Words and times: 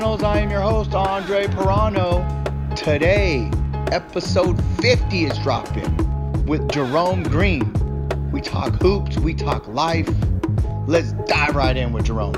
I 0.00 0.38
am 0.38 0.48
your 0.48 0.60
host, 0.60 0.94
Andre 0.94 1.48
Pirano. 1.48 2.24
Today, 2.76 3.50
episode 3.90 4.62
50 4.80 5.24
is 5.24 5.36
dropping 5.40 6.46
with 6.46 6.70
Jerome 6.70 7.24
Green. 7.24 7.72
We 8.30 8.40
talk 8.40 8.80
hoops, 8.80 9.18
we 9.18 9.34
talk 9.34 9.66
life. 9.66 10.08
Let's 10.86 11.12
dive 11.26 11.56
right 11.56 11.76
in 11.76 11.92
with 11.92 12.04
Jerome. 12.04 12.36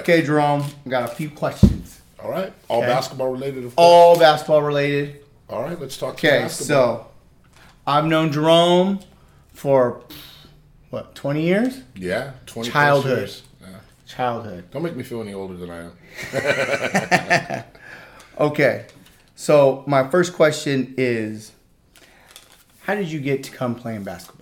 Okay, 0.00 0.22
Jerome, 0.22 0.64
I 0.86 0.88
got 0.90 1.04
a 1.10 1.14
few 1.14 1.30
questions. 1.30 2.00
All 2.22 2.30
right. 2.30 2.52
All 2.68 2.78
Okay. 2.82 2.88
basketball 2.88 3.28
related. 3.32 3.58
Of 3.64 3.74
course. 3.76 3.86
All 3.86 4.18
basketball 4.18 4.62
related. 4.62 5.20
All 5.48 5.62
right. 5.62 5.78
Let's 5.80 5.96
talk. 5.96 6.14
Okay, 6.14 6.48
so 6.48 7.06
I've 7.86 8.04
known 8.04 8.30
Jerome 8.32 9.00
for 9.54 10.02
what, 10.90 11.14
20 11.14 11.42
years? 11.42 11.80
yeah, 11.94 12.32
twenty 12.46 12.70
Childhood. 12.70 13.18
years. 13.18 13.42
Yeah. 13.60 13.68
Childhood. 14.06 14.70
Don't 14.70 14.82
make 14.82 14.96
me 14.96 15.02
feel 15.02 15.20
any 15.22 15.32
older 15.34 15.54
than 15.56 15.70
I 15.70 15.90
am. 17.58 17.64
Okay, 18.38 18.86
so 19.36 19.84
my 19.86 20.08
first 20.08 20.32
question 20.32 20.94
is 20.96 21.52
How 22.80 22.94
did 22.94 23.08
you 23.12 23.20
get 23.20 23.42
to 23.44 23.50
come 23.50 23.74
playing 23.74 24.02
basketball? 24.02 24.39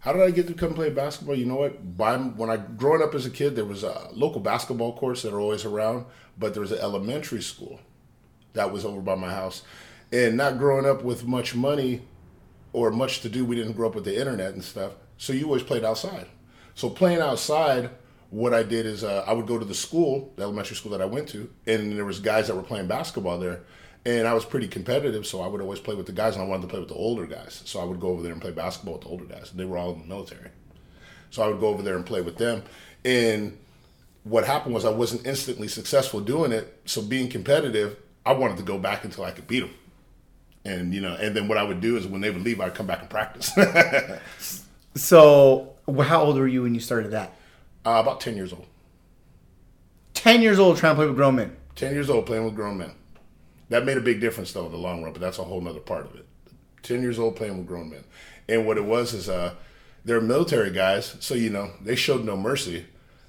How 0.00 0.14
did 0.14 0.22
I 0.22 0.30
get 0.30 0.46
to 0.48 0.54
come 0.54 0.72
play 0.72 0.88
basketball? 0.88 1.34
You 1.34 1.44
know 1.44 1.56
what? 1.56 1.96
By, 1.96 2.16
when 2.16 2.48
I 2.48 2.56
growing 2.56 3.02
up 3.02 3.14
as 3.14 3.26
a 3.26 3.30
kid, 3.30 3.54
there 3.54 3.66
was 3.66 3.84
a 3.84 4.08
local 4.12 4.40
basketball 4.40 4.96
courts 4.96 5.22
that 5.22 5.34
are 5.34 5.40
always 5.40 5.66
around, 5.66 6.06
but 6.38 6.54
there 6.54 6.62
was 6.62 6.72
an 6.72 6.78
elementary 6.78 7.42
school 7.42 7.80
that 8.54 8.72
was 8.72 8.84
over 8.84 9.02
by 9.02 9.14
my 9.14 9.30
house. 9.30 9.62
And 10.10 10.38
not 10.38 10.58
growing 10.58 10.86
up 10.86 11.04
with 11.04 11.26
much 11.26 11.54
money 11.54 12.02
or 12.72 12.90
much 12.90 13.20
to 13.20 13.28
do, 13.28 13.44
we 13.44 13.56
didn't 13.56 13.74
grow 13.74 13.88
up 13.88 13.94
with 13.94 14.04
the 14.04 14.18
internet 14.18 14.54
and 14.54 14.64
stuff. 14.64 14.92
So 15.18 15.34
you 15.34 15.44
always 15.44 15.62
played 15.62 15.84
outside. 15.84 16.26
So 16.74 16.88
playing 16.88 17.20
outside, 17.20 17.90
what 18.30 18.54
I 18.54 18.62
did 18.62 18.86
is 18.86 19.04
uh, 19.04 19.24
I 19.26 19.34
would 19.34 19.46
go 19.46 19.58
to 19.58 19.66
the 19.66 19.74
school, 19.74 20.32
the 20.36 20.44
elementary 20.44 20.76
school 20.76 20.92
that 20.92 21.02
I 21.02 21.04
went 21.04 21.28
to, 21.28 21.52
and 21.66 21.92
there 21.92 22.06
was 22.06 22.20
guys 22.20 22.46
that 22.46 22.56
were 22.56 22.62
playing 22.62 22.86
basketball 22.86 23.38
there. 23.38 23.64
And 24.06 24.26
I 24.26 24.32
was 24.32 24.44
pretty 24.46 24.66
competitive, 24.66 25.26
so 25.26 25.42
I 25.42 25.46
would 25.46 25.60
always 25.60 25.78
play 25.80 25.94
with 25.94 26.06
the 26.06 26.12
guys, 26.12 26.34
and 26.34 26.42
I 26.42 26.46
wanted 26.46 26.62
to 26.62 26.68
play 26.68 26.80
with 26.80 26.88
the 26.88 26.94
older 26.94 27.26
guys. 27.26 27.62
So 27.66 27.80
I 27.80 27.84
would 27.84 28.00
go 28.00 28.08
over 28.08 28.22
there 28.22 28.32
and 28.32 28.40
play 28.40 28.50
basketball 28.50 28.94
with 28.94 29.02
the 29.02 29.08
older 29.08 29.24
guys. 29.26 29.50
They 29.54 29.66
were 29.66 29.76
all 29.76 29.92
in 29.92 30.00
the 30.00 30.06
military. 30.06 30.48
So 31.30 31.42
I 31.42 31.48
would 31.48 31.60
go 31.60 31.68
over 31.68 31.82
there 31.82 31.96
and 31.96 32.06
play 32.06 32.22
with 32.22 32.38
them. 32.38 32.62
And 33.04 33.58
what 34.24 34.44
happened 34.46 34.74
was 34.74 34.84
I 34.84 34.90
wasn't 34.90 35.26
instantly 35.26 35.68
successful 35.68 36.20
doing 36.20 36.50
it. 36.50 36.80
So 36.86 37.02
being 37.02 37.28
competitive, 37.28 37.96
I 38.24 38.32
wanted 38.32 38.56
to 38.56 38.62
go 38.62 38.78
back 38.78 39.04
until 39.04 39.24
I 39.24 39.32
could 39.32 39.46
beat 39.46 39.60
them. 39.60 39.70
And 40.64 40.92
you 40.94 41.00
know, 41.00 41.14
and 41.14 41.34
then 41.36 41.46
what 41.48 41.56
I 41.58 41.62
would 41.62 41.80
do 41.80 41.96
is 41.96 42.06
when 42.06 42.20
they 42.20 42.30
would 42.30 42.42
leave, 42.42 42.60
I'd 42.60 42.74
come 42.74 42.86
back 42.86 43.00
and 43.00 43.10
practice. 43.10 43.56
uh, 43.56 44.18
So, 44.96 45.74
how 46.00 46.22
old 46.22 46.36
were 46.36 46.48
you 46.48 46.62
when 46.62 46.74
you 46.74 46.80
started 46.80 47.12
that? 47.12 47.32
about 47.84 48.20
ten 48.20 48.36
years 48.36 48.52
old. 48.52 48.66
10 50.14 50.42
years 50.42 50.58
old 50.58 50.76
trying 50.76 50.92
to 50.92 50.96
play 50.96 51.06
with 51.06 51.16
grown 51.16 51.36
men. 51.36 51.56
Ten 51.76 51.94
years 51.94 52.10
old 52.10 52.26
playing 52.26 52.44
with 52.44 52.54
grown 52.54 52.76
men. 52.76 52.92
That 53.70 53.86
made 53.86 53.96
a 53.96 54.02
big 54.02 54.20
difference 54.20 54.52
though 54.52 54.66
in 54.66 54.72
the 54.72 54.78
long 54.78 55.02
run, 55.02 55.12
but 55.12 55.20
that's 55.22 55.38
a 55.38 55.44
whole 55.44 55.60
nother 55.60 55.80
part 55.80 56.04
of 56.04 56.14
it. 56.14 56.26
Ten 56.82 57.02
years 57.02 57.18
old 57.18 57.36
playing 57.36 57.56
with 57.56 57.66
grown 57.66 57.90
men. 57.90 58.04
And 58.48 58.66
what 58.66 58.76
it 58.76 58.84
was 58.84 59.14
is 59.14 59.28
uh 59.28 59.54
they're 60.04 60.20
military 60.20 60.70
guys, 60.70 61.16
so 61.20 61.34
you 61.34 61.50
know, 61.50 61.70
they 61.82 61.94
showed 61.96 62.24
no 62.24 62.36
mercy. 62.36 62.86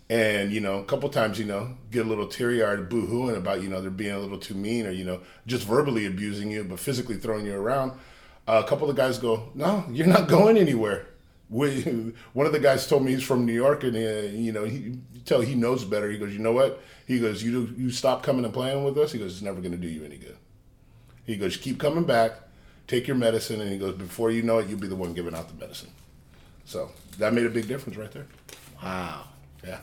And, 0.09 0.51
you 0.51 0.59
know, 0.59 0.79
a 0.79 0.83
couple 0.83 1.07
times, 1.07 1.39
you 1.39 1.45
know, 1.45 1.77
get 1.89 2.05
a 2.05 2.09
little 2.09 2.27
teary 2.27 2.61
eyed 2.61 2.89
boo 2.89 3.07
hooing 3.07 3.37
about, 3.37 3.61
you 3.61 3.69
know, 3.69 3.79
they're 3.79 3.89
being 3.89 4.11
a 4.13 4.19
little 4.19 4.37
too 4.37 4.55
mean 4.55 4.85
or, 4.85 4.91
you 4.91 5.05
know, 5.05 5.21
just 5.47 5.65
verbally 5.65 6.05
abusing 6.05 6.51
you, 6.51 6.65
but 6.65 6.81
physically 6.81 7.15
throwing 7.15 7.45
you 7.45 7.55
around. 7.55 7.93
Uh, 8.45 8.61
a 8.65 8.67
couple 8.67 8.89
of 8.89 8.97
guys 8.97 9.17
go, 9.17 9.49
No, 9.55 9.85
you're 9.89 10.07
not 10.07 10.27
going 10.27 10.57
anywhere. 10.57 11.07
We, 11.51 12.13
one 12.33 12.47
of 12.47 12.53
the 12.53 12.59
guys 12.59 12.87
told 12.87 13.03
me 13.03 13.11
he's 13.11 13.23
from 13.23 13.45
New 13.45 13.53
York, 13.53 13.83
and 13.83 13.95
uh, 13.95 14.27
you 14.35 14.51
know, 14.51 14.63
he 14.63 14.97
tell 15.25 15.41
he 15.41 15.53
knows 15.53 15.85
better. 15.85 16.09
He 16.09 16.17
goes, 16.17 16.33
you 16.33 16.39
know 16.39 16.53
what? 16.53 16.81
He 17.05 17.19
goes, 17.19 17.43
you 17.43 17.73
you 17.77 17.91
stop 17.91 18.23
coming 18.23 18.45
and 18.45 18.53
playing 18.53 18.83
with 18.83 18.97
us. 18.97 19.11
He 19.11 19.19
goes, 19.19 19.33
it's 19.33 19.41
never 19.41 19.61
going 19.61 19.73
to 19.73 19.77
do 19.77 19.87
you 19.87 20.03
any 20.03 20.17
good. 20.17 20.37
He 21.25 21.35
goes, 21.35 21.57
keep 21.57 21.79
coming 21.79 22.05
back, 22.05 22.33
take 22.87 23.07
your 23.07 23.15
medicine, 23.15 23.61
and 23.61 23.69
he 23.69 23.77
goes, 23.77 23.95
before 23.95 24.31
you 24.31 24.41
know 24.41 24.57
it, 24.57 24.67
you'll 24.67 24.79
be 24.79 24.87
the 24.87 24.95
one 24.95 25.13
giving 25.13 25.35
out 25.35 25.47
the 25.47 25.53
medicine. 25.53 25.91
So 26.65 26.91
that 27.19 27.33
made 27.33 27.45
a 27.45 27.49
big 27.49 27.67
difference 27.67 27.97
right 27.97 28.11
there. 28.11 28.25
Wow. 28.81 29.25
Yeah. 29.63 29.79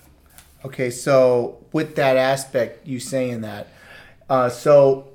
Okay, 0.64 0.90
so 0.90 1.64
with 1.72 1.94
that 1.96 2.16
aspect, 2.16 2.86
you 2.86 2.98
saying 2.98 3.42
that, 3.42 3.68
uh, 4.28 4.48
so 4.48 5.08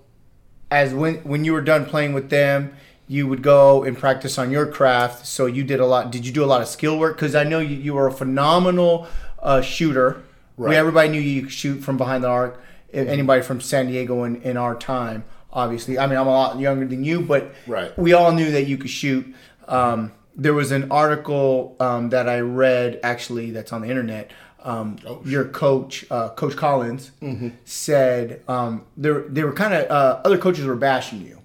as 0.72 0.94
when 0.94 1.16
when 1.18 1.46
you 1.46 1.53
were 1.53 1.62
done 1.62 1.86
playing 1.86 2.13
with 2.13 2.30
them, 2.30 2.75
you 3.08 3.28
would 3.28 3.41
go 3.41 3.84
and 3.84 3.97
practice 3.97 4.38
on 4.38 4.50
your 4.52 4.66
craft. 4.66 5.25
So 5.25 5.46
you 5.46 5.64
did 5.64 5.80
a 5.80 5.86
lot. 5.86 6.12
Did 6.12 6.25
you 6.25 6.31
do 6.31 6.44
a 6.44 6.47
lot 6.47 6.62
of 6.62 6.68
skill 6.68 6.97
work? 6.97 7.16
Because 7.16 7.36
I 7.36 7.44
know 7.44 7.59
you, 7.59 7.75
you 7.75 7.94
were 7.94 8.08
a 8.08 8.12
phenomenal 8.12 9.08
uh, 9.41 9.62
shooter. 9.62 10.24
We, 10.58 10.68
Right. 10.68 10.75
everybody 10.75 11.09
knew 11.09 11.19
you 11.19 11.42
could 11.44 11.52
shoot 11.52 11.81
from 11.84 11.97
behind 11.97 12.24
the 12.24 12.28
arc. 12.30 12.62
If 12.90 13.08
Anybody 13.08 13.42
from 13.42 13.59
San 13.59 13.88
Diego 13.88 14.24
in, 14.24 14.42
in 14.44 14.56
our 14.56 14.75
time, 14.75 15.24
obviously. 15.52 15.97
I 15.97 16.06
mean, 16.06 16.18
I'm 16.18 16.28
a 16.28 16.31
lot 16.31 16.59
younger 16.59 16.86
than 16.86 17.03
you, 17.03 17.22
but 17.22 17.52
Right. 17.68 17.97
we 17.97 18.13
all 18.13 18.31
knew 18.31 18.52
that 18.52 18.68
you 18.68 18.78
could 18.78 18.92
shoot. 18.92 19.34
Um, 19.68 20.12
there 20.36 20.53
was 20.53 20.72
an 20.72 20.92
article 20.92 21.75
um, 21.80 22.09
that 22.09 22.30
I 22.30 22.40
read 22.40 23.00
actually 23.03 23.50
that's 23.52 23.74
on 23.74 23.81
the 23.81 23.90
internet. 23.90 24.31
Um, 24.63 24.97
Oh, 25.08 25.22
your 25.25 25.46
coach, 25.46 26.06
uh, 26.12 26.30
Coach 26.30 26.56
Collins, 26.56 27.12
said 27.66 28.42
um, 28.47 28.86
there 28.96 29.22
they 29.28 29.44
were 29.44 29.53
kind 29.53 29.74
of 29.74 29.90
uh, 29.92 30.22
other 30.24 30.38
coaches 30.38 30.66
were 30.66 30.75
bashing 30.75 31.22
you. 31.22 31.40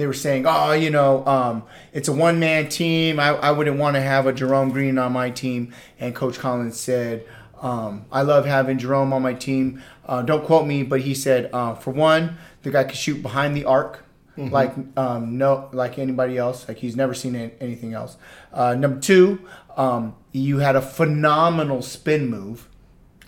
They 0.00 0.06
were 0.06 0.14
saying, 0.14 0.46
"Oh, 0.48 0.72
you 0.72 0.88
know, 0.88 1.26
um, 1.26 1.62
it's 1.92 2.08
a 2.08 2.12
one 2.12 2.40
man 2.40 2.70
team. 2.70 3.20
I, 3.20 3.28
I 3.34 3.50
wouldn't 3.50 3.76
want 3.78 3.96
to 3.96 4.00
have 4.00 4.26
a 4.26 4.32
Jerome 4.32 4.70
Green 4.70 4.96
on 4.96 5.12
my 5.12 5.28
team." 5.28 5.74
And 5.98 6.14
Coach 6.14 6.38
Collins 6.38 6.80
said, 6.80 7.26
um, 7.60 8.06
"I 8.10 8.22
love 8.22 8.46
having 8.46 8.78
Jerome 8.78 9.12
on 9.12 9.20
my 9.20 9.34
team. 9.34 9.82
Uh, 10.06 10.22
don't 10.22 10.42
quote 10.44 10.66
me, 10.66 10.82
but 10.84 11.02
he 11.02 11.14
said, 11.14 11.50
uh, 11.52 11.74
for 11.74 11.90
one, 11.90 12.38
the 12.62 12.70
guy 12.70 12.84
could 12.84 12.96
shoot 12.96 13.20
behind 13.22 13.54
the 13.54 13.66
arc." 13.66 14.04
Like 14.38 14.72
um, 14.96 15.36
no, 15.36 15.68
like 15.74 15.98
anybody 15.98 16.38
else. 16.38 16.66
Like 16.66 16.78
he's 16.78 16.96
never 16.96 17.12
seen 17.12 17.36
anything 17.60 17.92
else. 17.92 18.16
Uh, 18.54 18.74
number 18.74 18.98
two, 18.98 19.46
um, 19.76 20.14
you 20.32 20.60
had 20.60 20.76
a 20.76 20.80
phenomenal 20.80 21.82
spin 21.82 22.30
move. 22.30 22.66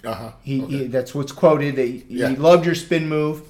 Uh 0.03 0.15
huh. 0.15 0.33
He, 0.43 0.61
he 0.61 0.87
that's 0.87 1.15
what's 1.15 1.31
quoted. 1.33 1.77
That 1.77 1.87
he, 1.87 2.05
Yeah. 2.09 2.31
he 2.31 2.37
loved 2.37 2.65
your 2.65 2.75
spin 2.75 3.11
move, 3.11 3.43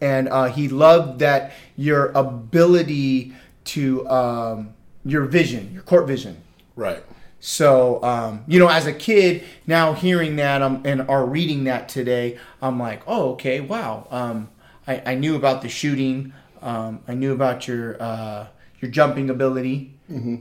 and 0.00 0.28
uh, 0.28 0.46
he 0.46 0.68
loved 0.68 1.18
that 1.20 1.52
your 1.76 2.12
ability 2.12 3.34
to 3.64 4.08
um, 4.08 4.74
your 5.04 5.24
vision, 5.24 5.72
your 5.72 5.82
court 5.82 6.06
vision. 6.06 6.42
Right. 6.76 7.02
So 7.40 8.02
um, 8.02 8.44
you 8.46 8.58
know, 8.58 8.68
as 8.68 8.86
a 8.86 8.92
kid, 8.92 9.44
now 9.66 9.92
hearing 9.92 10.36
that 10.36 10.62
um, 10.62 10.82
and 10.84 11.02
are 11.02 11.24
reading 11.24 11.64
that 11.64 11.88
today, 11.88 12.38
I'm 12.60 12.78
like, 12.78 13.02
oh, 13.06 13.32
okay, 13.32 13.60
wow. 13.60 14.06
Um, 14.10 14.48
I, 14.86 15.02
I 15.06 15.14
knew 15.14 15.36
about 15.36 15.62
the 15.62 15.68
shooting. 15.68 16.32
Um, 16.62 17.00
I 17.06 17.14
knew 17.14 17.32
about 17.32 17.68
your 17.68 18.00
uh, 18.02 18.46
your 18.80 18.90
jumping 18.90 19.30
ability. 19.30 19.94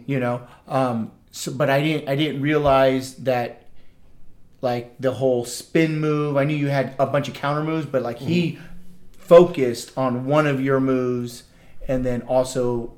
You 0.07 0.19
know, 0.19 0.47
um, 0.67 1.11
so 1.31 1.51
but 1.51 1.69
I 1.69 1.81
didn't 1.81 2.09
I 2.09 2.15
didn't 2.15 2.41
realize 2.41 3.15
that 3.17 3.67
like 4.61 4.95
the 4.99 5.11
whole 5.11 5.45
spin 5.45 5.99
move. 5.99 6.37
I 6.37 6.45
knew 6.45 6.55
you 6.55 6.67
had 6.67 6.95
a 6.97 7.05
bunch 7.05 7.27
of 7.27 7.35
counter 7.35 7.63
moves, 7.63 7.85
but 7.85 8.01
like 8.01 8.17
he 8.17 8.57
focused 9.27 9.97
on 9.97 10.25
one 10.25 10.47
of 10.47 10.61
your 10.61 10.79
moves 10.79 11.43
and 11.87 12.05
then 12.05 12.21
also 12.23 12.93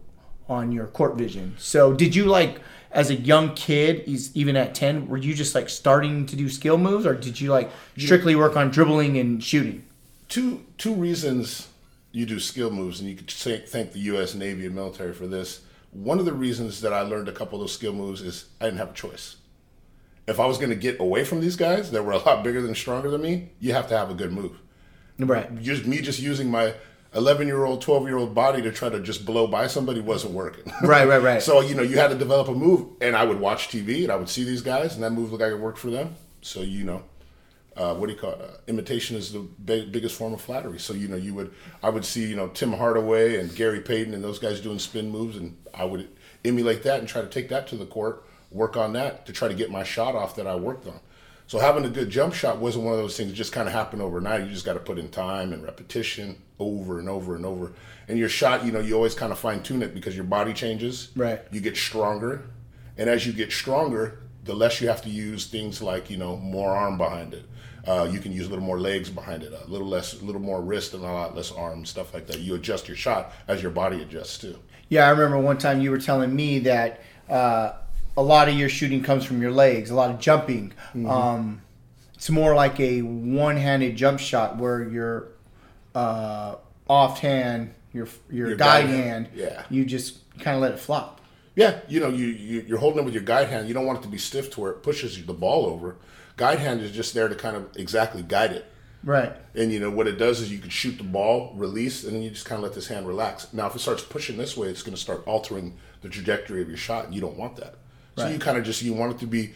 on 0.48 0.72
your 0.72 0.88
court 0.88 1.16
vision. 1.16 1.56
So 1.58 1.94
did 1.94 2.16
you 2.16 2.26
like 2.26 2.62
as 2.92 3.10
a 3.10 3.16
young 3.16 3.54
kid, 3.54 4.04
even 4.34 4.56
at 4.56 4.74
10, 4.74 5.08
were 5.08 5.18
you 5.18 5.36
just 5.36 5.54
like 5.54 5.70
starting 5.70 6.26
to 6.26 6.36
do 6.36 6.50
skill 6.50 6.78
moves 6.78 7.06
or 7.06 7.14
did 7.14 7.40
you 7.40 7.52
like 7.52 7.70
strictly 7.98 8.36
work 8.36 8.56
on 8.56 8.70
dribbling 8.72 9.18
and 9.18 9.44
shooting? 9.44 9.86
two 10.30 10.64
two 10.78 10.94
reasons 10.94 11.68
you 12.12 12.26
do 12.26 12.40
skill 12.40 12.72
moves, 12.72 13.00
and 13.00 13.10
you 13.10 13.16
could 13.16 13.30
say, 13.30 13.60
thank 13.60 13.92
the 13.92 14.00
U.S. 14.00 14.34
Navy 14.34 14.66
and 14.66 14.74
military 14.74 15.14
for 15.14 15.28
this. 15.28 15.62
One 15.92 16.18
of 16.18 16.26
the 16.26 16.34
reasons 16.34 16.81
that 16.81 16.94
I 16.94 17.02
learned 17.02 17.28
a 17.28 17.31
couple 17.31 17.60
of 17.60 17.64
those 17.64 17.74
skill 17.74 17.94
moves 17.94 18.22
is 18.22 18.46
I 18.60 18.66
didn't 18.66 18.80
have 18.80 18.92
a 18.92 18.94
choice. 18.94 19.36
If 20.26 20.40
I 20.40 20.46
was 20.48 20.58
going 20.58 20.70
to 20.70 20.76
get 20.76 21.00
away 21.00 21.24
from 21.24 21.42
these 21.42 21.56
guys 21.56 21.92
that 21.92 22.04
were 22.04 22.14
a 22.14 22.18
lot 22.18 22.44
bigger 22.44 22.62
than 22.62 22.74
stronger 22.74 23.12
than 23.12 23.22
me, 23.22 23.50
you 23.60 23.74
have 23.74 23.88
to 23.90 23.98
have 23.98 24.10
a 24.10 24.16
good 24.16 24.31
move. 24.31 24.60
Right. 25.19 25.62
Just 25.62 25.86
me 25.86 26.01
just 26.01 26.19
using 26.19 26.50
my 26.50 26.74
11 27.13 27.48
year 27.48 27.66
old, 27.66 27.81
12 27.81 28.07
year 28.07 28.18
old 28.18 28.33
body 28.33 28.62
to 28.62 28.71
try 28.71 28.89
to 28.89 29.00
just 29.00 29.25
blow 29.25 29.48
by 29.48 29.68
somebody 29.68 30.00
wasn't 30.00 30.33
working. 30.33 30.71
Right, 30.81 31.07
right, 31.07 31.21
right. 31.21 31.42
So, 31.50 31.62
you 31.62 31.75
know, 31.75 31.83
you 31.83 31.98
had 31.98 32.10
to 32.10 32.18
develop 32.18 32.48
a 32.48 32.54
move. 32.54 32.88
And 33.01 33.16
I 33.16 33.24
would 33.24 33.39
watch 33.39 33.68
TV 33.68 34.04
and 34.04 34.12
I 34.12 34.16
would 34.16 34.30
see 34.30 34.44
these 34.44 34.62
guys, 34.62 34.95
and 34.95 35.04
that 35.04 35.12
move 35.12 35.31
looked 35.31 35.42
like 35.42 35.51
it 35.51 35.60
worked 35.60 35.80
for 35.80 35.89
them. 35.89 36.16
So, 36.42 36.62
you 36.62 36.86
know, 36.86 37.04
uh, 37.75 37.95
what 37.95 38.07
do 38.07 38.13
you 38.13 38.19
call 38.19 38.33
it? 38.33 38.42
Uh, 38.42 38.57
imitation 38.68 39.16
is 39.18 39.31
the 39.31 39.39
big, 39.39 39.92
biggest 39.92 40.16
form 40.16 40.33
of 40.33 40.42
flattery. 40.42 40.80
So, 40.80 40.94
you 40.94 41.07
know, 41.07 41.18
you 41.18 41.33
would, 41.33 41.54
I 41.81 41.89
would 41.89 42.06
see, 42.06 42.25
you 42.27 42.36
know, 42.36 42.48
Tim 42.50 42.74
Hardaway 42.74 43.39
and 43.39 43.54
Gary 43.56 43.81
Payton 43.81 44.13
and 44.13 44.24
those 44.24 44.39
guys 44.39 44.62
doing 44.62 44.80
spin 44.80 45.10
moves, 45.10 45.38
and 45.38 45.57
I 45.74 45.86
would 45.86 46.07
emulate 46.45 46.83
that 46.83 47.00
and 47.00 47.07
try 47.07 47.21
to 47.21 47.27
take 47.27 47.50
that 47.50 47.68
to 47.68 47.75
the 47.75 47.86
court, 47.86 48.25
work 48.51 48.77
on 48.77 48.94
that 48.94 49.25
to 49.25 49.33
try 49.33 49.48
to 49.48 49.54
get 49.54 49.71
my 49.71 49.83
shot 49.83 50.16
off 50.16 50.36
that 50.36 50.48
I 50.48 50.56
worked 50.56 50.88
on. 50.88 51.00
So 51.50 51.57
having 51.57 51.84
a 51.84 51.90
good 51.90 52.12
jump 52.12 52.36
shot 52.36 52.60
wasn't 52.60 52.86
one 52.86 52.94
of 52.94 53.00
those 53.00 53.18
things 53.18 53.31
that 53.31 53.36
just 53.36 53.51
kind 53.51 53.68
of 53.68 53.74
happened 53.74 54.04
overnight. 54.04 54.44
You 54.44 54.51
just 54.51 54.68
got 54.68 54.74
to 54.74 54.80
put 54.80 55.00
in 55.00 55.10
time 55.10 55.51
and 55.51 55.63
repetition 55.63 56.40
over 56.60 57.00
and 57.00 57.10
over 57.10 57.36
and 57.36 57.44
over. 57.44 57.74
And 58.07 58.19
your 58.19 58.30
shot, 58.30 58.63
you 58.63 58.72
know, 58.72 58.80
you 58.80 58.94
always 58.94 59.16
kind 59.16 59.31
of 59.31 59.40
fine 59.40 59.63
tune 59.63 59.81
it 59.81 59.96
because 59.96 60.16
your 60.16 60.25
body 60.25 60.54
changes. 60.54 61.10
Right. 61.16 61.42
You 61.51 61.60
get 61.60 61.75
stronger. 61.75 62.44
And 63.00 63.10
as 63.10 63.25
you 63.25 63.34
get 63.34 63.51
stronger, 63.51 64.19
the 64.44 64.54
less 64.54 64.80
you 64.80 64.90
have 64.90 65.01
to 65.01 65.10
use 65.10 65.48
things 65.48 65.81
like, 65.81 66.12
you 66.12 66.18
know, 66.18 66.38
more 66.38 66.69
arm 66.69 67.00
behind 67.00 67.34
it. 67.34 67.46
Uh, 67.84 68.07
you 68.12 68.19
can 68.19 68.31
use 68.31 68.45
a 68.45 68.50
little 68.50 68.63
more 68.63 68.80
legs 68.80 69.10
behind 69.10 69.42
it, 69.42 69.52
a 69.52 69.68
little 69.68 69.88
less, 69.88 70.22
a 70.22 70.24
little 70.24 70.42
more 70.42 70.62
wrist 70.62 70.94
and 70.94 71.04
a 71.04 71.12
lot 71.12 71.36
less 71.36 71.52
arm, 71.52 71.84
stuff 71.84 72.13
like 72.13 72.28
that. 72.28 72.42
You 72.42 72.54
adjust 72.54 72.88
your 72.88 72.95
shot 72.95 73.34
as 73.48 73.63
your 73.63 73.72
body 73.72 74.04
adjusts 74.04 74.38
too. 74.38 74.60
Yeah, 74.90 75.07
I 75.07 75.10
remember 75.10 75.40
one 75.40 75.57
time 75.57 75.81
you 75.81 75.90
were 75.90 75.98
telling 75.98 76.36
me 76.36 76.60
that 76.60 77.02
uh, 77.28 77.72
a 78.19 78.21
lot 78.21 78.50
of 78.50 78.56
your 78.56 78.68
shooting 78.68 79.01
comes 79.01 79.24
from 79.24 79.42
your 79.42 79.51
legs, 79.51 79.92
a 79.92 79.95
lot 79.95 80.12
of 80.12 80.19
jumping. 80.19 80.74
Mm-hmm. 80.89 81.10
Um, 81.10 81.62
it's 82.16 82.30
more 82.30 82.54
like 82.54 82.77
a 82.81 83.01
one-handed 83.01 83.95
jump 83.95 84.19
shot 84.19 84.57
where 84.57 84.83
your 84.83 85.30
uh, 85.95 86.56
offhand, 86.89 87.74
your 87.94 88.10
your, 88.30 88.50
Your 88.50 88.57
guide, 88.57 88.81
guide 88.81 88.89
hand, 88.89 89.27
hand, 89.27 89.30
yeah. 89.33 89.63
you 89.69 89.86
just 89.86 90.18
kind 90.38 90.57
of 90.57 90.62
let 90.62 90.74
it 90.74 90.80
flop. 90.80 91.21
Yeah, 91.56 91.80
you 91.88 92.01
know, 92.01 92.10
you, 92.10 92.27
you 92.27 92.66
you're 92.68 92.77
holding 92.77 93.00
it 93.00 93.06
with 93.06 93.13
your 93.13 93.24
guide 93.24 93.48
hand. 93.48 93.69
You 93.69 93.74
don't 93.74 93.86
want 93.86 94.00
it 94.00 94.01
to 94.01 94.10
be 94.10 94.18
stiff 94.18 94.51
to 94.51 94.60
where 94.60 94.71
it 94.71 94.83
pushes 94.83 95.25
the 95.25 95.33
ball 95.33 95.66
over. 95.66 95.95
Guide 96.36 96.60
hand 96.60 96.81
is 96.81 96.92
just 96.92 97.13
there 97.13 97.30
to 97.30 97.36
kind 97.36 97.56
of 97.56 97.69
exactly 97.77 98.21
guide 98.21 98.51
it. 98.51 98.66
Right. 99.01 99.33
And 99.56 99.71
you 99.71 99.80
know 99.80 99.89
what 99.89 100.07
it 100.07 100.18
does 100.18 100.42
is 100.42 100.51
you 100.51 100.60
can 100.60 100.69
shoot 100.69 100.98
the 100.98 101.06
ball, 101.06 101.54
release, 101.56 102.04
and 102.04 102.13
then 102.13 102.21
you 102.21 102.31
just 102.31 102.45
kind 102.45 102.60
of 102.60 102.63
let 102.63 102.74
this 102.74 102.88
hand 102.88 103.07
relax. 103.07 103.54
Now, 103.54 103.68
if 103.68 103.75
it 103.75 103.80
starts 103.80 104.04
pushing 104.04 104.38
this 104.38 104.57
way, 104.57 104.68
it's 104.68 104.83
going 104.83 104.95
to 104.95 105.01
start 105.01 105.25
altering 105.25 105.77
the 106.01 106.10
trajectory 106.10 106.62
of 106.62 106.68
your 106.68 106.77
shot, 106.77 107.06
and 107.06 107.16
you 107.16 107.21
don't 107.21 107.38
want 107.38 107.56
that. 107.56 107.75
So 108.19 108.25
Right. 108.25 108.33
you 108.33 108.39
kind 108.39 108.57
of 108.57 108.66
just 108.66 108.81
you 108.81 108.94
want 108.94 109.13
it 109.13 109.19
to 109.19 109.27
be 109.27 109.54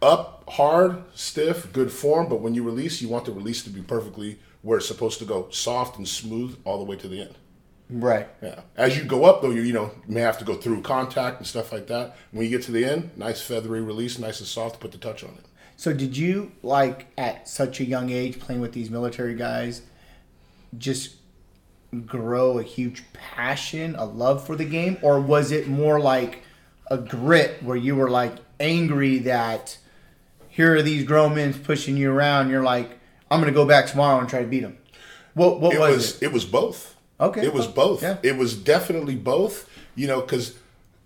up, 0.00 0.44
hard, 0.48 1.02
stiff, 1.14 1.70
good 1.72 1.92
form. 1.92 2.28
But 2.28 2.40
when 2.40 2.54
you 2.54 2.62
release, 2.62 3.02
you 3.02 3.08
want 3.08 3.26
the 3.26 3.32
release 3.32 3.62
to 3.64 3.70
be 3.70 3.82
perfectly 3.82 4.38
where 4.62 4.78
it's 4.78 4.88
supposed 4.88 5.18
to 5.18 5.24
go, 5.26 5.48
soft 5.50 5.98
and 5.98 6.08
smooth 6.08 6.58
all 6.64 6.78
the 6.78 6.84
way 6.84 6.96
to 6.96 7.06
the 7.08 7.20
end. 7.20 7.34
Right. 7.90 8.28
Yeah. 8.42 8.60
As 8.76 8.96
you 8.96 9.04
go 9.04 9.24
up, 9.24 9.42
though, 9.42 9.50
you 9.50 9.60
you 9.62 9.72
know 9.74 9.90
may 10.06 10.20
have 10.22 10.38
to 10.38 10.44
go 10.44 10.54
through 10.54 10.82
contact 10.82 11.38
and 11.38 11.46
stuff 11.46 11.70
like 11.70 11.86
that. 11.88 12.16
When 12.32 12.44
you 12.44 12.50
get 12.50 12.62
to 12.62 12.72
the 12.72 12.84
end, 12.84 13.10
nice 13.16 13.40
feathery 13.42 13.82
release, 13.82 14.18
nice 14.18 14.40
and 14.40 14.48
soft. 14.48 14.80
Put 14.80 14.92
the 14.92 14.98
touch 14.98 15.22
on 15.22 15.30
it. 15.30 15.44
So 15.76 15.92
did 15.92 16.16
you 16.16 16.52
like 16.62 17.06
at 17.18 17.46
such 17.48 17.78
a 17.80 17.84
young 17.84 18.10
age 18.10 18.40
playing 18.40 18.60
with 18.62 18.72
these 18.72 18.90
military 18.90 19.34
guys 19.34 19.82
just 20.76 21.16
grow 22.04 22.58
a 22.58 22.62
huge 22.62 23.02
passion, 23.12 23.94
a 23.96 24.04
love 24.04 24.44
for 24.46 24.56
the 24.56 24.64
game 24.64 24.98
or 25.02 25.20
was 25.20 25.52
it 25.52 25.68
more 25.68 25.98
like 26.00 26.42
a 26.90 26.98
grit 26.98 27.62
where 27.62 27.76
you 27.76 27.94
were 27.96 28.10
like 28.10 28.34
angry 28.60 29.18
that 29.20 29.78
here 30.48 30.74
are 30.76 30.82
these 30.82 31.04
grown 31.04 31.34
men 31.34 31.54
pushing 31.54 31.96
you 31.96 32.10
around 32.10 32.50
you're 32.50 32.62
like 32.62 32.90
I'm 33.30 33.40
going 33.40 33.52
to 33.52 33.54
go 33.56 33.66
back 33.66 33.86
tomorrow 33.86 34.18
and 34.20 34.28
try 34.28 34.40
to 34.40 34.46
beat 34.48 34.60
them. 34.60 34.78
What 35.34 35.60
what 35.60 35.74
it 35.74 35.78
was, 35.78 35.96
was 35.96 36.16
it? 36.22 36.26
it? 36.26 36.32
was 36.32 36.44
both. 36.44 36.96
Okay. 37.20 37.44
It 37.44 37.52
was 37.52 37.66
Oh, 37.66 37.72
both. 37.72 38.02
yeah. 38.02 38.16
It 38.22 38.36
was 38.36 38.56
definitely 38.56 39.16
both. 39.16 39.68
You 39.94 40.06
know, 40.06 40.20
because 40.22 40.56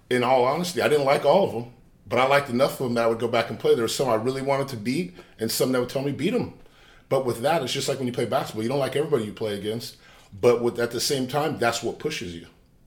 in 0.09 0.23
all 0.23 0.45
honesty, 0.45 0.81
I 0.83 0.89
didn't 0.89 1.05
like 1.07 1.25
all 1.25 1.45
of 1.47 1.53
them, 1.53 1.73
but 2.07 2.19
I 2.19 2.27
liked 2.27 2.49
enough 2.51 2.73
of 2.73 2.79
them 2.87 2.95
that 2.95 3.05
I 3.05 3.07
would 3.09 3.19
go 3.19 3.29
back 3.29 3.51
and 3.51 3.59
play. 3.59 3.75
There 3.75 3.83
were 3.85 3.89
some 3.89 4.09
I 4.09 4.15
really 4.15 4.43
wanted 4.43 4.69
to 4.69 4.77
beat, 4.77 5.17
and 5.39 5.51
some 5.51 5.73
that 5.73 5.81
would 5.81 5.89
tell 5.89 6.03
me 6.03 6.13
beat 6.13 6.31
them. 6.31 6.55
But 7.09 7.27
with 7.27 7.41
that, 7.43 7.63
it's 7.63 7.73
just 7.73 7.89
like 7.89 7.99
when 7.99 8.07
you 8.07 8.13
play 8.13 8.25
basketball. 8.27 8.63
You 8.63 8.69
don't 8.69 8.79
like 8.79 8.95
everybody 8.97 9.25
you 9.25 9.33
play 9.33 9.55
against, 9.59 9.97
but 10.41 10.63
with 10.63 10.79
at 10.79 10.93
the 10.93 11.01
same 11.01 11.27
time, 11.27 11.59
that's 11.59 11.83
what 11.83 11.99
pushes 11.99 12.35
you. 12.35 12.47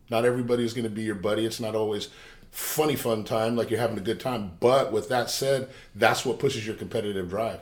Not 0.10 0.24
everybody 0.24 0.64
is 0.64 0.74
going 0.74 0.84
to 0.86 0.90
be 0.90 1.02
your 1.04 1.16
buddy. 1.16 1.46
It's 1.46 1.60
not 1.60 1.76
always 1.76 2.10
funny 2.56 2.96
fun 2.96 3.26
time 3.26 3.56
like 3.58 3.70
you're 3.70 3.80
having 3.80 3.98
a 3.98 4.02
good 4.02 4.20
time. 4.20 4.52
But 4.62 4.92
with 4.94 5.10
that 5.10 5.30
said, 5.30 5.68
that's 5.94 6.26
what 6.26 6.40
pushes 6.40 6.66
your 6.66 6.76
competitive 6.76 7.30
drive. 7.30 7.60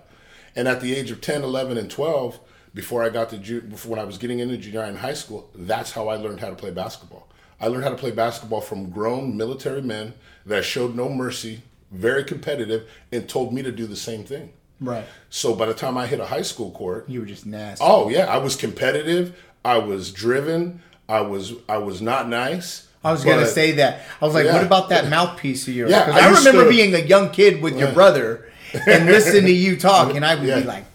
And 0.55 0.67
at 0.67 0.81
the 0.81 0.93
age 0.95 1.09
of 1.09 1.19
10, 1.19 1.41
11, 1.43 1.77
and 1.79 1.89
12, 1.89 2.39
before 2.75 3.03
I 3.03 3.09
got 3.09 3.29
to 3.31 3.37
ju- 3.39 3.61
before 3.61 3.91
when 3.91 3.99
I 3.99 4.03
was 4.03 4.19
getting 4.19 4.37
into 4.39 4.55
junior 4.57 4.81
high 4.81 4.87
and 4.89 4.97
high 4.99 5.15
school, 5.15 5.49
that's 5.55 5.91
how 5.91 6.09
I 6.09 6.15
learned 6.17 6.41
how 6.41 6.49
to 6.49 6.55
play 6.55 6.69
basketball. 6.69 7.27
I 7.59 7.67
learned 7.67 7.83
how 7.85 7.89
to 7.89 7.95
play 7.95 8.11
basketball 8.11 8.61
from 8.61 8.91
grown 8.91 9.35
military 9.35 9.81
men 9.81 10.13
that 10.45 10.63
showed 10.63 10.95
no 10.95 11.09
mercy, 11.09 11.63
very 11.91 12.23
competitive, 12.23 12.87
and 13.11 13.27
told 13.27 13.51
me 13.51 13.63
to 13.63 13.71
do 13.71 13.87
the 13.87 13.95
same 13.95 14.23
thing. 14.23 14.51
Right. 14.79 15.05
So 15.31 15.55
by 15.55 15.65
the 15.65 15.73
time 15.73 15.97
I 15.97 16.05
hit 16.05 16.19
a 16.19 16.25
high 16.25 16.41
school 16.43 16.69
court, 16.71 17.09
You 17.09 17.21
were 17.21 17.25
just 17.25 17.45
nasty. 17.47 17.83
oh 17.87 18.09
yeah, 18.09 18.25
I 18.25 18.37
was 18.37 18.55
competitive, 18.55 19.35
I 19.65 19.77
was 19.79 20.11
driven, 20.11 20.81
I 21.09 21.21
was 21.21 21.53
I 21.67 21.77
was 21.77 21.99
not 22.01 22.27
nice. 22.29 22.87
I 23.03 23.11
was 23.11 23.23
gonna 23.25 23.45
say 23.45 23.73
that. 23.73 24.01
I 24.21 24.25
was 24.25 24.33
like, 24.33 24.45
Yeah. 24.45 24.53
"What 24.53 24.63
about 24.63 24.89
that 24.89 25.09
mouthpiece 25.09 25.67
of 25.67 25.75
yours?" 25.75 25.91
Yeah, 25.91 26.09
I 26.13 26.27
I, 26.29 26.37
remember 26.37 26.63
to- 26.63 26.69
being 26.69 26.93
a 26.95 26.99
young 26.99 27.29
kid 27.31 27.61
with 27.61 27.77
your 27.77 27.91
brother 27.91 28.49
and 28.87 29.05
listening 29.17 29.45
to 29.45 29.51
you 29.51 29.77
talk, 29.77 30.15
and 30.15 30.25
I 30.25 30.35
would 30.35 30.47
Yeah. 30.47 30.59
be 30.61 30.65
like, 30.65 30.85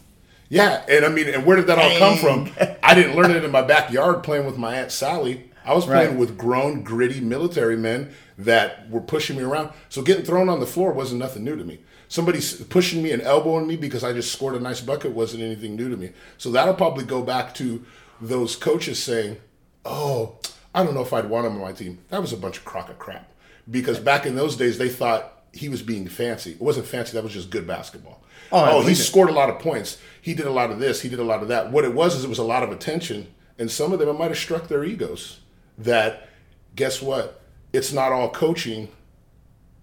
Yeah, 0.50 0.82
and 0.88 1.04
I 1.04 1.08
mean, 1.10 1.28
and 1.28 1.44
where 1.44 1.56
did 1.56 1.66
that 1.66 1.78
all 1.78 1.98
come 1.98 2.16
from? 2.16 2.50
I 2.82 2.94
didn't 2.94 3.14
learn 3.16 3.30
it 3.32 3.44
in 3.44 3.50
my 3.50 3.60
backyard 3.62 4.22
playing 4.22 4.46
with 4.46 4.56
my 4.56 4.76
aunt 4.76 4.90
Sally. 4.90 5.44
I 5.66 5.74
was 5.74 5.84
playing 5.84 6.10
Right. 6.12 6.18
with 6.18 6.38
grown, 6.38 6.82
gritty 6.82 7.20
military 7.20 7.76
men 7.76 8.08
that 8.38 8.88
were 8.88 9.02
pushing 9.02 9.36
me 9.36 9.42
around. 9.42 9.68
So 9.90 10.00
getting 10.00 10.24
thrown 10.24 10.48
on 10.48 10.60
the 10.60 10.66
floor 10.66 10.92
wasn't 10.92 11.20
nothing 11.20 11.44
new 11.44 11.56
to 11.56 11.64
me. 11.64 11.80
Somebody 12.08 12.40
pushing 12.70 13.02
me 13.02 13.10
and 13.12 13.20
elbowing 13.20 13.66
me 13.66 13.76
because 13.76 14.02
I 14.02 14.14
just 14.14 14.32
scored 14.32 14.54
a 14.54 14.60
nice 14.60 14.80
bucket 14.80 15.10
wasn't 15.12 15.42
anything 15.42 15.76
new 15.76 15.90
to 15.90 15.96
me. 15.98 16.12
So 16.38 16.50
that'll 16.50 16.72
probably 16.72 17.04
go 17.04 17.20
back 17.20 17.52
to 17.56 17.84
those 18.18 18.56
coaches 18.56 18.98
saying, 19.02 19.36
"Oh, 19.84 20.36
I 20.78 20.84
don't 20.84 20.94
know 20.94 21.02
if 21.02 21.12
I'd 21.12 21.28
want 21.28 21.46
him 21.46 21.54
on 21.54 21.60
my 21.60 21.72
team." 21.72 21.98
That 22.08 22.20
was 22.20 22.32
a 22.32 22.36
bunch 22.36 22.58
of 22.58 22.64
crock 22.64 22.88
of 22.88 22.98
crap. 23.00 23.32
Because 23.68 23.98
back 23.98 24.24
in 24.24 24.36
those 24.36 24.56
days, 24.56 24.78
they 24.78 24.88
thought 24.88 25.42
he 25.52 25.68
was 25.68 25.82
being 25.82 26.06
fancy. 26.08 26.52
It 26.52 26.60
wasn't 26.60 26.86
fancy. 26.86 27.14
That 27.14 27.24
was 27.24 27.32
just 27.32 27.50
good 27.50 27.66
basketball. 27.66 28.22
Oh, 28.52 28.78
oh 28.78 28.86
he 28.86 28.94
scored 28.94 29.28
a 29.28 29.32
lot 29.32 29.50
of 29.50 29.58
points. 29.58 29.98
He 30.22 30.34
did 30.34 30.46
a 30.46 30.52
lot 30.52 30.70
of 30.70 30.78
this. 30.78 31.02
He 31.02 31.08
did 31.08 31.18
a 31.18 31.24
lot 31.24 31.42
of 31.42 31.48
that. 31.48 31.72
What 31.72 31.84
it 31.84 31.94
was 31.94 32.14
is 32.14 32.24
it 32.24 32.28
was 32.28 32.38
a 32.38 32.44
lot 32.44 32.62
of 32.62 32.70
attention, 32.70 33.26
and 33.58 33.70
some 33.70 33.92
of 33.92 33.98
them 33.98 34.08
it 34.08 34.12
might 34.12 34.30
have 34.30 34.38
struck 34.38 34.68
their 34.68 34.84
egos. 34.84 35.40
That 35.76 36.28
guess 36.76 37.02
what? 37.02 37.40
It's 37.72 37.92
not 37.92 38.12
all 38.12 38.30
coaching. 38.30 38.88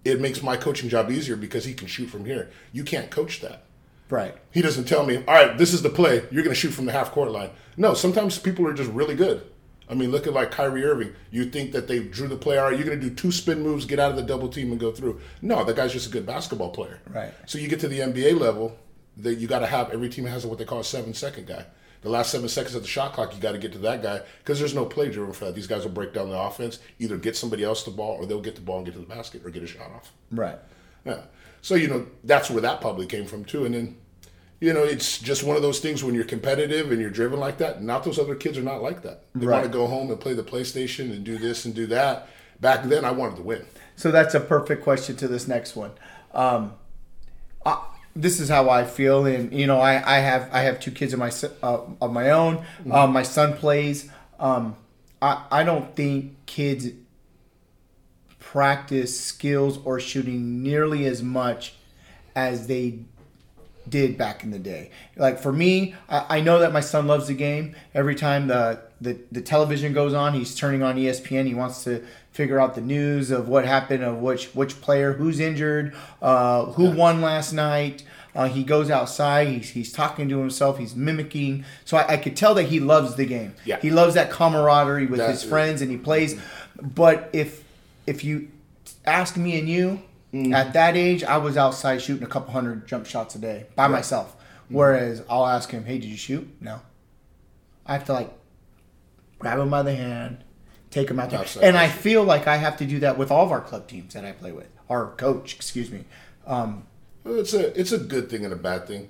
It 0.02 0.20
makes 0.20 0.42
my 0.42 0.56
coaching 0.56 0.88
job 0.88 1.10
easier 1.10 1.36
because 1.36 1.64
he 1.66 1.74
can 1.74 1.88
shoot 1.88 2.06
from 2.06 2.24
here. 2.24 2.50
You 2.72 2.84
can't 2.84 3.10
coach 3.10 3.40
that. 3.40 3.64
"Right." 4.08 4.34
He 4.50 4.62
doesn't 4.62 4.84
tell 4.84 5.04
me, 5.04 5.16
all 5.28 5.34
right, 5.34 5.58
this 5.58 5.74
is 5.74 5.82
the 5.82 5.90
play. 5.90 6.24
You're 6.30 6.42
going 6.42 6.54
to 6.54 6.60
shoot 6.60 6.70
from 6.70 6.86
the 6.86 6.92
half 6.92 7.12
court 7.12 7.30
line. 7.30 7.50
No, 7.76 7.92
sometimes 7.92 8.38
people 8.38 8.66
are 8.66 8.72
just 8.72 8.90
really 8.90 9.14
good. 9.14 9.42
I 9.88 9.94
mean, 9.94 10.10
look 10.10 10.26
at 10.26 10.32
like 10.32 10.50
Kyrie 10.50 10.84
Irving. 10.84 11.14
You 11.30 11.44
think 11.44 11.72
that 11.72 11.86
they 11.86 12.00
drew 12.00 12.26
the 12.28 12.36
play, 12.36 12.58
all 12.58 12.70
right, 12.70 12.76
you're 12.76 12.86
going 12.86 13.00
to 13.00 13.08
do 13.08 13.14
two 13.14 13.30
spin 13.30 13.62
moves, 13.62 13.84
get 13.84 14.00
out 14.00 14.10
of 14.10 14.16
the 14.16 14.22
double 14.22 14.48
team, 14.48 14.72
and 14.72 14.80
go 14.80 14.90
through. 14.90 15.20
No, 15.42 15.64
that 15.64 15.76
guy's 15.76 15.92
just 15.92 16.08
a 16.08 16.10
good 16.10 16.26
basketball 16.26 16.70
player. 16.70 17.00
Right. 17.08 17.32
So 17.46 17.58
you 17.58 17.68
get 17.68 17.80
to 17.80 17.88
the 17.88 18.00
NBA 18.00 18.38
level, 18.40 18.76
that 19.18 19.36
you 19.36 19.46
got 19.46 19.60
to 19.60 19.66
have 19.66 19.90
every 19.90 20.08
team 20.08 20.26
has 20.26 20.46
what 20.46 20.58
they 20.58 20.64
call 20.64 20.80
a 20.80 20.84
seven 20.84 21.14
second 21.14 21.46
guy. 21.46 21.64
The 22.02 22.10
last 22.10 22.30
seven 22.30 22.48
seconds 22.48 22.74
of 22.74 22.82
the 22.82 22.88
shot 22.88 23.14
clock, 23.14 23.34
you 23.34 23.40
got 23.40 23.52
to 23.52 23.58
get 23.58 23.72
to 23.72 23.78
that 23.78 24.02
guy 24.02 24.20
because 24.38 24.58
there's 24.58 24.74
no 24.74 24.84
play 24.84 25.10
driven 25.10 25.32
for 25.32 25.46
that. 25.46 25.54
These 25.54 25.66
guys 25.66 25.82
will 25.82 25.90
break 25.90 26.12
down 26.12 26.28
the 26.28 26.38
offense, 26.38 26.78
either 26.98 27.16
get 27.16 27.36
somebody 27.36 27.64
else 27.64 27.82
the 27.82 27.90
ball, 27.90 28.16
or 28.16 28.26
they'll 28.26 28.40
get 28.40 28.54
the 28.54 28.60
ball 28.60 28.76
and 28.76 28.86
get 28.86 28.92
to 28.92 29.00
the 29.00 29.06
basket 29.06 29.44
or 29.44 29.50
get 29.50 29.62
a 29.62 29.66
shot 29.66 29.90
off. 29.90 30.12
Right. 30.30 30.58
Yeah. 31.04 31.22
So 31.62 31.74
you 31.74 31.88
know 31.88 32.06
that's 32.22 32.50
where 32.50 32.60
that 32.60 32.80
probably 32.80 33.06
came 33.06 33.26
from 33.26 33.44
too, 33.44 33.64
and 33.64 33.74
then 33.74 33.96
you 34.60 34.72
know 34.72 34.82
it's 34.84 35.18
just 35.18 35.44
one 35.44 35.56
of 35.56 35.62
those 35.62 35.80
things 35.80 36.02
when 36.02 36.14
you're 36.14 36.24
competitive 36.24 36.90
and 36.90 37.00
you're 37.00 37.10
driven 37.10 37.38
like 37.40 37.58
that. 37.58 37.82
Not 37.82 38.04
those 38.04 38.18
other 38.18 38.34
kids 38.34 38.56
are 38.58 38.62
not 38.62 38.82
like 38.82 39.02
that. 39.02 39.24
They 39.34 39.46
Right. 39.46 39.60
want 39.60 39.72
to 39.72 39.78
go 39.78 39.86
home 39.86 40.10
and 40.10 40.18
play 40.20 40.34
the 40.34 40.42
PlayStation 40.42 41.12
and 41.12 41.24
do 41.24 41.38
this 41.38 41.64
and 41.64 41.74
do 41.74 41.86
that. 41.88 42.28
Back 42.60 42.84
then, 42.84 43.04
I 43.04 43.10
wanted 43.10 43.36
to 43.36 43.42
win. 43.42 43.66
So 43.96 44.10
that's 44.10 44.34
a 44.34 44.40
perfect 44.40 44.82
question 44.82 45.16
to 45.16 45.28
this 45.28 45.46
next 45.46 45.76
one. 45.76 45.90
Um, 46.32 46.72
I, 47.66 47.82
this 48.14 48.40
is 48.40 48.48
how 48.48 48.70
I 48.70 48.84
feel, 48.84 49.26
and 49.26 49.52
you 49.52 49.66
know, 49.66 49.78
I, 49.78 50.16
I 50.16 50.20
have 50.20 50.48
I 50.52 50.60
have 50.60 50.80
two 50.80 50.90
kids 50.90 51.12
of 51.12 51.18
my 51.18 51.30
uh, 51.62 51.80
of 52.00 52.12
my 52.12 52.30
own. 52.30 52.64
Um, 52.90 53.12
my 53.12 53.22
son 53.22 53.54
plays. 53.58 54.08
Um, 54.40 54.76
I 55.20 55.44
I 55.50 55.64
don't 55.64 55.94
think 55.94 56.46
kids 56.46 56.88
practice 58.38 59.18
skills 59.20 59.78
or 59.84 60.00
shooting 60.00 60.62
nearly 60.62 61.04
as 61.04 61.22
much 61.22 61.74
as 62.34 62.66
they 62.68 63.00
did 63.88 64.18
back 64.18 64.42
in 64.42 64.50
the 64.50 64.58
day. 64.58 64.90
Like 65.16 65.38
for 65.38 65.52
me, 65.52 65.94
I, 66.08 66.38
I 66.38 66.40
know 66.40 66.58
that 66.60 66.72
my 66.72 66.80
son 66.80 67.06
loves 67.06 67.28
the 67.28 67.34
game. 67.34 67.74
Every 67.94 68.14
time 68.14 68.48
the, 68.48 68.80
the 69.00 69.18
the 69.32 69.40
television 69.40 69.92
goes 69.92 70.14
on, 70.14 70.34
he's 70.34 70.54
turning 70.54 70.82
on 70.82 70.96
ESPN. 70.96 71.46
He 71.46 71.54
wants 71.54 71.84
to 71.84 72.04
figure 72.32 72.60
out 72.60 72.74
the 72.74 72.80
news 72.80 73.30
of 73.30 73.48
what 73.48 73.64
happened, 73.64 74.04
of 74.04 74.18
which 74.18 74.54
which 74.54 74.80
player, 74.80 75.14
who's 75.14 75.40
injured, 75.40 75.94
uh, 76.20 76.66
who 76.66 76.90
won 76.90 77.20
last 77.20 77.52
night. 77.52 78.04
Uh, 78.34 78.48
he 78.48 78.62
goes 78.62 78.90
outside. 78.90 79.48
He's, 79.48 79.70
he's 79.70 79.92
talking 79.92 80.28
to 80.28 80.38
himself. 80.38 80.76
He's 80.76 80.94
mimicking. 80.94 81.64
So 81.86 81.96
I, 81.96 82.14
I 82.14 82.16
could 82.18 82.36
tell 82.36 82.54
that 82.56 82.64
he 82.64 82.80
loves 82.80 83.14
the 83.16 83.24
game. 83.24 83.54
Yeah. 83.64 83.80
He 83.80 83.88
loves 83.88 84.12
that 84.14 84.30
camaraderie 84.30 85.06
with 85.06 85.20
That's 85.20 85.40
his 85.40 85.48
friends, 85.48 85.80
and 85.80 85.90
he 85.90 85.96
plays. 85.96 86.38
But 86.80 87.30
if 87.32 87.64
if 88.06 88.24
you 88.24 88.48
ask 89.06 89.36
me 89.36 89.58
and 89.58 89.68
you, 89.68 90.02
Mm-hmm. 90.44 90.54
at 90.54 90.72
that 90.74 90.96
age, 90.96 91.22
I 91.24 91.38
was 91.38 91.56
outside 91.56 92.02
shooting 92.02 92.22
a 92.24 92.28
couple 92.28 92.52
hundred 92.52 92.86
jump 92.86 93.06
shots 93.06 93.34
a 93.34 93.38
day 93.38 93.66
by 93.76 93.88
myself. 93.88 94.36
Mm-hmm. 94.36 94.74
Whereas 94.74 95.22
I'll 95.30 95.46
ask 95.46 95.70
him, 95.70 95.84
"Hey, 95.84 95.98
did 95.98 96.08
you 96.08 96.16
shoot?" 96.16 96.48
No. 96.60 96.80
I 97.86 97.92
have 97.92 98.04
to 98.06 98.12
like 98.12 98.32
grab 99.38 99.58
him 99.58 99.70
by 99.70 99.82
the 99.82 99.94
hand, 99.94 100.42
take 100.90 101.08
him 101.10 101.20
out 101.20 101.30
there, 101.30 101.40
Outside 101.40 101.62
and 101.64 101.76
I 101.76 101.86
pressure. 101.86 102.00
feel 102.02 102.24
like 102.24 102.46
I 102.48 102.56
have 102.56 102.76
to 102.78 102.84
do 102.86 102.98
that 103.00 103.16
with 103.16 103.30
all 103.30 103.44
of 103.44 103.52
our 103.52 103.60
club 103.60 103.86
teams 103.86 104.14
that 104.14 104.24
I 104.24 104.32
play 104.32 104.50
with. 104.52 104.66
Our 104.90 105.12
coach, 105.12 105.54
excuse 105.54 105.90
me. 105.90 106.04
Um, 106.46 106.84
Well, 107.24 107.38
it's 107.38 107.54
a 107.54 107.78
it's 107.78 107.92
a 107.92 107.98
good 107.98 108.28
thing 108.30 108.44
and 108.44 108.52
a 108.52 108.56
bad 108.56 108.86
thing. 108.88 109.08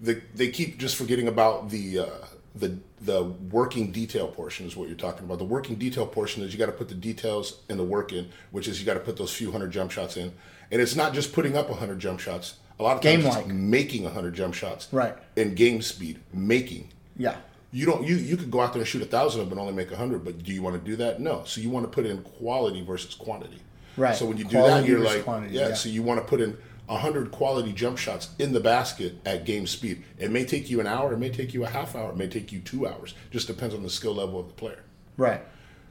They 0.00 0.22
they 0.34 0.48
keep 0.48 0.78
just 0.78 0.96
forgetting 0.96 1.28
about 1.28 1.68
the 1.70 1.98
uh, 1.98 2.26
the 2.54 2.78
the 3.04 3.24
working 3.24 3.90
detail 3.90 4.28
portion 4.28 4.66
is 4.66 4.76
what 4.76 4.88
you're 4.88 4.96
talking 4.96 5.24
about. 5.24 5.38
The 5.38 5.44
working 5.44 5.76
detail 5.76 6.06
portion 6.06 6.42
is 6.42 6.52
you 6.52 6.58
got 6.58 6.66
to 6.66 6.72
put 6.72 6.88
the 6.88 6.94
details 6.94 7.60
and 7.68 7.78
the 7.78 7.84
work 7.84 8.12
in, 8.12 8.28
which 8.50 8.68
is 8.68 8.80
you 8.80 8.86
got 8.86 8.94
to 8.94 9.00
put 9.00 9.16
those 9.16 9.32
few 9.32 9.50
hundred 9.50 9.72
jump 9.72 9.90
shots 9.90 10.16
in, 10.16 10.32
and 10.70 10.80
it's 10.80 10.94
not 10.94 11.12
just 11.12 11.32
putting 11.32 11.56
up 11.56 11.68
a 11.68 11.74
hundred 11.74 11.98
jump 11.98 12.20
shots. 12.20 12.54
A 12.78 12.82
lot 12.82 12.96
of 12.96 13.02
times 13.02 13.24
Game-like. 13.24 13.44
it's 13.44 13.54
making 13.54 14.04
hundred 14.04 14.34
jump 14.34 14.54
shots. 14.54 14.88
Right. 14.92 15.14
In 15.36 15.54
game 15.54 15.82
speed, 15.82 16.20
making. 16.32 16.88
Yeah. 17.16 17.36
You 17.72 17.86
don't. 17.86 18.06
You 18.06 18.16
you 18.16 18.36
could 18.36 18.50
go 18.50 18.60
out 18.60 18.72
there 18.72 18.82
and 18.82 18.88
shoot 18.88 19.02
a 19.02 19.06
thousand 19.06 19.40
of 19.40 19.48
them 19.48 19.58
and 19.58 19.68
only 19.68 19.74
make 19.74 19.90
a 19.92 19.96
hundred, 19.96 20.24
but 20.24 20.42
do 20.42 20.52
you 20.52 20.62
want 20.62 20.82
to 20.82 20.90
do 20.90 20.96
that? 20.96 21.20
No. 21.20 21.42
So 21.44 21.60
you 21.60 21.70
want 21.70 21.84
to 21.84 21.90
put 21.90 22.06
in 22.06 22.22
quality 22.22 22.82
versus 22.82 23.14
quantity. 23.14 23.60
Right. 23.96 24.14
So 24.14 24.26
when 24.26 24.36
you 24.36 24.44
do 24.44 24.58
that, 24.58 24.86
you're 24.86 25.00
like, 25.00 25.24
quantity, 25.24 25.54
yeah, 25.54 25.68
yeah. 25.68 25.74
So 25.74 25.88
you 25.88 26.02
want 26.02 26.20
to 26.20 26.26
put 26.26 26.40
in 26.40 26.56
hundred 26.96 27.30
quality 27.30 27.72
jump 27.72 27.98
shots 27.98 28.30
in 28.38 28.52
the 28.52 28.60
basket 28.60 29.14
at 29.24 29.44
game 29.44 29.66
speed. 29.66 30.02
It 30.18 30.30
may 30.30 30.44
take 30.44 30.70
you 30.70 30.80
an 30.80 30.86
hour. 30.86 31.12
It 31.12 31.18
may 31.18 31.30
take 31.30 31.54
you 31.54 31.64
a 31.64 31.68
half 31.68 31.94
hour. 31.96 32.10
It 32.10 32.16
may 32.16 32.28
take 32.28 32.52
you 32.52 32.60
two 32.60 32.86
hours. 32.86 33.14
Just 33.30 33.46
depends 33.46 33.74
on 33.74 33.82
the 33.82 33.90
skill 33.90 34.14
level 34.14 34.38
of 34.40 34.48
the 34.48 34.54
player. 34.54 34.82
Right. 35.16 35.42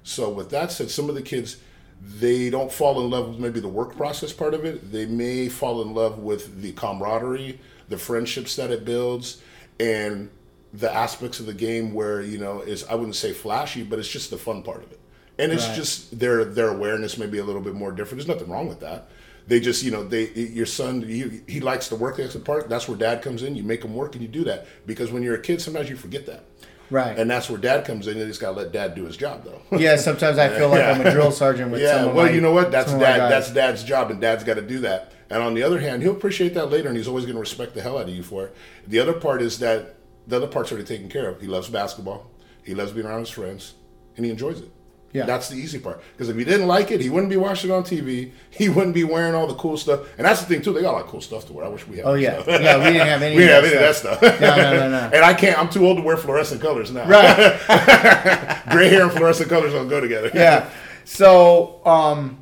So 0.03 0.29
with 0.29 0.49
that 0.51 0.71
said, 0.71 0.89
some 0.89 1.09
of 1.09 1.15
the 1.15 1.21
kids 1.21 1.57
they 2.03 2.49
don't 2.49 2.71
fall 2.71 2.99
in 3.03 3.11
love 3.11 3.29
with 3.29 3.39
maybe 3.39 3.59
the 3.59 3.67
work 3.67 3.95
process 3.95 4.33
part 4.33 4.55
of 4.55 4.65
it. 4.65 4.91
They 4.91 5.05
may 5.05 5.49
fall 5.49 5.83
in 5.83 5.93
love 5.93 6.17
with 6.17 6.61
the 6.61 6.71
camaraderie, 6.71 7.59
the 7.89 7.97
friendships 7.97 8.55
that 8.55 8.71
it 8.71 8.85
builds, 8.85 9.41
and 9.79 10.31
the 10.73 10.91
aspects 10.91 11.39
of 11.39 11.45
the 11.45 11.53
game 11.53 11.93
where 11.93 12.21
you 12.21 12.39
know 12.39 12.61
is 12.61 12.83
I 12.85 12.95
wouldn't 12.95 13.15
say 13.15 13.33
flashy, 13.33 13.83
but 13.83 13.99
it's 13.99 14.07
just 14.07 14.31
the 14.31 14.37
fun 14.37 14.63
part 14.63 14.83
of 14.83 14.91
it. 14.91 14.99
And 15.37 15.51
it's 15.51 15.67
Right. 15.67 15.75
just 15.75 16.17
their 16.19 16.43
their 16.45 16.69
awareness 16.69 17.17
may 17.17 17.27
be 17.27 17.37
a 17.37 17.43
little 17.43 17.61
bit 17.61 17.73
more 17.75 17.91
different. 17.91 18.17
There's 18.23 18.35
nothing 18.35 18.51
wrong 18.51 18.67
with 18.67 18.79
that. 18.79 19.09
They 19.47 19.59
just 19.59 19.83
you 19.83 19.91
know 19.91 20.03
they 20.03 20.27
your 20.33 20.65
son 20.65 21.01
he, 21.01 21.41
he 21.47 21.59
likes 21.59 21.87
to 21.89 21.95
work 21.95 22.19
at 22.19 22.31
the 22.31 22.39
part. 22.39 22.69
That's 22.69 22.87
where 22.87 22.97
dad 22.97 23.21
comes 23.21 23.43
in. 23.43 23.55
You 23.55 23.63
make 23.63 23.83
him 23.83 23.93
work 23.95 24.13
and 24.15 24.21
you 24.21 24.27
do 24.27 24.43
that 24.45 24.67
because 24.85 25.11
when 25.11 25.23
you're 25.23 25.35
a 25.35 25.41
kid, 25.41 25.61
sometimes 25.61 25.89
you 25.89 25.95
forget 25.95 26.25
that. 26.27 26.45
Right. 26.89 27.17
And 27.17 27.29
that's 27.31 27.49
where 27.49 27.57
dad 27.59 27.85
comes 27.85 28.07
in. 28.07 28.17
You 28.17 28.25
just 28.25 28.41
gotta 28.41 28.57
let 28.57 28.71
dad 28.71 28.95
do 28.95 29.05
his 29.05 29.17
job 29.17 29.43
though. 29.45 29.61
yeah. 29.77 29.95
Sometimes 29.95 30.37
I 30.37 30.49
feel 30.49 30.69
like 30.69 30.81
I'm 30.85 31.01
a 31.05 31.11
drill 31.11 31.31
sergeant 31.31 31.71
with 31.71 31.81
Yeah, 31.83 31.99
some 31.99 32.09
of 32.09 32.15
well, 32.15 32.25
my- 32.27 32.31
you 32.31 32.41
know 32.41 32.51
what? 32.53 32.71
That's 32.71 32.87
some 32.91 32.95
of 32.95 33.01
my 33.01 33.17
dad. 33.17 33.29
That's 33.31 33.51
dad's 33.51 33.83
job, 33.83 34.11
and 34.11 34.19
dad's 34.21 34.43
got 34.43 34.55
to 34.55 34.61
do 34.61 34.79
that. 34.79 35.13
And 35.29 35.41
on 35.41 35.53
the 35.53 35.63
other 35.63 35.79
hand, 35.79 36.01
he'll 36.03 36.11
appreciate 36.11 36.53
that 36.55 36.65
later, 36.69 36.89
and 36.89 36.97
he's 36.97 37.07
always 37.07 37.23
going 37.25 37.35
to 37.35 37.39
respect 37.41 37.73
the 37.73 37.81
hell 37.81 37.97
out 37.97 38.09
of 38.09 38.13
you 38.15 38.21
for 38.23 38.45
it. 38.47 38.55
The 38.87 38.99
other 38.99 39.13
part 39.13 39.41
is 39.41 39.59
that 39.59 39.95
the 40.27 40.35
other 40.35 40.47
part's 40.47 40.71
already 40.73 40.85
taken 40.85 41.07
care 41.09 41.29
of. 41.29 41.39
He 41.39 41.47
loves 41.47 41.69
basketball. 41.69 42.29
He 42.63 42.75
loves 42.75 42.91
being 42.91 43.07
around 43.07 43.21
his 43.21 43.29
friends, 43.29 43.73
and 44.17 44.25
he 44.25 44.31
enjoys 44.31 44.59
it. 44.59 44.69
Yeah. 45.13 45.25
that's 45.25 45.49
the 45.49 45.55
easy 45.57 45.77
part. 45.79 46.01
Because 46.13 46.29
if 46.29 46.37
he 46.37 46.43
didn't 46.45 46.67
like 46.67 46.89
it, 46.91 47.01
he 47.01 47.09
wouldn't 47.09 47.29
be 47.29 47.37
watching 47.37 47.69
it 47.69 47.73
on 47.73 47.83
TV. 47.83 48.31
He 48.49 48.69
wouldn't 48.69 48.93
be 48.93 49.03
wearing 49.03 49.35
all 49.35 49.45
the 49.47 49.55
cool 49.55 49.77
stuff. 49.77 50.07
And 50.17 50.25
that's 50.25 50.39
the 50.41 50.45
thing 50.47 50.61
too. 50.61 50.71
They 50.73 50.81
got 50.81 50.91
a 50.91 50.97
lot 50.97 51.03
of 51.03 51.09
cool 51.09 51.21
stuff 51.21 51.45
to 51.47 51.53
wear. 51.53 51.65
I 51.65 51.67
wish 51.69 51.85
we 51.87 51.97
had. 51.97 52.05
Oh 52.05 52.13
that 52.13 52.21
yeah. 52.21 52.41
stuff. 52.43 52.61
yeah. 52.61 52.77
We 52.77 52.83
didn't 52.85 53.07
have 53.07 53.21
any. 53.27 53.35
we 53.35 53.41
didn't 53.41 53.55
have 53.55 53.65
any 53.65 53.73
of 53.75 53.81
that 53.81 53.95
stuff. 53.95 54.17
stuff. 54.19 54.39
No, 54.41 54.55
no, 54.55 54.71
no, 54.71 54.89
no. 54.89 54.97
and 55.13 55.25
I 55.25 55.33
can't. 55.33 55.59
I'm 55.59 55.69
too 55.69 55.85
old 55.85 55.97
to 55.97 56.03
wear 56.03 56.17
fluorescent 56.17 56.61
colors 56.61 56.91
now. 56.91 57.07
Right. 57.07 57.59
Gray 58.71 58.89
hair 58.89 59.03
and 59.03 59.11
fluorescent 59.11 59.49
colors 59.49 59.73
don't 59.73 59.89
go 59.89 59.99
together. 59.99 60.31
yeah. 60.33 60.69
So, 61.03 61.85
um, 61.85 62.41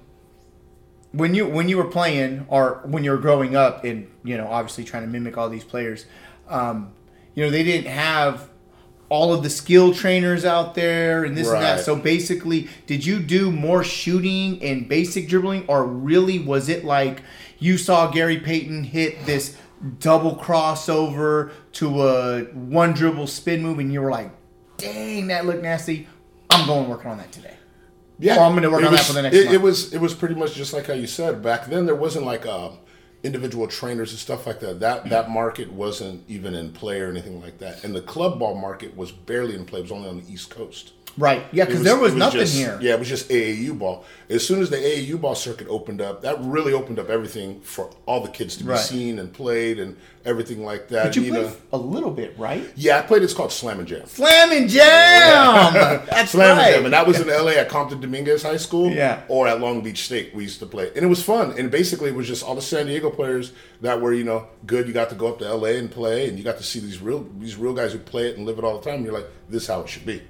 when 1.12 1.34
you 1.34 1.48
when 1.48 1.70
you 1.70 1.78
were 1.78 1.86
playing 1.86 2.46
or 2.50 2.82
when 2.86 3.04
you 3.04 3.12
were 3.12 3.18
growing 3.18 3.56
up 3.56 3.84
and 3.84 4.08
you 4.24 4.38
know 4.38 4.48
obviously 4.48 4.84
trying 4.84 5.04
to 5.04 5.10
mimic 5.10 5.38
all 5.38 5.50
these 5.50 5.64
players, 5.64 6.06
um, 6.50 6.92
you 7.34 7.44
know 7.44 7.50
they 7.50 7.64
didn't 7.64 7.88
have 7.92 8.48
all 9.10 9.34
of 9.34 9.44
the 9.44 9.50
skill 9.50 9.94
trainers 9.94 10.46
out 10.46 10.76
there 10.76 11.24
and 11.24 11.36
this 11.36 11.50
and 11.50 11.62
that. 11.62 11.80
So 11.82 11.96
basically, 11.96 12.68
did 12.86 13.06
you 13.06 13.20
do 13.20 13.52
more 13.52 13.84
shooting 13.84 14.62
and 14.64 14.88
basic 14.88 15.28
dribbling, 15.28 15.66
or 15.68 15.84
really 15.86 16.40
was 16.40 16.70
it 16.70 16.86
like 16.86 17.22
you 17.58 17.78
saw 17.78 18.10
Gary 18.12 18.38
Payton 18.38 18.84
hit 18.86 19.26
this 19.26 19.58
double 20.00 20.36
crossover 20.36 21.52
to 21.74 22.04
a 22.08 22.42
one 22.54 22.94
dribble 22.94 23.28
spin 23.28 23.62
move, 23.62 23.80
and 23.80 23.92
you 23.92 24.02
were 24.02 24.12
like, 24.12 24.32
"Dang, 24.78 25.28
that 25.28 25.46
looked 25.46 25.64
nasty." 25.64 26.08
I'm 26.52 26.66
going 26.68 26.90
working 26.90 27.12
on 27.12 27.18
that 27.18 27.32
today. 27.32 27.54
Yeah, 28.22 28.36
Well, 28.38 28.50
I'm 28.50 28.54
gonna 28.56 28.70
work 28.70 28.82
it 28.82 28.88
on 28.88 28.94
that 28.94 29.06
for 29.06 29.14
the 29.14 29.22
next 29.22 29.36
It, 29.36 29.46
month. 29.46 29.56
it 29.56 29.62
was 29.62 29.94
it 29.94 30.02
was 30.02 30.14
pretty 30.14 30.36
much 30.36 30.54
just 30.54 30.74
like 30.74 30.88
how 30.88 30.94
you 30.94 31.08
said 31.08 31.42
back 31.42 31.68
then. 31.68 31.86
There 31.86 31.96
wasn't 31.96 32.26
like 32.26 32.46
um, 32.46 32.78
individual 33.24 33.68
trainers 33.68 34.12
and 34.12 34.20
stuff 34.20 34.48
like 34.48 34.60
that. 34.62 34.80
That 34.80 35.10
that 35.10 35.30
market 35.30 35.72
wasn't 35.72 36.24
even 36.30 36.54
in 36.54 36.72
play 36.72 37.02
or 37.02 37.10
anything 37.10 37.42
like 37.42 37.58
that. 37.60 37.84
And 37.84 37.94
the 37.96 38.02
club 38.02 38.40
ball 38.40 38.56
market 38.56 38.96
was 38.96 39.12
barely 39.12 39.56
in 39.56 39.66
play. 39.66 39.80
It 39.80 39.84
was 39.84 39.92
only 39.92 40.10
on 40.10 40.22
the 40.22 40.32
East 40.32 40.50
Coast. 40.50 40.94
Right. 41.20 41.44
Yeah, 41.52 41.66
because 41.66 41.84
there 41.84 41.98
was, 41.98 42.14
it 42.14 42.18
nothing 42.18 42.40
just- 42.40 42.56
here. 42.56 42.80
Yeah, 42.82 42.94
it 42.94 43.00
was 43.00 43.10
just 43.10 43.30
AAU 43.30 43.78
ball. 43.78 44.06
As 44.30 44.46
soon 44.48 44.62
as 44.62 44.70
the 44.70 44.78
AAU 44.78 45.20
ball 45.20 45.36
circuit 45.36 45.68
opened 45.70 46.02
up, 46.02 46.22
that 46.22 46.38
really 46.40 46.72
opened 46.72 46.98
up 46.98 47.10
everything 47.10 47.60
for 47.62 47.90
all 48.06 48.22
the 48.22 48.30
kids 48.30 48.56
to 48.58 48.64
be 48.64 48.70
Right. 48.70 48.80
seen 48.80 49.20
and 49.20 49.34
played 49.34 49.80
and 49.80 49.98
everything 50.24 50.64
like 50.64 50.88
that. 50.90 51.06
But 51.08 51.16
you 51.18 51.24
you 51.24 51.32
played 51.34 51.46
know, 51.48 51.54
a 51.74 51.78
little 51.78 52.12
bit, 52.12 52.36
right? 52.38 52.64
yeah, 52.76 53.00
I 53.00 53.02
played. 53.02 53.24
It's 53.24 53.34
called 53.34 53.52
Slam 53.52 53.80
and 53.80 53.88
Jam. 53.88 54.06
Slam 54.08 54.52
and 54.52 54.70
jam. 54.70 55.74
That's 56.10 56.32
Slam 56.32 56.58
right. 56.58 56.66
and 56.68 56.76
Jam, 56.76 56.86
and 56.86 56.94
that 56.94 57.06
was 57.08 57.20
in 57.20 57.28
LA 57.28 57.52
at 57.52 57.68
Compton 57.70 58.00
Dominguez 58.00 58.44
High 58.44 58.58
School, 58.58 58.90
Yeah. 58.92 59.22
or 59.28 59.48
at 59.48 59.60
Long 59.60 59.82
Beach 59.82 60.04
State. 60.06 60.34
We 60.34 60.44
used 60.44 60.60
to 60.60 60.66
play, 60.66 60.88
and 60.96 61.04
it 61.04 61.08
was 61.08 61.22
fun. 61.22 61.54
And 61.58 61.70
basically, 61.70 62.10
it 62.10 62.16
was 62.16 62.28
just 62.28 62.44
all 62.44 62.56
the 62.56 62.62
San 62.62 62.86
Diego 62.86 63.10
players 63.10 63.52
that 63.82 64.00
were 64.00 64.14
you 64.14 64.24
know 64.24 64.48
good. 64.66 64.88
You 64.88 64.94
got 64.94 65.10
to 65.10 65.16
go 65.16 65.28
up 65.28 65.40
to 65.40 65.54
LA 65.54 65.70
and 65.70 65.90
play, 65.92 66.30
and 66.30 66.38
you 66.38 66.44
got 66.44 66.58
to 66.58 66.64
see 66.64 66.80
these 66.80 67.02
real 67.02 67.28
these 67.40 67.56
real 67.58 67.74
guys 67.74 67.92
who 67.94 68.00
play 68.00 68.28
it 68.30 68.38
and 68.38 68.46
live 68.46 68.58
it 68.58 68.64
all 68.64 68.78
the 68.80 68.86
time. 68.86 68.96
And 69.00 69.06
you're 69.06 69.14
like, 69.14 69.28
this 69.50 69.64
is 69.64 69.68
how 69.68 69.82
it 69.82 69.90
should 69.90 70.06
be. 70.06 70.22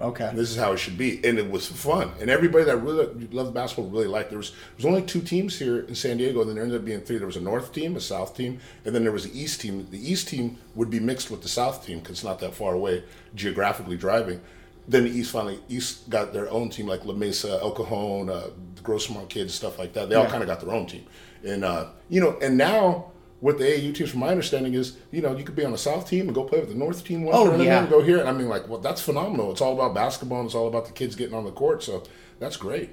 Okay. 0.00 0.30
This 0.34 0.50
is 0.50 0.56
how 0.56 0.72
it 0.72 0.78
should 0.78 0.98
be, 0.98 1.24
and 1.24 1.38
it 1.38 1.50
was 1.50 1.66
fun. 1.66 2.12
And 2.20 2.30
everybody 2.30 2.64
that 2.64 2.76
really 2.78 3.28
loved 3.28 3.54
basketball 3.54 3.90
really 3.90 4.06
liked. 4.06 4.30
There 4.30 4.38
was 4.38 4.50
there 4.50 4.76
was 4.76 4.86
only 4.86 5.02
two 5.02 5.20
teams 5.20 5.58
here 5.58 5.80
in 5.80 5.94
San 5.94 6.16
Diego, 6.16 6.40
and 6.40 6.48
then 6.48 6.56
there 6.56 6.64
ended 6.64 6.80
up 6.80 6.84
being 6.84 7.00
three. 7.00 7.18
There 7.18 7.26
was 7.26 7.36
a 7.36 7.40
North 7.40 7.72
team, 7.72 7.96
a 7.96 8.00
South 8.00 8.36
team, 8.36 8.60
and 8.84 8.94
then 8.94 9.02
there 9.02 9.12
was 9.12 9.28
the 9.28 9.38
East 9.38 9.60
team. 9.60 9.86
The 9.90 10.10
East 10.10 10.28
team 10.28 10.58
would 10.74 10.90
be 10.90 11.00
mixed 11.00 11.30
with 11.30 11.42
the 11.42 11.48
South 11.48 11.84
team 11.86 11.98
because 11.98 12.18
it's 12.18 12.24
not 12.24 12.38
that 12.40 12.54
far 12.54 12.74
away 12.74 13.04
geographically 13.34 13.96
driving. 13.96 14.40
Then 14.88 15.04
the 15.04 15.10
East 15.10 15.30
finally 15.30 15.60
East 15.68 16.10
got 16.10 16.32
their 16.32 16.50
own 16.50 16.70
team, 16.70 16.86
like 16.86 17.04
La 17.04 17.14
Mesa, 17.14 17.60
El 17.60 17.72
Cajon, 17.72 18.28
uh, 18.28 18.48
the 18.74 18.82
Grossmont 18.82 19.28
kids, 19.28 19.54
stuff 19.54 19.78
like 19.78 19.92
that. 19.92 20.08
They 20.08 20.14
all 20.16 20.26
kind 20.26 20.42
of 20.42 20.48
got 20.48 20.60
their 20.60 20.74
own 20.74 20.86
team, 20.86 21.04
and 21.44 21.64
uh, 21.64 21.86
you 22.08 22.20
know, 22.20 22.38
and 22.42 22.56
now. 22.56 23.06
What 23.40 23.56
the 23.58 23.64
AAU 23.64 23.94
teams, 23.94 24.10
from 24.10 24.20
my 24.20 24.28
understanding, 24.28 24.74
is 24.74 24.96
you 25.10 25.22
know 25.22 25.34
you 25.36 25.44
could 25.44 25.56
be 25.56 25.64
on 25.64 25.72
the 25.72 25.78
South 25.78 26.08
team 26.08 26.26
and 26.26 26.34
go 26.34 26.44
play 26.44 26.60
with 26.60 26.68
the 26.68 26.74
North 26.74 27.04
team 27.04 27.22
one 27.24 27.34
Oh, 27.34 27.60
yeah. 27.60 27.80
and 27.80 27.88
go 27.88 28.02
here. 28.02 28.18
And 28.18 28.28
I 28.28 28.32
mean, 28.32 28.48
like, 28.48 28.68
well, 28.68 28.80
that's 28.80 29.00
phenomenal. 29.00 29.50
It's 29.50 29.60
all 29.62 29.72
about 29.72 29.94
basketball 29.94 30.40
and 30.40 30.46
it's 30.46 30.54
all 30.54 30.68
about 30.68 30.84
the 30.86 30.92
kids 30.92 31.16
getting 31.16 31.34
on 31.34 31.44
the 31.44 31.50
court. 31.50 31.82
So 31.82 32.02
that's 32.38 32.56
great. 32.58 32.90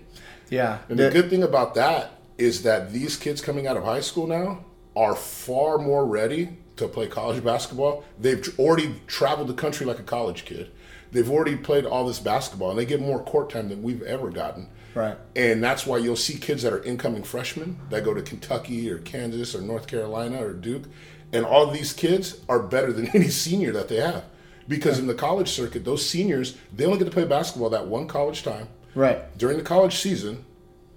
Yeah. 0.50 0.80
And 0.90 0.98
The- 0.98 1.04
the 1.04 1.10
good 1.12 1.30
thing 1.30 1.44
about 1.44 1.76
that 1.76 2.12
is 2.38 2.64
that 2.64 2.94
these 2.94 3.18
kids 3.18 3.42
coming 3.42 3.68
out 3.68 3.76
of 3.76 3.84
high 3.84 4.00
school 4.00 4.26
now 4.28 4.64
are 4.96 5.16
far 5.16 5.78
more 5.78 6.06
ready 6.06 6.58
to 6.78 6.88
play 6.88 7.08
college 7.08 7.44
basketball. 7.44 8.04
They've 8.20 8.48
already 8.60 8.96
traveled 9.08 9.48
the 9.50 9.54
country 9.54 9.86
like 9.86 10.00
a 10.00 10.04
college 10.04 10.46
kid. 10.46 10.70
They've 11.12 11.30
already 11.30 11.56
played 11.58 11.86
all 11.86 12.06
this 12.08 12.20
basketball 12.20 12.70
and 12.70 12.80
they 12.80 12.86
get 12.86 13.02
more 13.02 13.22
court 13.22 13.50
time 13.50 13.68
than 13.70 13.82
we've 13.84 14.04
ever 14.04 14.30
gotten. 14.30 14.70
Right. 14.98 15.18
And 15.36 15.64
that's 15.64 15.86
why 15.86 16.00
you'll 16.00 16.16
see 16.16 16.38
kids 16.38 16.64
that 16.64 16.74
are 16.74 16.84
incoming 16.84 17.24
freshmen 17.24 17.78
that 17.90 18.04
go 18.04 18.14
to 18.14 18.22
Kentucky 18.22 18.90
or 18.90 18.98
Kansas 19.00 19.54
or 19.54 19.62
North 19.62 19.88
Carolina 19.88 20.44
or 20.44 20.54
Duke. 20.54 20.84
And 21.32 21.46
all 21.46 21.68
these 21.68 21.94
kids 21.94 22.42
are 22.50 22.60
better 22.60 22.92
than 22.92 23.08
any 23.14 23.30
senior 23.30 23.72
that 23.74 23.90
they 23.90 23.98
have. 23.98 24.26
Because 24.68 25.00
in 25.00 25.08
the 25.08 25.14
college 25.14 25.50
circuit, 25.50 25.86
those 25.86 26.08
seniors, 26.08 26.58
they 26.74 26.86
only 26.86 26.98
get 26.98 27.06
to 27.06 27.12
play 27.12 27.26
basketball 27.26 27.70
that 27.70 27.88
one 27.88 28.08
college 28.08 28.44
time 28.44 28.68
right. 28.96 29.38
during 29.38 29.58
the 29.58 29.64
college 29.64 29.96
season, 29.96 30.44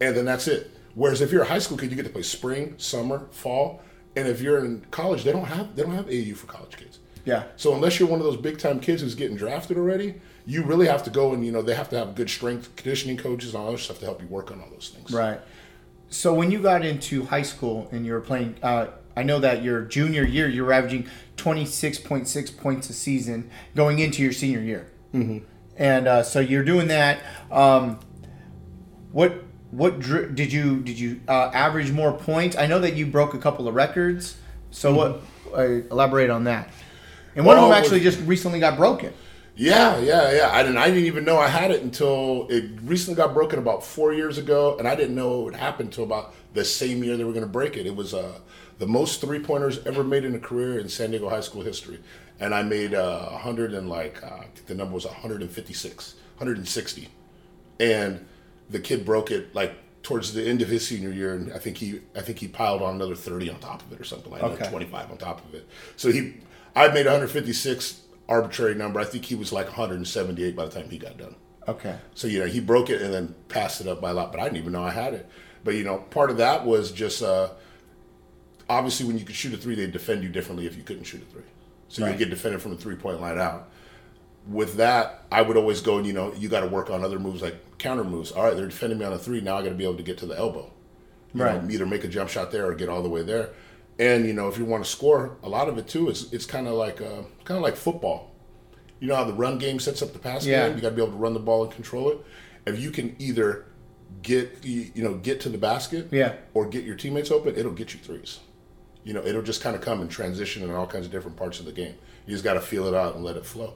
and 0.00 0.16
then 0.16 0.24
that's 0.24 0.48
it. 0.48 0.72
Whereas 0.94 1.20
if 1.20 1.30
you're 1.30 1.42
a 1.42 1.46
high 1.46 1.60
school 1.60 1.78
kid, 1.78 1.90
you 1.90 1.96
get 1.96 2.06
to 2.06 2.10
play 2.10 2.22
spring, 2.22 2.74
summer, 2.78 3.28
fall, 3.30 3.80
and 4.16 4.26
if 4.26 4.40
you're 4.40 4.64
in 4.64 4.84
college, 4.90 5.22
they 5.22 5.30
don't 5.30 5.44
have 5.44 5.76
they 5.76 5.82
don't 5.82 5.94
have 5.94 6.06
AAU 6.06 6.36
for 6.36 6.46
college 6.46 6.76
kids. 6.76 6.98
Yeah. 7.24 7.44
So 7.56 7.74
unless 7.74 8.00
you're 8.00 8.08
one 8.08 8.18
of 8.18 8.26
those 8.26 8.36
big 8.36 8.58
time 8.58 8.80
kids 8.80 9.02
who's 9.02 9.14
getting 9.14 9.36
drafted 9.36 9.76
already, 9.76 10.20
you 10.50 10.64
really 10.64 10.88
have 10.88 11.04
to 11.04 11.10
go 11.10 11.32
and 11.32 11.46
you 11.46 11.52
know 11.52 11.62
they 11.62 11.74
have 11.74 11.88
to 11.90 11.98
have 11.98 12.16
good 12.16 12.28
strength 12.28 12.74
conditioning 12.74 13.16
coaches 13.16 13.54
and 13.54 13.62
all 13.62 13.70
that 13.70 13.78
stuff 13.78 14.00
to 14.00 14.04
help 14.04 14.20
you 14.20 14.26
work 14.26 14.50
on 14.50 14.60
all 14.60 14.68
those 14.70 14.88
things. 14.94 15.12
Right. 15.12 15.40
So 16.08 16.34
when 16.34 16.50
you 16.50 16.58
got 16.58 16.84
into 16.84 17.24
high 17.24 17.42
school 17.42 17.88
and 17.92 18.04
you 18.04 18.12
were 18.12 18.20
playing, 18.20 18.56
uh, 18.62 18.88
I 19.16 19.22
know 19.22 19.38
that 19.38 19.62
your 19.62 19.82
junior 19.82 20.24
year 20.24 20.48
you 20.48 20.64
were 20.64 20.72
averaging 20.72 21.06
twenty 21.36 21.64
six 21.64 21.98
point 21.98 22.26
six 22.26 22.50
points 22.50 22.90
a 22.90 22.92
season 22.92 23.48
going 23.76 24.00
into 24.00 24.22
your 24.22 24.32
senior 24.32 24.60
year. 24.60 24.90
Mm-hmm. 25.14 25.44
And 25.76 26.08
uh, 26.08 26.22
so 26.24 26.40
you're 26.40 26.64
doing 26.64 26.88
that. 26.88 27.20
Um, 27.50 28.00
what 29.12 29.44
what 29.70 30.00
dri- 30.00 30.32
did 30.34 30.52
you 30.52 30.80
did 30.80 30.98
you 30.98 31.20
uh, 31.28 31.50
average 31.54 31.92
more 31.92 32.12
points? 32.12 32.56
I 32.56 32.66
know 32.66 32.80
that 32.80 32.96
you 32.96 33.06
broke 33.06 33.34
a 33.34 33.38
couple 33.38 33.68
of 33.68 33.74
records. 33.74 34.36
So 34.72 34.94
what? 34.94 35.22
Uh, 35.54 35.82
elaborate 35.90 36.30
on 36.30 36.44
that. 36.44 36.70
And 37.36 37.46
one 37.46 37.56
of 37.56 37.62
them 37.62 37.72
actually 37.72 38.00
just 38.00 38.20
recently 38.20 38.58
got 38.58 38.76
broken. 38.76 39.12
Yeah, 39.56 39.98
yeah, 39.98 40.32
yeah. 40.32 40.50
I 40.52 40.62
didn't. 40.62 40.78
I 40.78 40.86
didn't 40.88 41.04
even 41.04 41.24
know 41.24 41.36
I 41.38 41.48
had 41.48 41.70
it 41.70 41.82
until 41.82 42.46
it 42.48 42.64
recently 42.82 43.16
got 43.16 43.34
broken 43.34 43.58
about 43.58 43.84
four 43.84 44.12
years 44.12 44.38
ago, 44.38 44.76
and 44.78 44.88
I 44.88 44.94
didn't 44.94 45.14
know 45.14 45.40
it 45.40 45.44
would 45.44 45.56
happen 45.56 45.86
until 45.86 46.04
about 46.04 46.34
the 46.54 46.64
same 46.64 47.04
year 47.04 47.16
they 47.16 47.24
were 47.24 47.32
going 47.32 47.44
to 47.44 47.50
break 47.50 47.76
it. 47.76 47.86
It 47.86 47.94
was 47.94 48.14
uh, 48.14 48.38
the 48.78 48.86
most 48.86 49.20
three 49.20 49.38
pointers 49.38 49.84
ever 49.86 50.02
made 50.02 50.24
in 50.24 50.34
a 50.34 50.38
career 50.38 50.78
in 50.78 50.88
San 50.88 51.10
Diego 51.10 51.28
high 51.28 51.40
school 51.42 51.62
history, 51.62 51.98
and 52.38 52.54
I 52.54 52.62
made 52.62 52.94
uh, 52.94 53.28
100 53.30 53.74
and 53.74 53.88
like 53.88 54.22
uh, 54.22 54.26
I 54.26 54.40
think 54.54 54.66
the 54.66 54.74
number 54.74 54.94
was 54.94 55.04
156, 55.04 56.14
160, 56.38 57.08
and 57.80 58.26
the 58.70 58.80
kid 58.80 59.04
broke 59.04 59.30
it 59.30 59.54
like 59.54 59.74
towards 60.02 60.32
the 60.32 60.42
end 60.48 60.62
of 60.62 60.68
his 60.68 60.86
senior 60.86 61.10
year, 61.10 61.34
and 61.34 61.52
I 61.52 61.58
think 61.58 61.76
he 61.76 62.00
I 62.16 62.22
think 62.22 62.38
he 62.38 62.48
piled 62.48 62.80
on 62.82 62.94
another 62.94 63.14
30 63.16 63.50
on 63.50 63.60
top 63.60 63.82
of 63.82 63.92
it 63.92 64.00
or 64.00 64.04
something 64.04 64.32
like 64.32 64.42
Okay. 64.42 64.56
that, 64.56 64.70
25 64.70 65.10
on 65.10 65.18
top 65.18 65.44
of 65.44 65.54
it. 65.54 65.68
So 65.96 66.10
he 66.10 66.34
I 66.74 66.88
made 66.88 67.04
156 67.06 68.00
arbitrary 68.30 68.74
number. 68.74 68.98
I 69.00 69.04
think 69.04 69.26
he 69.26 69.34
was 69.34 69.52
like 69.52 69.66
178 69.66 70.56
by 70.56 70.64
the 70.64 70.70
time 70.70 70.88
he 70.88 70.96
got 70.96 71.18
done. 71.18 71.34
Okay. 71.68 71.96
So 72.14 72.26
you 72.26 72.38
know 72.38 72.46
he 72.46 72.60
broke 72.60 72.88
it 72.88 73.02
and 73.02 73.12
then 73.12 73.34
passed 73.48 73.80
it 73.82 73.86
up 73.86 74.00
by 74.00 74.10
a 74.10 74.14
lot, 74.14 74.32
but 74.32 74.40
I 74.40 74.44
didn't 74.44 74.58
even 74.58 74.72
know 74.72 74.82
I 74.82 74.90
had 74.90 75.12
it. 75.12 75.28
But 75.62 75.74
you 75.74 75.84
know 75.84 75.98
part 75.98 76.30
of 76.30 76.38
that 76.38 76.64
was 76.64 76.90
just 76.92 77.22
uh, 77.22 77.50
obviously 78.68 79.06
when 79.06 79.18
you 79.18 79.24
could 79.24 79.34
shoot 79.36 79.52
a 79.52 79.56
three, 79.56 79.74
they 79.74 79.86
defend 79.86 80.22
you 80.22 80.28
differently 80.28 80.66
if 80.66 80.76
you 80.76 80.82
couldn't 80.82 81.04
shoot 81.04 81.22
a 81.22 81.26
three. 81.26 81.42
So 81.88 82.02
Right. 82.04 82.12
you 82.12 82.18
get 82.18 82.30
defended 82.30 82.62
from 82.62 82.70
the 82.72 82.78
three 82.78 82.96
point 82.96 83.20
line 83.20 83.38
out. 83.38 83.68
With 84.48 84.76
that, 84.76 85.24
I 85.30 85.42
would 85.42 85.56
always 85.58 85.80
go 85.82 85.98
and 85.98 86.06
you 86.06 86.12
know 86.14 86.32
you 86.34 86.48
got 86.48 86.60
to 86.60 86.66
work 86.66 86.88
on 86.88 87.04
other 87.04 87.18
moves 87.18 87.42
like 87.42 87.78
counter 87.78 88.04
moves. 88.04 88.32
All 88.32 88.44
right, 88.44 88.56
they're 88.56 88.66
defending 88.66 88.98
me 88.98 89.04
on 89.04 89.12
a 89.12 89.18
three. 89.18 89.40
Now 89.40 89.58
I 89.58 89.62
got 89.62 89.68
to 89.70 89.74
be 89.74 89.84
able 89.84 89.96
to 89.96 90.02
get 90.02 90.18
to 90.18 90.26
the 90.26 90.38
elbow. 90.38 90.70
You 91.34 91.44
Right. 91.44 91.62
Know, 91.62 91.70
either 91.70 91.86
make 91.86 92.04
a 92.04 92.08
jump 92.08 92.30
shot 92.30 92.50
there 92.50 92.66
or 92.66 92.74
get 92.74 92.88
all 92.88 93.02
the 93.02 93.08
way 93.08 93.22
there. 93.22 93.50
And 93.98 94.26
you 94.26 94.32
know 94.32 94.48
if 94.48 94.56
you 94.58 94.64
want 94.64 94.84
to 94.84 94.90
score, 94.90 95.36
a 95.42 95.48
lot 95.48 95.68
of 95.68 95.76
it 95.78 95.86
too 95.88 96.08
is 96.08 96.32
it's 96.32 96.46
kind 96.46 96.66
of 96.66 96.74
like 96.74 97.00
uh, 97.00 97.22
kind 97.44 97.58
of 97.58 97.62
like 97.62 97.76
football. 97.76 98.30
You 98.98 99.08
know 99.08 99.16
how 99.16 99.24
the 99.24 99.32
run 99.34 99.58
game 99.58 99.78
sets 99.78 100.02
up 100.02 100.12
the 100.12 100.18
pass 100.18 100.44
Yeah. 100.46 100.68
game. 100.68 100.76
You 100.76 100.82
got 100.82 100.90
to 100.90 100.94
be 100.96 101.02
able 101.02 101.12
to 101.12 101.18
run 101.18 101.34
the 101.34 101.40
ball 101.40 101.64
and 101.64 101.72
control 101.72 102.10
it. 102.10 102.18
If 102.66 102.80
you 102.80 102.90
can 102.90 103.14
either 103.18 103.66
get 104.22 104.64
you 104.64 104.90
know 104.96 105.14
get 105.14 105.40
to 105.42 105.48
the 105.48 105.58
basket, 105.58 106.08
Yeah. 106.10 106.34
or 106.54 106.66
get 106.66 106.84
your 106.84 106.96
teammates 106.96 107.30
open, 107.30 107.56
it'll 107.56 107.72
get 107.72 107.92
you 107.94 108.00
threes. 108.00 108.40
You 109.04 109.14
know, 109.14 109.24
it'll 109.24 109.42
just 109.42 109.62
kind 109.62 109.74
of 109.74 109.80
come 109.82 110.00
and 110.02 110.10
transition 110.10 110.62
in 110.62 110.70
all 110.70 110.86
kinds 110.86 111.06
of 111.06 111.12
different 111.12 111.36
parts 111.36 111.58
of 111.60 111.64
the 111.66 111.72
game. 111.72 111.94
You 112.26 112.32
just 112.34 112.44
got 112.44 112.54
to 112.54 112.60
feel 112.60 112.86
it 112.86 112.94
out 112.94 113.14
and 113.14 113.24
let 113.24 113.36
it 113.36 113.46
flow. 113.46 113.74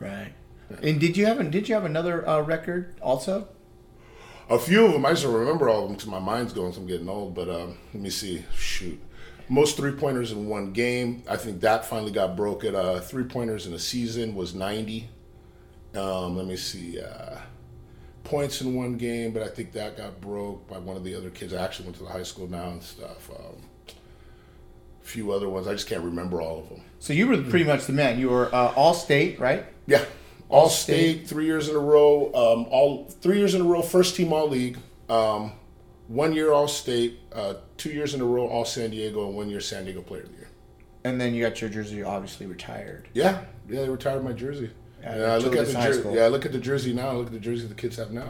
Right. 0.00 0.32
And 0.82 0.98
did 1.00 1.16
you 1.16 1.26
have 1.26 1.50
did 1.50 1.68
you 1.68 1.74
have 1.74 1.84
another 1.84 2.28
uh, 2.28 2.40
record 2.42 2.94
also? 3.00 3.48
A 4.50 4.58
few 4.58 4.86
of 4.86 4.92
them, 4.92 5.04
I 5.04 5.10
just 5.10 5.24
don't 5.24 5.34
remember 5.34 5.68
all 5.68 5.82
of 5.82 5.88
them 5.88 5.96
because 5.96 6.08
my 6.10 6.18
mind's 6.18 6.52
going. 6.54 6.72
So 6.72 6.80
I'm 6.80 6.86
getting 6.86 7.08
old. 7.08 7.34
But 7.34 7.48
um, 7.50 7.76
let 7.94 8.02
me 8.02 8.10
see. 8.10 8.44
Shoot, 8.54 8.98
most 9.48 9.76
three 9.76 9.92
pointers 9.92 10.32
in 10.32 10.46
one 10.48 10.72
game. 10.72 11.22
I 11.28 11.36
think 11.36 11.60
that 11.60 11.84
finally 11.86 12.12
got 12.12 12.36
broke 12.36 12.64
at 12.64 12.74
uh, 12.74 13.00
three 13.00 13.24
pointers 13.24 13.66
in 13.66 13.72
a 13.72 13.78
season 13.78 14.34
was 14.34 14.54
90. 14.54 15.08
Um, 15.94 16.36
let 16.36 16.46
me 16.46 16.56
see. 16.56 17.00
Uh, 17.00 17.38
points 18.24 18.60
in 18.60 18.74
one 18.74 18.96
game, 18.96 19.32
but 19.32 19.42
I 19.42 19.48
think 19.48 19.72
that 19.72 19.96
got 19.96 20.20
broke 20.20 20.68
by 20.68 20.78
one 20.78 20.96
of 20.96 21.04
the 21.04 21.14
other 21.14 21.30
kids. 21.30 21.54
I 21.54 21.64
actually 21.64 21.86
went 21.86 21.96
to 21.98 22.04
the 22.04 22.10
high 22.10 22.22
school 22.22 22.46
now 22.46 22.70
and 22.70 22.82
stuff. 22.82 23.30
Um, 23.30 23.56
a 23.88 25.06
few 25.06 25.32
other 25.32 25.48
ones. 25.48 25.66
I 25.66 25.72
just 25.72 25.88
can't 25.88 26.02
remember 26.04 26.40
all 26.42 26.58
of 26.60 26.68
them. 26.68 26.82
So 26.98 27.14
you 27.14 27.26
were 27.26 27.40
pretty 27.42 27.64
much 27.64 27.86
the 27.86 27.94
man. 27.94 28.18
You 28.18 28.28
were 28.28 28.54
uh, 28.54 28.72
all 28.76 28.92
state, 28.92 29.40
right? 29.40 29.64
Yeah. 29.86 30.04
All 30.50 30.62
All-state. 30.62 31.16
state, 31.16 31.28
three 31.28 31.44
years 31.44 31.68
in 31.68 31.76
a 31.76 31.78
row. 31.78 32.26
Um, 32.28 32.66
all 32.70 33.04
three 33.20 33.36
years 33.38 33.54
in 33.54 33.60
a 33.60 33.64
row, 33.64 33.82
first 33.82 34.16
team 34.16 34.32
all 34.32 34.48
league. 34.48 34.78
Um, 35.10 35.52
one 36.08 36.32
year 36.32 36.52
all 36.52 36.66
state, 36.66 37.20
uh, 37.32 37.54
two 37.76 37.90
years 37.90 38.14
in 38.14 38.20
a 38.20 38.24
row 38.24 38.48
all 38.48 38.64
San 38.64 38.90
Diego, 38.90 39.26
and 39.26 39.36
one 39.36 39.48
year 39.48 39.60
San 39.60 39.84
Diego 39.84 40.02
Player 40.02 40.22
of 40.22 40.32
the 40.32 40.38
Year. 40.38 40.48
And 41.04 41.20
then 41.20 41.34
you 41.34 41.42
got 41.42 41.60
your 41.60 41.70
jersey 41.70 42.02
obviously 42.02 42.46
retired. 42.46 43.08
Yeah, 43.14 43.44
yeah, 43.68 43.82
they 43.82 43.88
retired 43.88 44.24
my 44.24 44.32
jersey. 44.32 44.70
Yeah, 45.00 45.14
and 45.14 45.24
I 45.24 45.36
look 45.36 45.54
at 45.54 45.66
the 45.66 45.72
jersey. 45.74 46.08
Yeah, 46.12 46.24
I 46.24 46.28
look 46.28 46.44
at 46.44 46.52
the 46.52 46.58
jersey 46.58 46.92
now. 46.92 47.10
I 47.10 47.12
look 47.12 47.26
at 47.26 47.32
the 47.32 47.38
jersey 47.38 47.66
the 47.66 47.74
kids 47.74 47.96
have 47.96 48.10
now. 48.10 48.28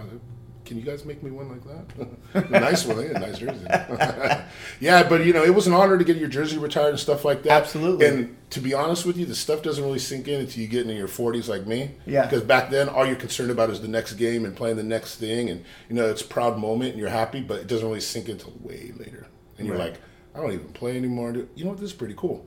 Can 0.68 0.76
you 0.76 0.82
guys 0.84 1.06
make 1.06 1.22
me 1.22 1.30
one 1.30 1.48
like 1.48 1.64
that? 1.64 2.50
nice 2.50 2.84
one, 2.84 3.02
eh? 3.02 3.18
nice 3.18 3.38
jersey. 3.38 3.64
yeah, 4.80 5.08
but 5.08 5.24
you 5.24 5.32
know, 5.32 5.42
it 5.42 5.54
was 5.54 5.66
an 5.66 5.72
honor 5.72 5.96
to 5.96 6.04
get 6.04 6.18
your 6.18 6.28
jersey 6.28 6.58
retired 6.58 6.90
and 6.90 7.00
stuff 7.00 7.24
like 7.24 7.42
that. 7.44 7.52
Absolutely. 7.62 8.06
And 8.06 8.36
to 8.50 8.60
be 8.60 8.74
honest 8.74 9.06
with 9.06 9.16
you, 9.16 9.24
the 9.24 9.34
stuff 9.34 9.62
doesn't 9.62 9.82
really 9.82 9.98
sink 9.98 10.28
in 10.28 10.40
until 10.40 10.60
you 10.60 10.68
get 10.68 10.82
into 10.82 10.92
your 10.94 11.08
40s, 11.08 11.48
like 11.48 11.66
me. 11.66 11.92
Yeah. 12.04 12.26
Because 12.26 12.42
back 12.42 12.68
then, 12.68 12.90
all 12.90 13.06
you're 13.06 13.16
concerned 13.16 13.50
about 13.50 13.70
is 13.70 13.80
the 13.80 13.88
next 13.88 14.12
game 14.14 14.44
and 14.44 14.54
playing 14.54 14.76
the 14.76 14.82
next 14.82 15.16
thing, 15.16 15.48
and 15.48 15.64
you 15.88 15.96
know, 15.96 16.06
it's 16.10 16.20
a 16.20 16.26
proud 16.26 16.58
moment 16.58 16.90
and 16.90 16.98
you're 17.00 17.08
happy, 17.08 17.40
but 17.40 17.60
it 17.60 17.66
doesn't 17.66 17.86
really 17.88 18.00
sink 18.00 18.28
until 18.28 18.52
way 18.60 18.92
later. 18.98 19.26
And 19.56 19.66
you're 19.66 19.76
Right. 19.76 19.92
like, 19.92 20.00
I 20.34 20.40
don't 20.40 20.52
even 20.52 20.68
play 20.68 20.98
anymore. 20.98 21.32
You 21.54 21.64
know 21.64 21.70
what? 21.70 21.80
This 21.80 21.90
is 21.92 21.96
pretty 21.96 22.14
cool. 22.14 22.44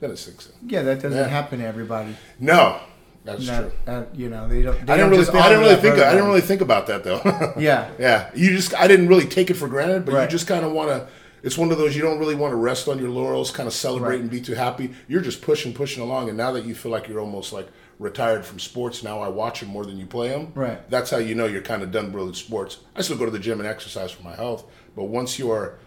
Then 0.00 0.10
it 0.10 0.16
sinks 0.18 0.48
in. 0.60 0.68
Yeah, 0.68 0.82
that 0.82 1.00
doesn't 1.02 1.16
Yeah. 1.16 1.28
happen 1.28 1.60
to 1.60 1.64
everybody. 1.66 2.16
No, 2.40 2.80
that's 3.24 3.46
Not- 3.46 3.60
true. 3.60 3.72
uh, 3.86 4.04
you 4.14 4.28
know, 4.28 4.48
they 4.48 4.62
don't. 4.62 4.86
They 4.86 4.92
I 4.92 4.96
didn't 4.96 5.10
really, 5.10 5.28
I 5.28 5.48
didn't 5.48 5.60
really 5.64 5.76
think, 5.76 5.96
for 5.96 6.04
I 6.04 6.10
didn't 6.12 6.26
really 6.26 6.40
think 6.40 6.60
about 6.60 6.86
that 6.86 7.04
though. 7.04 7.20
Yeah. 7.58 7.90
yeah. 7.98 8.30
You 8.34 8.56
just, 8.56 8.74
I 8.74 8.86
didn't 8.88 9.08
really 9.08 9.26
take 9.26 9.50
it 9.50 9.54
for 9.54 9.68
granted, 9.68 10.04
but 10.04 10.14
Right. 10.14 10.22
you 10.24 10.28
just 10.28 10.46
kind 10.46 10.64
of 10.64 10.72
want 10.72 10.88
to. 10.90 11.06
It's 11.42 11.56
one 11.56 11.70
of 11.70 11.78
those 11.78 11.94
you 11.94 12.02
don't 12.02 12.18
really 12.18 12.34
want 12.34 12.50
to 12.52 12.56
rest 12.56 12.88
on 12.88 12.98
your 12.98 13.10
laurels, 13.10 13.50
kind 13.52 13.66
of 13.68 13.72
celebrate 13.72 14.08
Right. 14.16 14.20
and 14.20 14.30
be 14.30 14.40
too 14.40 14.54
happy. 14.54 14.90
You're 15.06 15.20
just 15.20 15.40
pushing, 15.40 15.72
pushing 15.72 16.02
along, 16.02 16.28
and 16.28 16.36
now 16.36 16.50
that 16.52 16.64
you 16.64 16.74
feel 16.74 16.90
like 16.90 17.06
you're 17.06 17.20
almost 17.20 17.52
like 17.52 17.68
retired 18.00 18.44
from 18.44 18.58
sports, 18.58 19.02
now 19.04 19.20
I 19.20 19.28
watch 19.28 19.60
them 19.60 19.68
more 19.68 19.84
than 19.84 19.98
you 19.98 20.06
play 20.06 20.30
them. 20.30 20.50
Right. 20.54 20.88
That's 20.90 21.10
how 21.10 21.18
you 21.18 21.34
know 21.36 21.46
you're 21.46 21.62
kind 21.62 21.82
of 21.82 21.92
done 21.92 22.12
with 22.12 22.34
sports. 22.34 22.78
I 22.96 23.02
still 23.02 23.16
go 23.16 23.24
to 23.24 23.30
the 23.30 23.38
gym 23.38 23.60
and 23.60 23.68
exercise 23.68 24.10
for 24.10 24.22
my 24.24 24.34
health, 24.34 24.64
but 24.96 25.04
once 25.04 25.38
you 25.38 25.50
are 25.52 25.78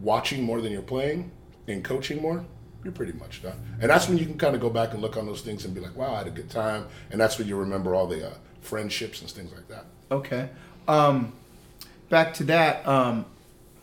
watching 0.00 0.42
more 0.42 0.60
than 0.60 0.70
you're 0.72 0.82
playing 0.82 1.30
and 1.68 1.82
coaching 1.84 2.20
more, 2.20 2.44
you're 2.82 2.92
pretty 2.92 3.12
much 3.12 3.42
done. 3.42 3.58
And 3.80 3.90
that's 3.90 4.08
when 4.08 4.18
you 4.18 4.24
can 4.26 4.38
kind 4.38 4.54
of 4.54 4.60
go 4.60 4.70
back 4.70 4.92
and 4.92 5.02
look 5.02 5.16
on 5.16 5.26
those 5.26 5.42
things 5.42 5.64
and 5.64 5.74
be 5.74 5.80
like, 5.80 5.94
wow, 5.96 6.14
I 6.14 6.18
had 6.18 6.26
a 6.26 6.30
good 6.30 6.50
time. 6.50 6.86
And 7.10 7.20
that's 7.20 7.38
when 7.38 7.46
you 7.48 7.56
remember 7.56 7.94
all 7.94 8.06
the 8.06 8.28
uh, 8.28 8.34
friendships 8.62 9.20
and 9.20 9.30
things 9.30 9.52
like 9.52 9.68
that. 9.68 9.84
Okay. 10.10 10.48
Um, 10.88 11.32
back 12.08 12.34
to 12.34 12.44
that. 12.44 12.86
Um, 12.86 13.26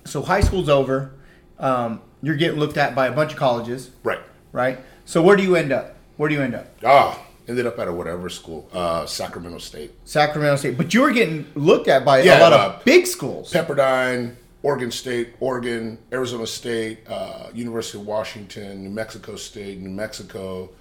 so 0.05 0.21
high 0.21 0.41
school's 0.41 0.69
over. 0.69 1.11
Um, 1.59 2.01
you're 2.21 2.35
getting 2.35 2.59
looked 2.59 2.77
at 2.77 2.95
by 2.95 3.07
a 3.07 3.11
bunch 3.11 3.31
of 3.33 3.37
colleges, 3.37 3.91
Right. 4.03 4.19
right? 4.51 4.79
So 5.05 5.21
where 5.21 5.35
do 5.37 5.43
you 5.43 5.55
end 5.55 5.71
up? 5.71 5.95
Where 6.17 6.27
do 6.29 6.35
you 6.35 6.41
end 6.41 6.55
up? 6.55 6.67
Ah, 6.83 7.19
ended 7.47 7.65
up 7.67 7.77
at 7.79 7.87
a 7.87 7.93
whatever 7.93 8.27
school, 8.29 8.67
uh, 8.73 9.05
Sacramento 9.05 9.59
State. 9.59 9.91
Sacramento 10.05 10.55
State. 10.57 10.77
But 10.77 10.93
you 10.93 11.01
were 11.01 11.11
getting 11.11 11.45
looked 11.55 11.87
at 11.87 12.03
by 12.03 12.23
Yeah, 12.23 12.39
a 12.39 12.41
lot 12.41 12.53
uh, 12.53 12.73
of 12.77 12.83
big 12.85 13.05
schools. 13.05 13.53
Pepperdine, 13.53 14.35
Oregon 14.67 14.91
State, 14.91 15.29
Oregon, 15.39 15.97
Arizona 16.11 16.45
State, 16.45 16.99
uh, 17.07 17.47
University 17.53 17.99
of 17.99 18.05
Washington, 18.05 18.83
New 18.83 18.89
Mexico 18.89 19.37
State, 19.37 19.79
New 19.79 19.89
Mexico, 19.89 20.71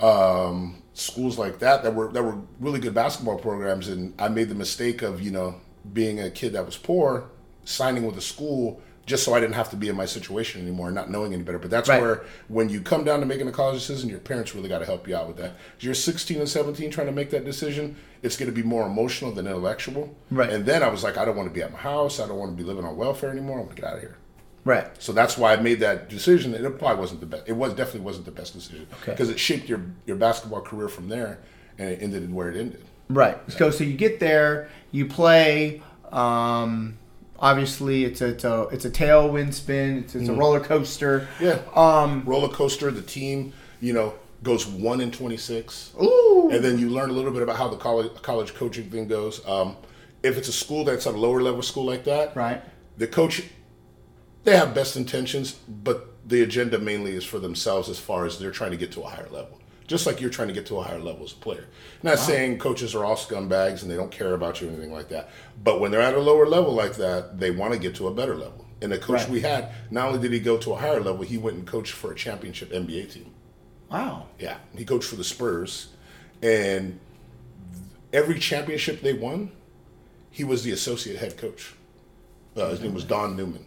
um, 0.00 0.82
schools 0.92 1.38
like 1.38 1.58
that 1.60 1.82
that 1.82 1.94
were 1.94 2.12
that 2.12 2.22
were 2.22 2.36
really 2.60 2.78
good 2.78 2.92
basketball 2.92 3.38
programs. 3.38 3.88
And 3.88 4.12
I 4.18 4.28
made 4.28 4.50
the 4.50 4.54
mistake 4.54 5.00
of 5.00 5.22
you 5.22 5.30
know 5.30 5.54
being 5.94 6.20
a 6.20 6.28
kid 6.28 6.52
that 6.52 6.66
was 6.66 6.76
poor, 6.76 7.30
signing 7.64 8.04
with 8.04 8.18
a 8.18 8.20
school 8.20 8.82
just 9.06 9.22
so 9.24 9.32
I 9.34 9.40
didn't 9.40 9.54
have 9.54 9.70
to 9.70 9.76
be 9.76 9.88
in 9.88 9.96
my 9.96 10.04
situation 10.04 10.60
anymore, 10.60 10.90
not 10.90 11.10
knowing 11.10 11.32
any 11.32 11.42
better. 11.44 11.58
But 11.60 11.70
that's 11.70 11.88
Right. 11.88 12.02
where 12.02 12.24
when 12.48 12.68
you 12.68 12.80
come 12.80 13.04
down 13.04 13.20
to 13.20 13.26
making 13.26 13.46
a 13.48 13.52
college 13.52 13.78
decision, 13.78 14.10
your 14.10 14.18
parents 14.18 14.54
really 14.54 14.68
got 14.68 14.80
to 14.80 14.84
help 14.84 15.06
you 15.06 15.16
out 15.16 15.28
with 15.28 15.36
that. 15.36 15.52
You're 15.78 15.94
16 15.94 16.38
and 16.40 16.48
17 16.48 16.90
trying 16.90 17.06
to 17.06 17.12
make 17.12 17.30
that 17.30 17.44
decision. 17.44 17.96
It's 18.22 18.36
going 18.36 18.50
to 18.50 18.54
be 18.54 18.64
more 18.64 18.84
emotional 18.86 19.30
than 19.30 19.46
intellectual. 19.46 20.14
Right. 20.30 20.50
And 20.50 20.66
then 20.66 20.82
I 20.82 20.88
was 20.88 21.04
like, 21.04 21.16
I 21.16 21.24
don't 21.24 21.36
want 21.36 21.48
to 21.48 21.54
be 21.54 21.62
at 21.62 21.72
my 21.72 21.78
house. 21.78 22.18
I 22.18 22.26
don't 22.26 22.36
want 22.38 22.50
to 22.50 22.56
be 22.56 22.64
living 22.68 22.84
on 22.84 22.96
welfare 22.96 23.30
anymore. 23.30 23.58
I 23.58 23.60
want 23.60 23.76
to 23.76 23.80
get 23.80 23.88
out 23.88 23.94
of 23.96 24.00
here. 24.00 24.16
right. 24.64 24.88
So 25.00 25.12
that's 25.12 25.38
why 25.38 25.52
I 25.52 25.56
made 25.56 25.78
that 25.80 26.08
decision. 26.08 26.52
And 26.54 26.66
it 26.66 26.76
probably 26.76 26.98
wasn't 26.98 27.20
the 27.20 27.26
best. 27.26 27.44
It 27.46 27.52
was 27.52 27.74
definitely 27.74 28.00
wasn't 28.00 28.24
the 28.24 28.32
best 28.32 28.54
decision 28.54 28.88
Okay. 29.02 29.12
because 29.12 29.30
it 29.30 29.38
shaped 29.38 29.68
your 29.68 29.82
your 30.06 30.16
basketball 30.16 30.62
career 30.62 30.88
from 30.88 31.08
there, 31.08 31.38
and 31.78 31.90
it 31.90 32.02
ended 32.02 32.34
where 32.34 32.50
it 32.50 32.56
ended. 32.56 32.82
Right. 33.08 33.38
So 33.52 33.70
so 33.70 33.84
you 33.84 33.92
get 33.96 34.18
there, 34.18 34.68
you 34.90 35.06
play. 35.06 35.80
Um, 36.10 36.98
obviously, 37.38 38.04
it's 38.04 38.20
a 38.20 38.28
it's 38.28 38.44
a, 38.44 38.62
it's 38.72 38.84
a 38.84 38.90
tailwind 38.90 39.52
spin. 39.54 39.98
It's, 39.98 40.14
it's 40.14 40.28
a 40.28 40.32
roller 40.32 40.60
coaster. 40.60 41.28
Mm. 41.38 41.40
Yeah. 41.40 41.60
Um. 41.74 42.22
Roller 42.26 42.48
coaster. 42.48 42.90
The 42.90 43.02
team, 43.02 43.52
you 43.80 43.92
know, 43.92 44.14
goes 44.42 44.66
one 44.66 45.00
in 45.00 45.10
twenty 45.10 45.36
six. 45.36 45.92
Ooh. 46.00 46.50
and 46.52 46.64
then 46.64 46.78
you 46.78 46.88
learn 46.90 47.10
a 47.10 47.12
little 47.12 47.32
bit 47.32 47.42
about 47.42 47.56
how 47.56 47.68
the 47.68 47.76
college 47.76 48.10
college 48.22 48.54
coaching 48.54 48.90
thing 48.90 49.08
goes. 49.08 49.46
Um, 49.46 49.76
if 50.22 50.36
it's 50.38 50.48
a 50.48 50.52
school 50.52 50.84
that's 50.84 51.06
at 51.06 51.14
a 51.14 51.18
lower 51.18 51.42
level 51.42 51.62
school 51.62 51.84
like 51.84 52.04
that, 52.04 52.34
Right. 52.36 52.62
the 52.96 53.06
coach 53.06 53.42
they 54.44 54.56
have 54.56 54.74
best 54.74 54.96
intentions, 54.96 55.52
but 55.68 56.12
the 56.28 56.42
agenda 56.42 56.78
mainly 56.78 57.16
is 57.16 57.24
for 57.24 57.38
themselves 57.40 57.88
as 57.88 57.98
far 57.98 58.26
as 58.26 58.38
they're 58.38 58.50
trying 58.52 58.70
to 58.70 58.76
get 58.76 58.92
to 58.92 59.00
a 59.02 59.08
higher 59.08 59.28
level. 59.30 59.60
Just 59.86 60.06
like 60.06 60.20
you're 60.20 60.30
trying 60.30 60.48
to 60.48 60.54
get 60.54 60.66
to 60.66 60.78
a 60.78 60.82
higher 60.82 60.98
level 60.98 61.24
as 61.24 61.32
a 61.32 61.36
player. 61.36 61.66
Not 62.02 62.18
saying 62.18 62.58
coaches 62.58 62.94
are 62.94 63.04
all 63.04 63.16
scumbags 63.16 63.82
and 63.82 63.90
they 63.90 63.94
don't 63.96 64.10
care 64.10 64.34
about 64.34 64.60
you 64.60 64.66
or 64.66 64.70
anything 64.70 64.92
like 64.92 65.08
that. 65.10 65.30
But 65.62 65.80
when 65.80 65.90
they're 65.92 66.00
at 66.00 66.14
a 66.14 66.20
lower 66.20 66.46
level 66.46 66.72
like 66.72 66.96
that, 66.96 67.38
they 67.38 67.50
want 67.52 67.72
to 67.72 67.78
get 67.78 67.94
to 67.96 68.08
a 68.08 68.14
better 68.14 68.34
level. 68.34 68.66
And 68.82 68.90
the 68.92 68.98
coach 68.98 69.20
Right. 69.20 69.30
we 69.30 69.40
had, 69.40 69.70
not 69.90 70.08
only 70.08 70.18
did 70.20 70.32
he 70.32 70.40
go 70.40 70.58
to 70.58 70.72
a 70.72 70.76
higher 70.76 71.00
level, 71.00 71.22
he 71.22 71.38
went 71.38 71.56
and 71.56 71.66
coached 71.66 71.92
for 71.92 72.10
a 72.12 72.14
championship 72.16 72.72
NBA 72.72 73.12
team. 73.12 73.32
Wow. 73.90 74.26
Yeah, 74.38 74.56
he 74.76 74.84
coached 74.84 75.08
for 75.08 75.16
the 75.16 75.24
Spurs, 75.24 75.88
and 76.42 76.98
every 78.12 78.38
championship 78.38 79.00
they 79.00 79.12
won, 79.14 79.52
he 80.30 80.42
was 80.44 80.64
the 80.64 80.72
associate 80.72 81.18
head 81.18 81.36
coach. 81.38 81.74
Uh, 82.56 82.68
his 82.70 82.80
name 82.80 82.92
was 82.92 83.04
Don 83.04 83.36
Newman, 83.36 83.64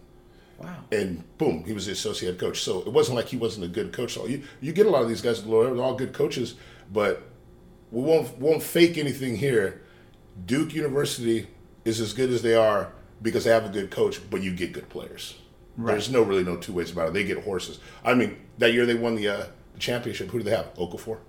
Wow. 0.62 0.84
and 0.92 1.24
boom, 1.38 1.64
he 1.66 1.74
was 1.74 1.86
the 1.86 1.94
associate 1.94 2.38
coach. 2.38 2.62
So 2.62 2.80
it 2.80 2.92
wasn't 2.92 3.16
like 3.16 3.28
he 3.28 3.38
wasn't 3.38 3.66
a 3.66 3.70
good 3.70 3.94
coach. 3.94 4.14
So 4.14 4.28
you 4.28 4.44
you 4.62 4.74
get 4.74 4.86
a 4.86 4.90
lot 4.90 5.02
of 5.02 5.10
these 5.10 5.22
guys, 5.22 5.44
they're 5.44 5.82
all 5.82 5.96
good 5.96 6.14
coaches, 6.14 6.56
but 6.92 7.24
we 7.92 8.02
won't 8.02 8.38
won't 8.38 8.62
fake 8.64 8.98
anything 8.98 9.38
here. 9.38 9.82
Duke 10.46 10.74
University 10.74 11.48
is 11.86 12.00
as 12.00 12.14
good 12.14 12.30
as 12.30 12.42
they 12.42 12.56
are 12.56 12.94
because 13.22 13.44
they 13.44 13.52
have 13.52 13.66
a 13.66 13.70
good 13.70 13.90
coach, 13.92 14.20
but 14.30 14.42
you 14.42 14.54
get 14.54 14.74
good 14.74 14.90
players. 14.90 15.36
There's 15.78 16.10
no 16.12 16.22
really 16.24 16.44
no 16.44 16.58
two 16.58 16.74
ways 16.74 16.92
about 16.92 17.10
it. 17.10 17.14
They 17.14 17.24
get 17.24 17.44
horses. 17.44 17.80
I 18.04 18.14
mean, 18.14 18.38
that 18.58 18.74
year 18.74 18.86
they 18.86 18.96
won 18.96 19.16
the, 19.16 19.30
uh, 19.30 19.46
the 19.74 19.80
championship. 19.80 20.30
Who 20.30 20.40
do 20.40 20.44
they 20.44 20.52
have? 20.56 20.74
Okafor. 20.76 21.20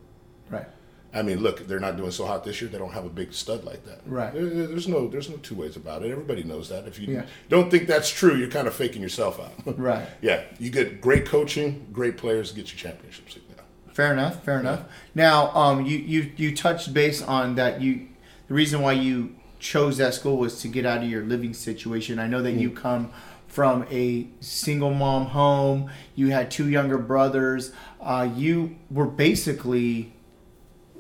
Right. 0.49 0.67
I 1.13 1.23
mean, 1.23 1.41
look, 1.41 1.67
they're 1.67 1.81
not 1.81 1.97
doing 1.97 2.11
so 2.13 2.25
hot 2.25 2.45
this 2.45 2.61
year. 2.61 2.71
They 2.71 2.79
don't 2.79 2.93
have 2.93 3.05
a 3.05 3.09
big 3.09 3.33
stud 3.33 3.65
like 3.65 3.85
that. 3.87 4.01
Right. 4.07 4.33
There- 4.33 4.47
there- 4.47 4.67
there's 4.69 4.87
no 4.87 5.09
there's 5.09 5.29
no 5.29 5.37
two 5.39 5.55
ways 5.57 5.75
about 5.77 6.03
it. 6.05 6.11
Everybody 6.11 6.45
knows 6.45 6.69
that. 6.69 6.87
If 6.87 6.99
you 7.01 7.15
Yeah. 7.15 7.25
don't 7.49 7.71
think 7.71 7.89
that's 7.89 8.11
true, 8.11 8.37
you're 8.37 8.49
kind 8.49 8.69
of 8.69 8.75
faking 8.75 9.03
yourself 9.03 9.41
out. 9.41 9.77
Right. 9.79 10.07
yeah. 10.23 10.43
You 10.59 10.71
get 10.71 11.01
great 11.01 11.27
coaching, 11.27 11.87
great 11.93 12.17
players, 12.17 12.53
get 12.53 12.71
your 12.73 12.79
championships. 12.79 13.35
Yeah. 13.37 13.63
Fair 13.93 14.13
enough. 14.13 14.45
Fair 14.45 14.61
enough. 14.61 14.83
Now, 15.15 15.51
um, 15.55 15.85
you 15.85 15.99
you 15.99 16.31
you 16.37 16.57
touched 16.57 16.95
base 16.95 17.21
on 17.23 17.57
that. 17.57 17.81
You 17.81 18.07
the 18.49 18.55
reason 18.55 18.81
why 18.81 18.93
you 18.93 19.35
chose 19.59 19.99
that 19.99 20.15
school 20.15 20.37
was 20.39 20.61
to 20.63 20.69
get 20.69 20.87
out 20.87 21.03
of 21.03 21.11
your 21.11 21.23
living 21.25 21.53
situation. 21.55 22.19
I 22.19 22.27
know 22.29 22.41
that 22.43 22.53
you 22.53 22.71
come 22.71 23.11
from 23.49 23.85
a 23.91 24.29
single 24.41 24.95
mom 24.95 25.27
home. 25.27 25.91
You 26.15 26.29
had 26.31 26.51
two 26.53 26.69
younger 26.71 26.99
brothers. 26.99 27.73
Uh, 28.01 28.29
you 28.37 28.77
were 28.91 29.07
basically 29.07 30.13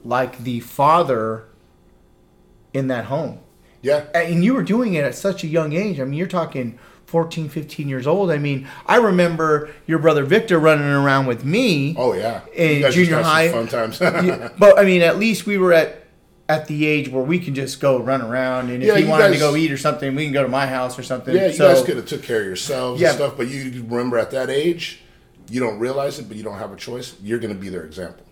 like 0.05 0.39
the 0.45 0.61
father 0.61 1.45
in 2.73 2.89
that 2.89 3.07
home. 3.07 3.41
Yeah. 3.83 4.05
and 4.15 4.45
you 4.45 4.53
were 4.55 4.63
doing 4.63 4.93
it 4.95 5.05
at 5.05 5.15
such 5.15 5.43
a 5.43 5.47
young 5.47 5.73
age. 5.73 5.99
I 6.01 6.05
mean, 6.05 6.15
you're 6.15 6.27
talking 6.27 6.79
14, 7.07 7.49
15 7.49 7.89
years 7.89 8.07
old. 8.07 8.31
I 8.31 8.37
mean, 8.39 8.69
I 8.87 8.97
remember 8.97 9.71
your 9.87 9.99
brother 9.99 10.23
Victor 10.25 10.59
running 10.59 10.85
around 10.87 11.27
with 11.27 11.45
me. 11.45 11.95
Oh 11.99 12.13
yeah. 12.13 12.43
In 12.55 12.77
You 12.77 12.83
guys 12.83 12.97
used 12.97 13.11
to 13.11 13.17
junior 13.17 13.23
high. 13.25 13.49
fun 13.51 13.67
times. 13.69 13.99
But 14.59 14.79
I 14.79 14.85
mean, 14.85 15.01
at 15.03 15.19
least 15.19 15.47
we 15.47 15.57
were 15.59 15.73
at 15.73 15.97
at 16.49 16.67
the 16.67 16.85
age 16.87 17.09
where 17.09 17.23
we 17.23 17.39
can 17.39 17.55
just 17.55 17.81
go 17.81 17.99
run 18.01 18.21
around, 18.21 18.71
and 18.71 18.83
if 18.83 18.89
Yeah, 18.89 18.97
you 18.97 19.05
you 19.05 19.11
wanted 19.11 19.33
to 19.33 19.39
go 19.39 19.55
eat 19.57 19.71
or 19.71 19.77
something, 19.79 20.15
we 20.17 20.25
can 20.25 20.33
go 20.33 20.43
to 20.43 20.49
my 20.49 20.67
house 20.67 20.99
or 20.99 21.03
something. 21.05 21.35
Yeah, 21.35 21.47
you 21.47 21.53
so, 21.53 21.73
guys 21.73 21.85
could 21.85 21.97
have 21.97 22.07
took 22.07 22.25
care 22.25 22.41
of 22.41 22.47
yourselves 22.47 23.01
Yeah. 23.01 23.11
and 23.11 23.17
stuff, 23.17 23.37
but 23.37 23.47
you 23.49 23.85
remember 23.89 24.19
at 24.19 24.33
that 24.33 24.51
age, 24.51 25.01
you 25.49 25.61
don't 25.61 25.79
realize 25.79 26.19
it, 26.19 26.27
but 26.27 26.37
you 26.37 26.43
don't 26.43 26.59
have 26.59 26.73
a 26.73 26.77
choice. 26.77 27.15
You're 27.23 27.39
going 27.39 27.55
to 27.55 27.59
be 27.61 27.69
their 27.69 27.85
example, 27.85 28.27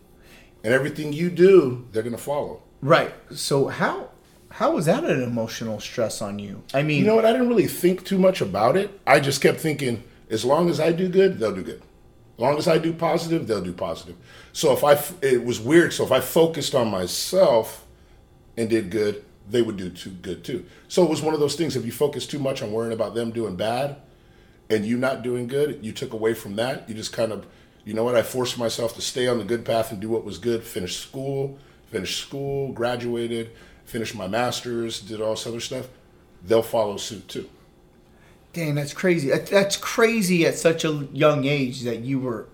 and 0.64 0.72
everything 0.74 1.12
you 1.12 1.30
do, 1.30 1.86
they're 1.92 2.02
going 2.02 2.16
to 2.16 2.22
follow. 2.22 2.62
right. 2.80 3.12
So 3.32 3.68
how 3.68 4.10
how 4.50 4.72
was 4.74 4.86
that 4.86 5.04
an 5.04 5.22
emotional 5.22 5.78
stress 5.78 6.22
on 6.22 6.38
you? 6.38 6.62
I 6.72 6.82
mean, 6.82 7.00
You 7.00 7.06
know 7.06 7.14
what? 7.16 7.26
I 7.26 7.32
didn't 7.32 7.48
really 7.48 7.66
think 7.66 8.04
too 8.04 8.18
much 8.18 8.40
about 8.40 8.76
it. 8.76 8.98
I 9.06 9.20
just 9.20 9.40
kept 9.42 9.60
thinking, 9.60 10.02
as 10.30 10.44
long 10.44 10.70
as 10.70 10.80
I 10.80 10.90
do 10.92 11.08
good, 11.08 11.38
they'll 11.38 11.54
do 11.54 11.62
good. 11.62 11.82
As 12.36 12.40
long 12.40 12.56
as 12.56 12.66
I 12.66 12.78
do 12.78 12.92
positive, 12.94 13.46
they'll 13.46 13.62
do 13.62 13.74
positive. 13.74 14.16
So 14.52 14.72
if 14.72 14.82
I, 14.84 14.98
it 15.24 15.44
was 15.44 15.60
weird. 15.60 15.92
So 15.92 16.04
if 16.04 16.12
I 16.12 16.20
focused 16.20 16.74
on 16.74 16.88
myself 16.88 17.84
and 18.56 18.70
did 18.70 18.90
good, 18.90 19.22
they 19.48 19.60
would 19.60 19.76
do 19.76 19.90
too 19.90 20.10
good 20.10 20.44
too. 20.44 20.64
So 20.88 21.04
it 21.04 21.10
was 21.10 21.20
one 21.20 21.34
of 21.34 21.40
those 21.40 21.54
things. 21.54 21.76
If 21.76 21.84
you 21.84 21.92
focus 21.92 22.26
too 22.26 22.38
much 22.38 22.62
on 22.62 22.72
worrying 22.72 22.92
about 22.94 23.14
them 23.14 23.30
doing 23.30 23.54
bad, 23.56 23.96
and 24.70 24.84
you 24.84 24.96
not 24.98 25.22
doing 25.22 25.46
good, 25.46 25.84
you 25.84 25.92
took 25.92 26.12
away 26.12 26.34
from 26.34 26.56
that. 26.56 26.88
You 26.88 26.94
just 26.94 27.12
kind 27.12 27.32
of, 27.32 27.46
you 27.88 27.94
know 27.94 28.04
what? 28.04 28.14
I 28.14 28.22
forced 28.22 28.58
myself 28.58 28.94
to 28.96 29.00
stay 29.00 29.26
on 29.28 29.38
the 29.38 29.44
good 29.44 29.64
path 29.64 29.90
and 29.90 29.98
do 29.98 30.10
what 30.10 30.22
was 30.22 30.36
good. 30.36 30.62
Finish 30.62 30.98
school, 30.98 31.58
finish 31.90 32.18
school, 32.18 32.70
graduated, 32.72 33.50
finished 33.86 34.14
my 34.14 34.28
master's, 34.28 35.00
did 35.00 35.22
all 35.22 35.30
this 35.30 35.46
other 35.46 35.58
stuff. 35.58 35.88
They'll 36.44 36.62
follow 36.62 36.98
suit 36.98 37.26
too. 37.28 37.48
dang, 38.52 38.74
that's 38.74 38.92
crazy. 38.92 39.30
That's 39.30 39.78
crazy 39.78 40.44
at 40.46 40.56
such 40.56 40.84
a 40.84 41.08
young 41.14 41.46
age 41.46 41.80
that 41.84 42.00
you 42.00 42.18
were 42.20 42.46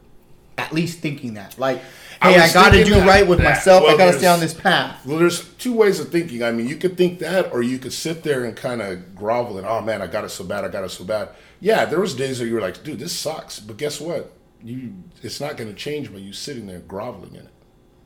at 0.56 0.72
least 0.72 1.00
thinking 1.00 1.34
that. 1.34 1.58
Like, 1.58 1.78
hey, 2.22 2.38
I, 2.38 2.42
was 2.44 2.52
got 2.52 2.70
to 2.72 2.84
do 2.84 2.94
that. 2.94 3.08
right 3.08 3.26
with 3.26 3.40
Yeah. 3.40 3.50
myself. 3.50 3.82
I 3.88 3.96
got 3.96 4.12
to 4.12 4.18
stay 4.18 4.28
on 4.28 4.38
this 4.38 4.54
path. 4.54 5.04
Well, 5.04 5.18
there's 5.18 5.48
two 5.54 5.72
ways 5.72 5.98
of 5.98 6.10
thinking. 6.10 6.44
I 6.44 6.52
mean, 6.52 6.68
you 6.68 6.76
could 6.76 6.96
think 6.96 7.18
that, 7.18 7.52
or 7.52 7.60
you 7.60 7.78
could 7.78 7.92
sit 7.92 8.22
there 8.22 8.44
and 8.44 8.54
kind 8.54 8.80
of 8.80 9.16
grovel 9.16 9.58
and, 9.58 9.66
oh 9.66 9.80
man, 9.80 10.00
I 10.00 10.06
got 10.06 10.22
it 10.24 10.28
so 10.30 10.44
bad, 10.44 10.64
I 10.64 10.68
got 10.68 10.84
it 10.84 10.90
so 10.90 11.02
bad. 11.02 11.30
Yeah, 11.60 11.86
there 11.86 11.98
was 12.00 12.14
days 12.14 12.38
where 12.38 12.46
you 12.48 12.54
were 12.54 12.60
like, 12.60 12.84
dude, 12.84 13.00
this 13.00 13.12
sucks. 13.18 13.58
But 13.58 13.78
guess 13.78 14.00
what? 14.00 14.30
You, 14.64 14.94
it's 15.22 15.40
not 15.40 15.57
going 15.57 15.70
to 15.70 15.77
change 15.77 16.11
by 16.11 16.18
you 16.18 16.33
sitting 16.33 16.66
there 16.66 16.81
groveling 16.81 17.35
in 17.35 17.42
it. 17.42 17.53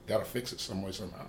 Got 0.07 0.19
to 0.19 0.25
fix 0.25 0.53
it 0.53 0.61
some 0.61 0.83
way 0.83 0.93
somehow. 0.93 1.27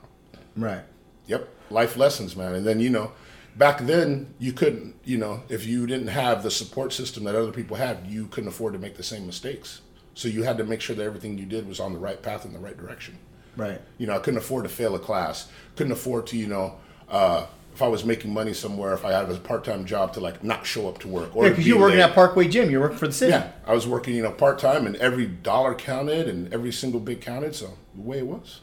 Right. 0.57 0.83
Yep, 1.27 1.47
life 1.69 1.95
lessons, 1.95 2.35
man. 2.35 2.55
And 2.55 2.65
then 2.65 2.79
you 2.79 2.89
know, 2.89 3.11
back 3.55 3.79
then 3.81 4.33
you 4.39 4.51
couldn't, 4.51 4.95
you 5.05 5.17
know, 5.17 5.43
if 5.47 5.65
you 5.65 5.85
didn't 5.85 6.07
have 6.07 6.41
the 6.41 6.49
support 6.49 6.91
system 6.91 7.25
that 7.25 7.35
other 7.35 7.51
people 7.51 7.77
had, 7.77 8.07
you 8.07 8.27
couldn't 8.27 8.49
afford 8.49 8.73
to 8.73 8.79
make 8.79 8.95
the 8.97 9.03
same 9.03 9.27
mistakes. 9.27 9.81
So 10.15 10.27
you 10.27 10.43
had 10.43 10.57
to 10.57 10.63
make 10.63 10.81
sure 10.81 10.95
that 10.95 11.03
everything 11.03 11.37
you 11.37 11.45
did 11.45 11.67
was 11.67 11.79
on 11.79 11.93
the 11.93 11.99
right 11.99 12.21
path 12.21 12.45
in 12.45 12.51
the 12.51 12.59
right 12.59 12.75
direction. 12.75 13.17
Right. 13.55 13.79
You 13.97 14.07
know, 14.07 14.15
I 14.15 14.19
couldn't 14.19 14.39
afford 14.39 14.63
to 14.63 14.69
fail 14.69 14.95
a 14.95 14.99
class. 14.99 15.47
Couldn't 15.75 15.93
afford 15.93 16.27
to, 16.27 16.37
you 16.37 16.47
know, 16.47 16.77
uh, 17.07 17.45
if 17.73 17.81
I 17.81 17.87
was 17.87 18.03
making 18.03 18.33
money 18.33 18.53
somewhere, 18.53 18.93
if 18.93 19.05
I 19.05 19.11
had 19.13 19.29
a 19.29 19.35
part-time 19.35 19.85
job 19.85 20.13
to 20.13 20.19
like 20.19 20.43
not 20.43 20.65
show 20.65 20.87
up 20.89 20.99
to 20.99 21.07
work 21.07 21.35
or 21.35 21.43
Yeah, 21.43 21.49
because 21.51 21.63
be 21.65 21.69
you're 21.69 21.79
working 21.79 21.99
late. 21.99 22.05
at 22.09 22.13
Parkway 22.15 22.47
Gym. 22.47 22.69
you're 22.69 22.81
working 22.81 22.97
for 22.97 23.07
the 23.07 23.13
city. 23.13 23.31
Yeah, 23.31 23.51
I 23.65 23.73
was 23.73 23.87
working, 23.87 24.15
you 24.15 24.23
know, 24.23 24.31
part-time, 24.31 24.85
and 24.85 24.95
every 24.97 25.27
dollar 25.27 25.73
counted, 25.75 26.27
and 26.27 26.53
every 26.53 26.71
single 26.71 26.99
bit 26.99 27.21
counted. 27.21 27.55
So 27.55 27.77
the 27.95 28.01
way 28.01 28.19
it 28.19 28.27
was. 28.27 28.61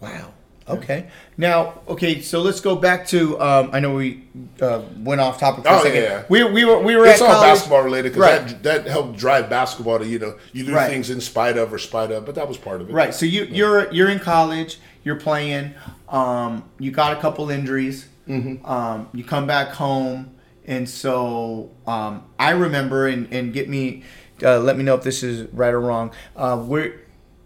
Wow. 0.00 0.32
Okay. 0.68 1.08
Now, 1.36 1.80
okay, 1.88 2.20
so 2.20 2.40
let's 2.40 2.60
go 2.60 2.76
back 2.76 3.06
to. 3.08 3.40
Um, 3.40 3.70
I 3.72 3.80
know 3.80 3.94
we 3.94 4.22
uh, 4.60 4.82
went 4.98 5.20
off 5.20 5.40
topic 5.40 5.64
for 5.64 5.70
a 5.70 5.78
Oh, 5.78 5.82
second. 5.82 6.02
yeah. 6.02 6.22
We, 6.28 6.44
we 6.44 6.64
were 6.64 6.78
we 6.78 6.94
were 6.94 7.04
It's 7.06 7.20
at 7.20 7.26
all 7.26 7.34
college. 7.34 7.48
basketball 7.54 7.82
related 7.82 8.12
because 8.14 8.38
Right. 8.42 8.62
that, 8.62 8.84
that 8.84 8.86
helped 8.90 9.18
drive 9.18 9.50
basketball 9.50 9.98
to 9.98 10.06
you 10.06 10.20
know 10.20 10.36
you 10.52 10.64
do 10.64 10.72
Right. 10.72 10.88
things 10.88 11.10
in 11.10 11.20
spite 11.20 11.56
of 11.58 11.72
or 11.72 11.78
spite 11.78 12.12
of, 12.12 12.24
but 12.26 12.36
that 12.36 12.46
was 12.46 12.58
part 12.58 12.80
of 12.80 12.88
it. 12.88 12.92
Right. 12.92 13.12
So 13.12 13.26
you 13.26 13.44
you're 13.44 13.92
you're 13.92 14.08
in 14.08 14.20
college. 14.20 14.78
You're 15.02 15.16
playing. 15.16 15.74
Um, 16.08 16.62
you 16.78 16.92
got 16.92 17.16
a 17.16 17.20
couple 17.20 17.50
injuries. 17.50 18.06
Mm-hmm. 18.28 18.64
Um, 18.64 19.08
you 19.12 19.24
come 19.24 19.46
back 19.46 19.68
home, 19.70 20.34
and 20.66 20.88
so 20.88 21.70
um, 21.86 22.24
I 22.38 22.50
remember 22.50 23.06
and 23.08 23.32
and 23.32 23.52
get 23.52 23.68
me. 23.68 24.04
Uh, 24.42 24.58
let 24.58 24.76
me 24.76 24.82
know 24.82 24.94
if 24.94 25.02
this 25.02 25.22
is 25.22 25.48
right 25.52 25.72
or 25.72 25.80
wrong. 25.80 26.12
Uh, 26.36 26.62
we're 26.64 27.00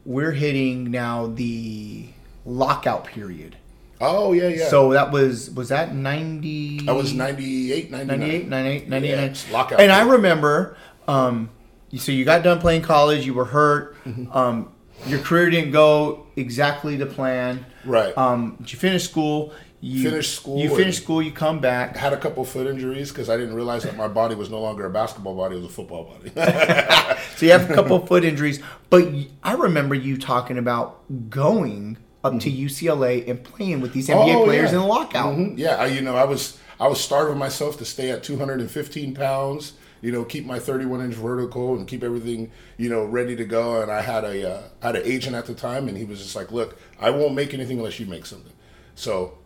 we're 0.04 0.32
hitting 0.32 0.90
now 0.90 1.26
the 1.26 2.06
lockout 2.44 3.04
period. 3.04 3.56
Oh 4.00 4.32
yeah, 4.32 4.48
yeah. 4.48 4.68
So 4.68 4.92
that 4.92 5.10
was 5.10 5.50
was 5.50 5.70
that 5.70 5.94
ninety? 5.94 6.80
I 6.86 6.92
was 6.92 7.12
98, 7.14 7.90
99. 7.90 8.18
98, 8.18 8.48
98, 8.48 8.88
98. 8.88 9.10
Yeah, 9.10 9.52
lockout 9.52 9.80
And 9.80 9.90
I 9.90 10.02
remember, 10.02 10.76
um, 11.08 11.48
so 11.96 12.12
you 12.12 12.24
got 12.26 12.42
done 12.42 12.60
playing 12.60 12.82
college, 12.82 13.24
you 13.24 13.32
were 13.34 13.46
hurt, 13.46 13.96
Mm-hmm. 14.04 14.30
um, 14.36 14.72
your 15.06 15.18
career 15.20 15.50
didn't 15.50 15.72
go 15.72 16.26
exactly 16.36 16.96
to 16.98 17.06
plan. 17.06 17.64
Right. 17.84 18.16
Um, 18.16 18.56
you 18.66 18.78
finished 18.78 19.10
school. 19.10 19.52
You 19.86 20.10
Finished 20.10 20.34
school 20.34 20.58
You 20.58 20.74
finished 20.74 21.02
school. 21.02 21.22
You 21.22 21.30
come 21.32 21.60
back. 21.60 21.96
had 21.96 22.12
a 22.12 22.16
couple 22.16 22.44
foot 22.44 22.66
injuries 22.66 23.10
because 23.10 23.30
I 23.30 23.36
didn't 23.36 23.54
realize 23.54 23.84
that 23.84 23.96
my 23.96 24.08
body 24.08 24.34
was 24.34 24.50
no 24.50 24.60
longer 24.60 24.84
a 24.86 24.90
basketball 24.90 25.36
body; 25.36 25.54
it 25.56 25.58
was 25.62 25.66
a 25.66 25.74
football 25.74 26.04
body. 26.04 26.32
So 27.36 27.44
you 27.46 27.52
have 27.52 27.70
a 27.70 27.74
couple 27.74 28.04
foot 28.06 28.24
injuries, 28.24 28.60
but 28.88 29.06
I 29.42 29.52
remember 29.54 29.94
you 29.94 30.16
talking 30.16 30.56
about 30.58 31.02
going 31.30 31.98
up 32.24 32.40
to 32.40 32.50
UCLA 32.50 33.28
and 33.28 33.44
playing 33.44 33.80
with 33.82 33.92
these 33.92 34.08
NBA 34.08 34.16
Mm-hmm. 34.16 34.36
Oh, 34.38 34.44
players 34.44 34.72
yeah. 34.72 34.76
in 34.78 34.82
the 34.82 34.86
lockout. 34.86 35.36
Mhm. 35.36 35.58
Yeah, 35.58 35.76
I, 35.76 35.86
you 35.86 36.00
know, 36.00 36.16
I 36.16 36.24
was 36.24 36.58
I 36.80 36.88
was 36.88 36.98
starving 37.00 37.38
myself 37.38 37.76
to 37.78 37.84
stay 37.84 38.10
at 38.10 38.22
215 38.24 39.14
pounds. 39.14 39.74
You 40.02 40.12
know, 40.12 40.24
keep 40.24 40.44
my 40.46 40.58
31 40.58 41.00
inch 41.02 41.14
vertical 41.14 41.74
and 41.76 41.86
keep 41.86 42.02
everything 42.02 42.50
you 42.76 42.88
know 42.88 43.04
ready 43.04 43.36
to 43.36 43.44
go. 43.44 43.82
And 43.82 43.90
I 43.90 44.00
had 44.00 44.24
a 44.24 44.50
uh, 44.56 44.62
I 44.82 44.86
had 44.88 44.96
an 44.96 45.02
agent 45.04 45.36
at 45.36 45.46
the 45.46 45.54
time, 45.54 45.88
and 45.88 45.96
he 45.96 46.04
was 46.04 46.22
just 46.22 46.34
like, 46.34 46.50
"Look, 46.50 46.78
I 46.98 47.10
won't 47.10 47.34
make 47.34 47.52
anything 47.54 47.78
unless 47.78 48.00
you 48.00 48.06
make 48.06 48.24
something." 48.26 48.52
So, 48.94 49.36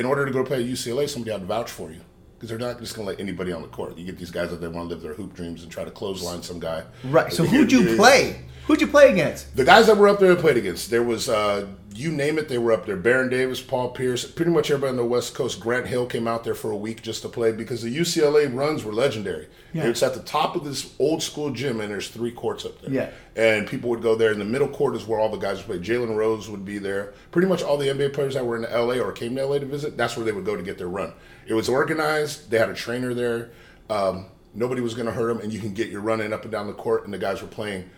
in 0.00 0.06
order 0.06 0.24
to 0.24 0.32
go 0.32 0.42
play 0.42 0.62
at 0.62 0.68
UCLA, 0.68 1.06
somebody 1.06 1.30
had 1.30 1.42
to 1.42 1.46
vouch 1.46 1.70
for 1.70 1.90
you. 1.90 2.00
Because 2.34 2.48
they're 2.48 2.58
not 2.58 2.80
just 2.80 2.96
going 2.96 3.04
to 3.04 3.10
let 3.10 3.20
anybody 3.20 3.52
on 3.52 3.60
the 3.60 3.68
court. 3.68 3.98
You 3.98 4.06
get 4.06 4.16
these 4.16 4.30
guys 4.30 4.48
that 4.48 4.62
they 4.62 4.66
want 4.66 4.88
to 4.88 4.94
live 4.94 5.02
their 5.02 5.12
hoop 5.12 5.34
dreams 5.34 5.62
and 5.62 5.70
try 5.70 5.84
to 5.84 5.90
clothesline 5.90 6.42
some 6.42 6.58
guy. 6.58 6.84
Right. 7.04 7.30
So 7.30 7.44
who'd 7.44 7.70
you 7.70 7.96
play? 7.96 8.40
Who'd 8.66 8.80
you 8.80 8.86
play 8.86 9.12
against? 9.12 9.54
the 9.54 9.64
guys 9.64 9.88
that 9.88 9.98
were 9.98 10.08
up 10.08 10.18
there 10.18 10.32
I 10.32 10.36
played 10.36 10.56
against, 10.56 10.88
there 10.90 11.02
was 11.02 11.28
uh, 11.28 11.66
you 11.94 12.12
name 12.12 12.38
it, 12.38 12.48
they 12.48 12.58
were 12.58 12.72
up 12.72 12.86
there. 12.86 12.96
Baron 12.96 13.28
Davis, 13.28 13.60
Paul 13.60 13.90
Pierce, 13.90 14.24
pretty 14.24 14.52
much 14.52 14.70
everybody 14.70 14.90
on 14.90 14.96
the 14.96 15.04
West 15.04 15.34
Coast. 15.34 15.58
Grant 15.58 15.86
Hill 15.86 16.06
came 16.06 16.28
out 16.28 16.44
there 16.44 16.54
for 16.54 16.70
a 16.70 16.76
week 16.76 17.02
just 17.02 17.22
to 17.22 17.28
play 17.28 17.50
because 17.50 17.82
the 17.82 17.94
UCLA 17.94 18.52
runs 18.54 18.84
were 18.84 18.92
legendary. 18.92 19.48
Yeah. 19.72 19.84
It's 19.84 20.02
at 20.02 20.14
the 20.14 20.20
top 20.20 20.54
of 20.54 20.64
this 20.64 20.94
old 20.98 21.22
school 21.22 21.50
gym, 21.50 21.80
and 21.80 21.90
there's 21.90 22.08
three 22.08 22.30
courts 22.30 22.64
up 22.64 22.80
there. 22.80 22.90
Yeah. 22.90 23.10
And 23.34 23.66
people 23.66 23.90
would 23.90 24.02
go 24.02 24.14
there. 24.14 24.30
and 24.30 24.40
the 24.40 24.44
middle 24.44 24.68
court 24.68 24.94
is 24.94 25.06
where 25.06 25.18
all 25.18 25.30
the 25.30 25.36
guys 25.36 25.58
would 25.58 25.66
play. 25.66 25.78
Jalen 25.78 26.14
Rose 26.14 26.48
would 26.48 26.64
be 26.64 26.78
there. 26.78 27.12
Pretty 27.32 27.48
much 27.48 27.62
all 27.62 27.76
the 27.76 27.88
NBA 27.88 28.12
players 28.12 28.34
that 28.34 28.46
were 28.46 28.56
in 28.56 28.62
LA 28.62 29.02
or 29.02 29.10
came 29.12 29.34
to 29.34 29.44
LA 29.44 29.58
to 29.58 29.66
visit, 29.66 29.96
that's 29.96 30.16
where 30.16 30.24
they 30.24 30.32
would 30.32 30.44
go 30.44 30.56
to 30.56 30.62
get 30.62 30.78
their 30.78 30.88
run. 30.88 31.12
It 31.46 31.54
was 31.54 31.68
organized. 31.68 32.50
They 32.50 32.58
had 32.58 32.68
a 32.70 32.74
trainer 32.74 33.14
there. 33.14 33.50
Um, 33.88 34.26
nobody 34.54 34.80
was 34.80 34.94
going 34.94 35.06
to 35.06 35.12
hurt 35.12 35.28
them, 35.28 35.40
and 35.42 35.52
you 35.52 35.58
can 35.58 35.74
get 35.74 35.88
your 35.88 36.02
running 36.02 36.32
up 36.32 36.42
and 36.42 36.52
down 36.52 36.68
the 36.68 36.72
court. 36.72 37.04
And 37.04 37.12
the 37.12 37.18
guys 37.18 37.42
were 37.42 37.48
playing 37.48 37.90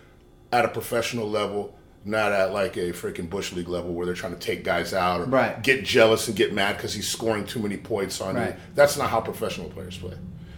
at 0.50 0.64
a 0.64 0.68
professional 0.68 1.28
level, 1.28 1.76
not 2.04 2.32
at 2.32 2.52
like 2.52 2.76
a 2.76 2.92
freaking 2.92 3.30
bush 3.30 3.52
league 3.52 3.68
level 3.68 3.92
where 3.94 4.06
they're 4.06 4.14
trying 4.14 4.34
to 4.34 4.38
take 4.40 4.64
guys 4.64 4.92
out 4.92 5.20
or 5.20 5.24
Right. 5.26 5.62
get 5.62 5.84
jealous 5.84 6.26
and 6.28 6.36
get 6.36 6.52
mad 6.52 6.76
because 6.76 6.92
he's 6.94 7.08
scoring 7.08 7.44
too 7.46 7.60
many 7.60 7.76
points 7.76 8.20
on 8.20 8.34
Right. 8.34 8.48
you. 8.50 8.54
That's 8.74 8.96
not 8.96 9.08
how 9.10 9.20
professional 9.20 9.68
players 9.70 9.96
play. 9.98 10.14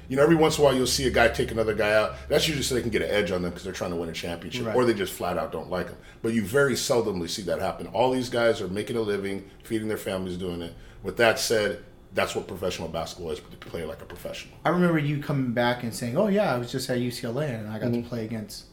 You 0.08 0.16
know, 0.16 0.22
every 0.22 0.36
once 0.36 0.56
in 0.58 0.62
a 0.62 0.64
while 0.66 0.74
you'll 0.76 0.86
see 0.86 1.06
a 1.06 1.10
guy 1.10 1.28
take 1.28 1.50
another 1.50 1.74
guy 1.74 1.92
out. 1.94 2.14
That's 2.28 2.46
usually 2.46 2.62
so 2.64 2.74
they 2.74 2.82
can 2.82 2.90
get 2.90 3.02
an 3.02 3.10
edge 3.10 3.30
on 3.30 3.42
them 3.42 3.50
because 3.50 3.64
they're 3.64 3.72
trying 3.72 3.90
to 3.90 3.96
win 3.96 4.08
a 4.08 4.12
championship, 4.12 4.66
Right. 4.66 4.76
or 4.76 4.84
they 4.84 4.94
just 4.94 5.12
flat 5.12 5.36
out 5.38 5.50
don't 5.52 5.70
like 5.70 5.86
them. 5.88 5.96
But 6.22 6.34
you 6.34 6.42
very 6.42 6.74
seldomly 6.74 7.28
see 7.28 7.42
that 7.42 7.58
happen. 7.60 7.86
All 7.88 8.10
these 8.10 8.28
guys 8.28 8.60
are 8.60 8.68
making 8.68 8.96
a 8.96 9.00
living, 9.02 9.44
feeding 9.62 9.88
their 9.88 9.96
families, 9.98 10.36
doing 10.36 10.60
it. 10.62 10.74
With 11.02 11.16
that 11.18 11.38
said, 11.38 11.78
that's 12.14 12.34
what 12.36 12.46
professional 12.46 12.88
basketball 12.88 13.32
is: 13.32 13.40
to 13.40 13.56
play 13.56 13.84
like 13.84 14.00
a 14.00 14.04
professional. 14.04 14.54
I 14.64 14.68
remember 14.70 14.98
you 14.98 15.18
coming 15.22 15.52
back 15.52 15.82
and 15.82 15.92
saying, 15.92 16.16
"Oh 16.16 16.28
yeah, 16.28 16.54
I 16.54 16.58
was 16.58 16.70
just 16.70 16.88
at 16.90 16.98
UCLA 16.98 17.48
and 17.58 17.68
I 17.68 17.78
got 17.78 17.88
Mm-hmm. 17.90 18.02
to 18.02 18.08
play 18.08 18.24
against 18.24 18.64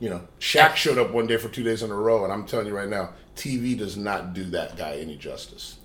You 0.00 0.10
know, 0.10 0.28
Shaq 0.38 0.76
showed 0.76 0.96
up 0.98 1.10
one 1.12 1.26
day 1.26 1.36
for 1.38 1.48
two 1.48 1.64
days 1.64 1.82
in 1.82 1.90
a 1.90 1.94
row, 1.94 2.22
and 2.24 2.32
I'm 2.32 2.46
telling 2.46 2.66
you 2.66 2.74
right 2.76 2.88
now, 2.88 3.10
TV 3.34 3.76
does 3.76 3.96
not 3.96 4.32
do 4.32 4.44
that 4.44 4.76
guy 4.76 4.96
any 4.96 5.16
justice. 5.16 5.78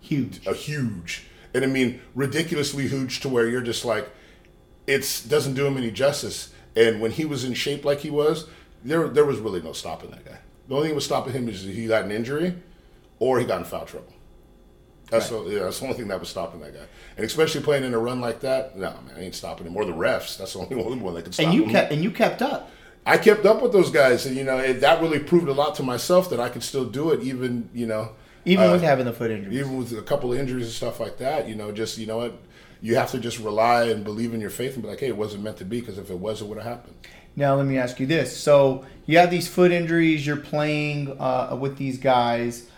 Huge. 0.00 0.46
A 0.46 0.54
huge, 0.54 1.24
and 1.52 1.64
I 1.64 1.66
mean 1.66 2.00
ridiculously 2.14 2.86
huge 2.88 3.20
to 3.20 3.28
where 3.28 3.48
you're 3.48 3.60
just 3.60 3.84
like, 3.84 4.08
it's 4.86 5.22
doesn't 5.22 5.54
do 5.54 5.66
him 5.66 5.76
any 5.76 5.90
justice. 5.90 6.52
And 6.76 7.00
when 7.00 7.10
he 7.10 7.24
was 7.24 7.44
in 7.44 7.54
shape 7.54 7.84
like 7.84 8.00
he 8.00 8.10
was, 8.10 8.46
there 8.84 9.08
there 9.08 9.24
was 9.24 9.38
really 9.38 9.60
no 9.62 9.72
stopping 9.72 10.10
that 10.10 10.24
guy. 10.24 10.38
The 10.68 10.74
only 10.74 10.86
thing 10.86 10.92
that 10.92 10.96
was 10.96 11.04
stopping 11.04 11.32
him 11.32 11.48
is 11.48 11.62
he 11.62 11.86
got 11.86 12.04
an 12.04 12.12
injury, 12.12 12.54
or 13.18 13.38
he 13.38 13.44
got 13.46 13.58
in 13.58 13.64
foul 13.64 13.84
trouble. 13.84 14.12
That's 15.10 15.30
Right. 15.30 15.44
the, 15.44 15.50
yeah, 15.54 15.62
that's 15.64 15.78
the 15.78 15.84
only 15.86 15.96
thing 15.98 16.08
that 16.08 16.18
was 16.20 16.28
stopping 16.28 16.60
that 16.60 16.74
guy. 16.74 16.86
And 17.16 17.24
especially 17.26 17.60
playing 17.62 17.84
in 17.84 17.94
a 17.94 17.98
run 17.98 18.20
like 18.20 18.40
that, 18.40 18.76
no 18.76 18.90
man, 19.06 19.14
I 19.16 19.20
ain't 19.22 19.34
stopping 19.34 19.66
him. 19.66 19.76
Or 19.76 19.84
the 19.84 19.92
refs. 19.92 20.36
That's 20.38 20.54
the 20.54 20.60
only 20.60 20.76
one 21.00 21.14
that 21.14 21.22
could 21.24 21.34
stop 21.34 21.46
And 21.46 21.54
you 21.54 21.64
him. 21.64 21.70
kept 21.70 21.92
and 21.92 22.02
you 22.02 22.10
kept 22.10 22.42
up. 22.42 22.70
I 23.06 23.18
kept 23.18 23.46
up 23.46 23.62
with 23.62 23.72
those 23.72 23.90
guys, 23.90 24.26
and 24.26 24.36
you 24.36 24.42
know 24.44 24.58
it, 24.58 24.80
that 24.80 25.00
really 25.00 25.20
proved 25.20 25.48
a 25.48 25.52
lot 25.52 25.76
to 25.76 25.82
myself 25.84 26.28
that 26.30 26.40
I 26.40 26.48
could 26.48 26.62
still 26.64 26.84
do 26.84 27.12
it, 27.12 27.22
even 27.22 27.70
you 27.72 27.86
know, 27.86 28.10
Even 28.44 28.68
uh, 28.68 28.72
with 28.72 28.82
having 28.82 29.06
the 29.06 29.12
foot 29.12 29.30
injury. 29.30 29.56
even 29.56 29.76
with 29.78 29.92
a 29.92 30.02
couple 30.02 30.32
of 30.32 30.38
injuries 30.38 30.64
and 30.66 30.74
stuff 30.74 30.98
like 31.00 31.18
that. 31.18 31.48
You 31.48 31.54
know, 31.54 31.70
just 31.70 31.98
you 31.98 32.06
know 32.06 32.16
what, 32.18 32.36
you 32.82 32.96
have 32.96 33.10
to 33.12 33.18
just 33.18 33.38
rely 33.38 33.84
and 33.84 34.02
believe 34.04 34.34
in 34.34 34.40
your 34.40 34.50
faith 34.50 34.74
and 34.74 34.82
be 34.82 34.88
like, 34.88 35.00
hey, 35.00 35.08
it 35.08 35.16
wasn't 35.16 35.44
meant 35.44 35.56
to 35.58 35.64
be 35.64 35.80
because 35.80 35.98
if 35.98 36.10
it 36.10 36.18
was, 36.18 36.42
it 36.42 36.46
would 36.48 36.58
have 36.58 36.66
happened. 36.66 36.94
Now 37.36 37.54
let 37.54 37.66
me 37.66 37.78
ask 37.78 38.00
you 38.00 38.06
this: 38.06 38.36
so 38.36 38.84
you 39.06 39.18
have 39.18 39.30
these 39.30 39.46
foot 39.46 39.70
injuries, 39.70 40.26
you're 40.26 40.36
playing 40.36 41.16
uh, 41.20 41.56
with 41.60 41.76
these 41.76 41.98
guys. 41.98 42.68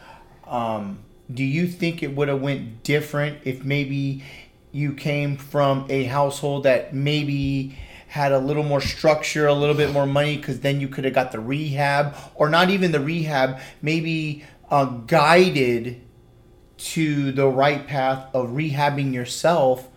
Um, 0.46 0.98
do 1.32 1.44
you 1.44 1.66
think 1.66 2.02
it 2.02 2.14
would 2.14 2.28
have 2.28 2.40
went 2.40 2.82
different 2.82 3.38
if 3.44 3.64
maybe 3.64 4.24
you 4.72 4.92
came 4.94 5.36
from 5.36 5.86
a 5.88 6.04
household 6.04 6.64
that 6.64 6.94
maybe 6.94 7.78
had 8.08 8.32
a 8.32 8.38
little 8.38 8.64
more 8.64 8.80
structure, 8.80 9.46
a 9.46 9.54
little 9.54 9.74
bit 9.74 9.92
more 9.92 10.06
money, 10.06 10.36
because 10.36 10.60
then 10.60 10.80
you 10.80 10.88
could 10.88 11.04
have 11.04 11.14
got 11.14 11.30
the 11.30 11.38
rehab, 11.38 12.16
or 12.34 12.48
not 12.48 12.70
even 12.70 12.90
the 12.90 13.00
rehab, 13.00 13.60
maybe 13.82 14.44
uh, 14.70 14.86
guided 14.86 16.00
to 16.78 17.32
the 17.32 17.46
right 17.46 17.86
path 17.86 18.26
of 18.34 18.48
rehabbing 18.50 19.12
yourself 19.12 19.88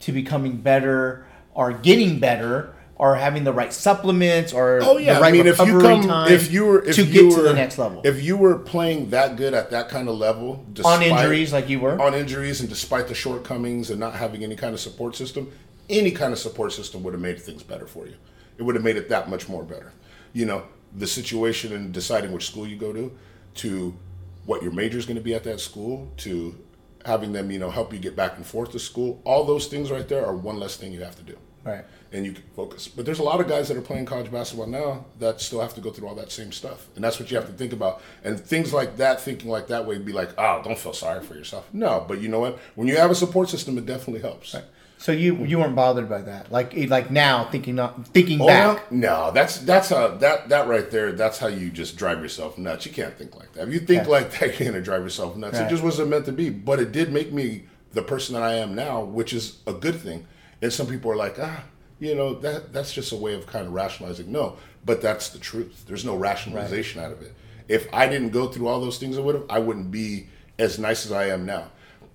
to 0.00 0.12
becoming 0.12 0.56
better 0.58 1.26
or 1.54 1.72
getting 1.72 2.18
better 2.18 2.74
or 2.96 3.16
having 3.16 3.42
the 3.42 3.52
right 3.52 3.72
supplements 3.72 4.52
or 4.52 4.80
Oh 4.82 4.98
yeah, 4.98 5.14
the 5.14 5.20
right 5.20 5.28
I 5.28 5.32
mean, 5.32 5.46
if 5.46 5.58
you 5.58 5.80
come, 5.80 6.02
time 6.02 6.30
if 6.30 6.52
you 6.52 6.66
were, 6.66 6.84
if 6.84 6.96
to 6.96 7.04
you 7.04 7.12
get 7.12 7.24
were, 7.24 7.36
to 7.36 7.42
the 7.42 7.54
next 7.54 7.78
level 7.78 8.02
if 8.04 8.22
you 8.22 8.36
were 8.36 8.58
playing 8.58 9.10
that 9.10 9.36
good 9.36 9.54
at 9.54 9.70
that 9.70 9.88
kind 9.88 10.08
of 10.08 10.16
level, 10.16 10.64
on 10.84 11.02
injuries 11.02 11.52
like 11.52 11.68
you 11.68 11.80
were. 11.80 12.00
on 12.00 12.14
injuries 12.14 12.60
and 12.60 12.68
despite 12.68 13.08
the 13.08 13.14
shortcomings 13.14 13.90
and 13.90 13.98
not 13.98 14.14
having 14.14 14.44
any 14.44 14.54
kind 14.54 14.74
of 14.74 14.80
support 14.80 15.16
system, 15.16 15.50
any 15.92 16.10
kind 16.10 16.32
of 16.32 16.38
support 16.38 16.72
system 16.72 17.02
would 17.02 17.14
have 17.14 17.22
made 17.22 17.40
things 17.40 17.62
better 17.62 17.86
for 17.86 18.06
you. 18.06 18.14
It 18.58 18.62
would 18.62 18.74
have 18.74 18.84
made 18.84 18.96
it 18.96 19.08
that 19.10 19.28
much 19.30 19.48
more 19.48 19.62
better. 19.62 19.92
You 20.32 20.46
know, 20.46 20.64
the 20.94 21.06
situation 21.06 21.72
and 21.72 21.92
deciding 21.92 22.32
which 22.32 22.46
school 22.46 22.66
you 22.66 22.76
go 22.76 22.92
to, 22.92 23.16
to 23.56 23.94
what 24.46 24.62
your 24.62 24.72
major 24.72 24.98
is 24.98 25.06
going 25.06 25.16
to 25.16 25.22
be 25.22 25.34
at 25.34 25.44
that 25.44 25.60
school, 25.60 26.10
to 26.18 26.58
having 27.04 27.32
them, 27.32 27.50
you 27.50 27.58
know, 27.58 27.70
help 27.70 27.92
you 27.92 27.98
get 27.98 28.16
back 28.16 28.36
and 28.36 28.46
forth 28.46 28.72
to 28.72 28.78
school. 28.78 29.20
All 29.24 29.44
those 29.44 29.66
things 29.66 29.90
right 29.90 30.08
there 30.08 30.24
are 30.24 30.34
one 30.34 30.58
less 30.58 30.76
thing 30.76 30.92
you 30.92 31.02
have 31.02 31.16
to 31.16 31.22
do. 31.22 31.36
right. 31.64 31.84
And 32.14 32.26
you 32.26 32.32
can 32.32 32.42
focus. 32.54 32.88
But 32.88 33.06
there's 33.06 33.20
a 33.20 33.22
lot 33.22 33.40
of 33.40 33.48
guys 33.48 33.68
that 33.68 33.76
are 33.78 33.80
playing 33.80 34.04
college 34.04 34.30
basketball 34.30 34.66
now 34.66 35.06
that 35.18 35.40
still 35.40 35.62
have 35.62 35.74
to 35.76 35.80
go 35.80 35.90
through 35.90 36.08
all 36.08 36.14
that 36.16 36.30
same 36.30 36.52
stuff. 36.52 36.86
And 36.94 37.02
that's 37.02 37.18
what 37.18 37.30
you 37.30 37.38
have 37.38 37.46
to 37.46 37.54
think 37.54 37.72
about. 37.72 38.02
And 38.22 38.38
things 38.38 38.74
like 38.74 38.98
that, 38.98 39.18
thinking 39.22 39.48
like 39.48 39.68
that 39.68 39.86
way, 39.86 39.96
be 39.96 40.12
like, 40.12 40.28
oh, 40.36 40.60
don't 40.62 40.78
feel 40.78 40.92
sorry 40.92 41.24
for 41.24 41.34
yourself. 41.34 41.66
No, 41.72 42.04
but 42.06 42.20
you 42.20 42.28
know 42.28 42.40
what? 42.40 42.58
When 42.74 42.86
you 42.86 42.96
have 42.98 43.10
a 43.10 43.14
support 43.14 43.48
system, 43.48 43.78
it 43.78 43.86
definitely 43.86 44.20
helps. 44.20 44.54
So 45.02 45.10
you 45.10 45.44
you 45.44 45.58
weren't 45.58 45.74
bothered 45.74 46.08
by 46.08 46.22
that, 46.22 46.52
like 46.52 46.74
like 46.88 47.10
now 47.10 47.44
thinking 47.50 47.74
not 47.74 48.06
thinking 48.08 48.40
Oh, 48.40 48.46
back. 48.46 48.92
no? 48.92 49.26
No, 49.26 49.30
that's 49.32 49.58
that's 49.58 49.90
a 49.90 50.16
that 50.20 50.48
that 50.50 50.68
right 50.68 50.88
there. 50.92 51.10
That's 51.10 51.38
how 51.38 51.48
you 51.48 51.70
just 51.70 51.96
drive 51.96 52.20
yourself 52.22 52.56
nuts. 52.56 52.86
You 52.86 52.92
can't 52.92 53.16
think 53.18 53.34
like 53.34 53.52
that. 53.54 53.66
If 53.66 53.74
you 53.74 53.80
think 53.80 54.02
Okay. 54.02 54.10
like 54.10 54.30
that, 54.38 54.58
you're 54.60 54.70
gonna 54.70 54.80
drive 54.82 55.02
yourself 55.02 55.36
nuts. 55.36 55.58
Right. 55.58 55.66
It 55.66 55.70
just 55.70 55.82
wasn't 55.82 56.08
meant 56.10 56.26
to 56.26 56.32
be. 56.32 56.50
But 56.50 56.78
it 56.78 56.92
did 56.92 57.12
make 57.12 57.32
me 57.32 57.64
the 57.92 58.02
person 58.02 58.34
that 58.34 58.44
I 58.44 58.54
am 58.54 58.76
now, 58.76 59.02
which 59.02 59.32
is 59.32 59.58
a 59.66 59.72
good 59.72 59.96
thing. 59.96 60.24
And 60.62 60.72
some 60.72 60.86
people 60.86 61.10
are 61.10 61.16
like, 61.16 61.36
ah, 61.40 61.64
you 61.98 62.14
know, 62.14 62.34
that 62.34 62.72
that's 62.72 62.92
just 62.94 63.10
a 63.10 63.16
way 63.16 63.34
of 63.34 63.44
kind 63.48 63.66
of 63.66 63.72
rationalizing. 63.72 64.30
No, 64.30 64.56
but 64.86 65.02
that's 65.02 65.30
the 65.30 65.40
truth. 65.40 65.84
There's 65.88 66.04
no 66.04 66.14
rationalization 66.14 67.02
out 67.02 67.10
of 67.10 67.22
it. 67.22 67.34
If 67.66 67.88
I 67.92 68.06
didn't 68.06 68.30
go 68.30 68.46
through 68.46 68.68
all 68.68 68.80
those 68.80 68.98
things, 68.98 69.18
I 69.18 69.20
would 69.20 69.34
have. 69.34 69.46
I 69.50 69.58
wouldn't 69.58 69.90
be 69.90 70.28
as 70.60 70.78
nice 70.78 71.04
as 71.04 71.10
I 71.10 71.26
am 71.26 71.44
now. 71.44 71.72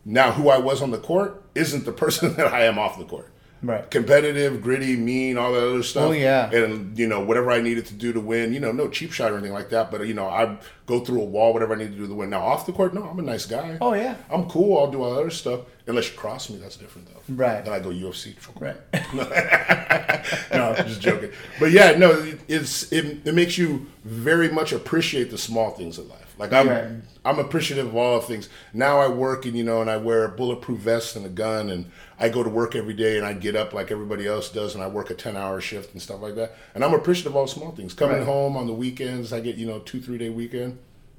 Now, 0.10 0.32
who 0.32 0.50
I 0.50 0.58
was 0.58 0.82
on 0.82 0.92
the 0.92 0.98
court 0.98 1.44
isn't 1.54 1.84
the 1.84 1.92
person 2.04 2.36
that 2.36 2.48
I 2.48 2.64
am 2.64 2.80
off 2.80 2.98
the 2.98 3.06
court 3.06 3.30
Right. 3.64 3.90
competitive, 3.90 4.62
gritty, 4.62 4.96
mean, 4.96 5.38
all 5.38 5.52
that 5.54 5.68
other 5.68 5.82
stuff. 5.82 6.10
Oh, 6.10 6.12
yeah. 6.12 6.52
And 6.52 6.98
you 6.98 7.08
know 7.08 7.22
whatever 7.22 7.52
I 7.52 7.60
needed 7.60 7.88
to 7.88 7.96
do 7.96 8.14
to 8.14 8.20
win. 8.20 8.54
You 8.54 8.60
know, 8.60 8.72
no 8.72 8.88
cheap 8.88 9.12
shot 9.12 9.32
or 9.32 9.36
anything 9.36 9.54
like 9.54 9.70
that. 9.70 9.90
But 9.90 10.06
you 10.08 10.14
know, 10.14 10.28
I 10.28 10.58
go 10.86 11.00
through 11.00 11.22
a 11.22 11.26
wall, 11.26 11.54
whatever 11.54 11.74
I 11.74 11.78
need 11.78 11.92
to 11.92 11.98
do 11.98 12.08
to 12.08 12.14
win. 12.14 12.30
Now 12.30 12.42
off 12.42 12.68
the 12.68 12.72
court, 12.72 12.94
no, 12.94 13.04
I'm 13.04 13.18
a 13.18 13.24
nice 13.24 13.48
guy. 13.48 13.80
Oh, 13.82 13.94
yeah. 13.94 14.16
I'm 14.30 14.48
cool. 14.48 14.78
I'll 14.78 14.92
do 14.92 15.02
all 15.02 15.16
that 15.16 15.22
other 15.22 15.32
stuff. 15.32 15.62
Unless 15.88 16.12
you 16.12 16.18
cross 16.18 16.50
me, 16.50 16.58
that's 16.58 16.78
different 16.78 17.08
though. 17.08 17.34
Right. 17.34 17.66
Then 17.66 17.74
I 17.74 17.80
go 17.80 17.90
UFC. 17.90 18.36
Right. 18.60 18.78
no, 20.54 20.74
I'm 20.74 20.86
just 20.88 21.02
joking. 21.02 21.32
But 21.60 21.72
yeah, 21.72 21.98
no, 21.98 22.32
it's 22.48 22.92
it, 22.92 23.26
it 23.26 23.34
makes 23.34 23.58
you 23.58 23.88
very 24.04 24.50
much 24.50 24.72
appreciate 24.72 25.32
the 25.32 25.38
small 25.38 25.72
things 25.72 25.98
in 25.98 26.08
life. 26.10 26.27
Like 26.38 26.54
I'm 26.54 26.68
Right. 26.70 26.88
I'm 27.26 27.40
appreciative 27.40 27.88
of 27.88 27.96
all 27.96 28.22
things. 28.22 28.48
Now 28.74 29.00
I 29.00 29.08
work 29.10 29.46
and 29.46 29.58
you 29.58 29.64
know, 29.64 29.82
and 29.82 29.90
I 29.90 29.98
wear 29.98 30.24
a 30.24 30.30
bulletproof 30.30 30.80
vest 30.80 31.16
and 31.16 31.26
a 31.26 31.30
gun, 31.30 31.70
and 31.70 31.92
I 32.20 32.30
go 32.30 32.42
to 32.44 32.50
work 32.50 32.76
every 32.76 32.94
day, 32.94 33.18
and 33.18 33.26
I 33.26 33.34
get 33.34 33.56
up 33.56 33.74
like 33.74 33.92
everybody 33.92 34.26
else 34.28 34.50
does, 34.50 34.74
and 34.76 34.84
I 34.84 34.88
work 34.88 35.10
a 35.10 35.14
ten 35.14 35.36
hour 35.36 35.60
shift 35.60 35.92
and 35.94 36.02
stuff 36.02 36.22
like 36.22 36.36
that. 36.36 36.56
And 36.74 36.84
I'm 36.86 36.94
appreciative 36.94 37.34
of 37.34 37.36
all 37.38 37.48
small 37.48 37.72
things. 37.72 37.94
Coming 37.94 38.18
Right. 38.18 38.26
home 38.26 38.56
on 38.56 38.68
the 38.68 38.74
weekends, 38.74 39.34
I 39.34 39.40
get 39.42 39.56
you 39.56 39.66
know 39.66 39.80
two 39.80 40.00
three 40.00 40.18
day 40.18 40.30
weekend, 40.30 40.78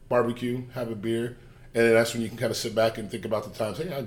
barbecue, 0.09 0.63
have 0.75 0.91
a 0.91 0.95
beer, 0.95 1.37
and 1.75 1.85
then 1.85 1.93
that's 1.95 2.15
when 2.15 2.23
you 2.23 2.29
can 2.29 2.39
kind 2.39 2.51
of 2.51 2.57
sit 2.57 2.75
back 2.75 2.97
and 2.97 3.11
think 3.11 3.25
about 3.25 3.45
the 3.45 3.51
times. 3.59 3.79
Hey, 3.79 3.93
I 3.93 4.07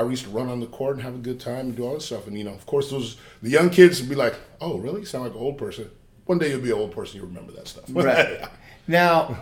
I 0.00 0.02
used 0.04 0.24
to 0.24 0.30
run 0.30 0.48
on 0.48 0.60
the 0.60 0.66
court 0.66 0.94
and 0.96 1.02
have 1.04 1.14
a 1.14 1.18
good 1.18 1.38
time 1.40 1.66
and 1.66 1.76
do 1.76 1.84
all 1.86 1.94
this 1.94 2.06
stuff. 2.06 2.26
And 2.26 2.36
you 2.36 2.44
know, 2.44 2.52
of 2.52 2.66
course, 2.66 2.90
those 2.90 3.16
the 3.42 3.50
young 3.50 3.70
kids 3.70 4.00
would 4.00 4.08
be 4.10 4.16
like, 4.16 4.34
"Oh, 4.60 4.78
really? 4.78 5.00
You 5.00 5.06
sound 5.06 5.24
like 5.24 5.34
an 5.34 5.38
old 5.40 5.56
person." 5.58 5.88
One 6.24 6.38
day 6.38 6.50
you'll 6.50 6.60
be 6.60 6.70
an 6.72 6.78
old 6.78 6.90
person. 6.92 7.20
You 7.20 7.26
remember 7.26 7.52
that 7.52 7.68
stuff. 7.68 7.84
Right. 7.90 8.40
Now, 8.88 9.36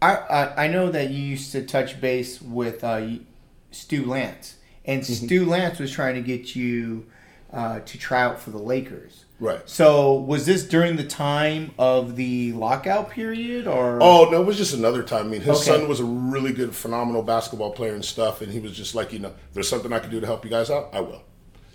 I, 0.00 0.14
I 0.16 0.64
I 0.64 0.68
know 0.68 0.90
that 0.90 1.10
you 1.10 1.22
used 1.22 1.52
to 1.52 1.62
touch 1.64 2.00
base 2.00 2.40
with 2.40 2.84
uh, 2.84 3.06
Stu 3.70 4.04
Lantz, 4.04 4.54
and 4.84 5.02
Mm-hmm. 5.02 5.26
Stu 5.26 5.46
Lantz 5.46 5.78
was 5.80 5.90
trying 5.90 6.14
to 6.14 6.20
get 6.22 6.54
you 6.56 7.06
uh, 7.52 7.80
to 7.80 7.98
try 7.98 8.22
out 8.22 8.38
for 8.40 8.50
the 8.50 8.58
Lakers. 8.58 9.24
right. 9.40 9.60
So 9.68 10.14
was 10.14 10.44
this 10.46 10.62
during 10.64 10.96
the 10.96 11.04
time 11.04 11.72
of 11.78 12.16
the 12.16 12.52
lockout 12.52 13.10
period, 13.10 13.66
or 13.66 13.98
Oh 14.02 14.28
no, 14.30 14.42
it 14.42 14.44
was 14.46 14.56
just 14.56 14.74
another 14.74 15.02
time. 15.02 15.26
I 15.26 15.28
mean, 15.30 15.40
his 15.40 15.56
Okay. 15.68 15.78
son 15.80 15.88
was 15.88 16.00
a 16.00 16.04
really 16.04 16.52
good, 16.52 16.74
phenomenal 16.76 17.22
basketball 17.22 17.72
player 17.72 17.94
and 17.94 18.04
stuff, 18.04 18.40
and 18.42 18.52
he 18.52 18.60
was 18.60 18.72
just 18.76 18.94
like, 18.94 19.12
you 19.12 19.18
know, 19.18 19.32
there's 19.54 19.68
something 19.68 19.92
I 19.92 19.98
can 19.98 20.10
do 20.10 20.20
to 20.20 20.26
help 20.26 20.44
you 20.44 20.50
guys 20.50 20.70
out. 20.70 20.90
I 20.92 21.00
will. 21.00 21.22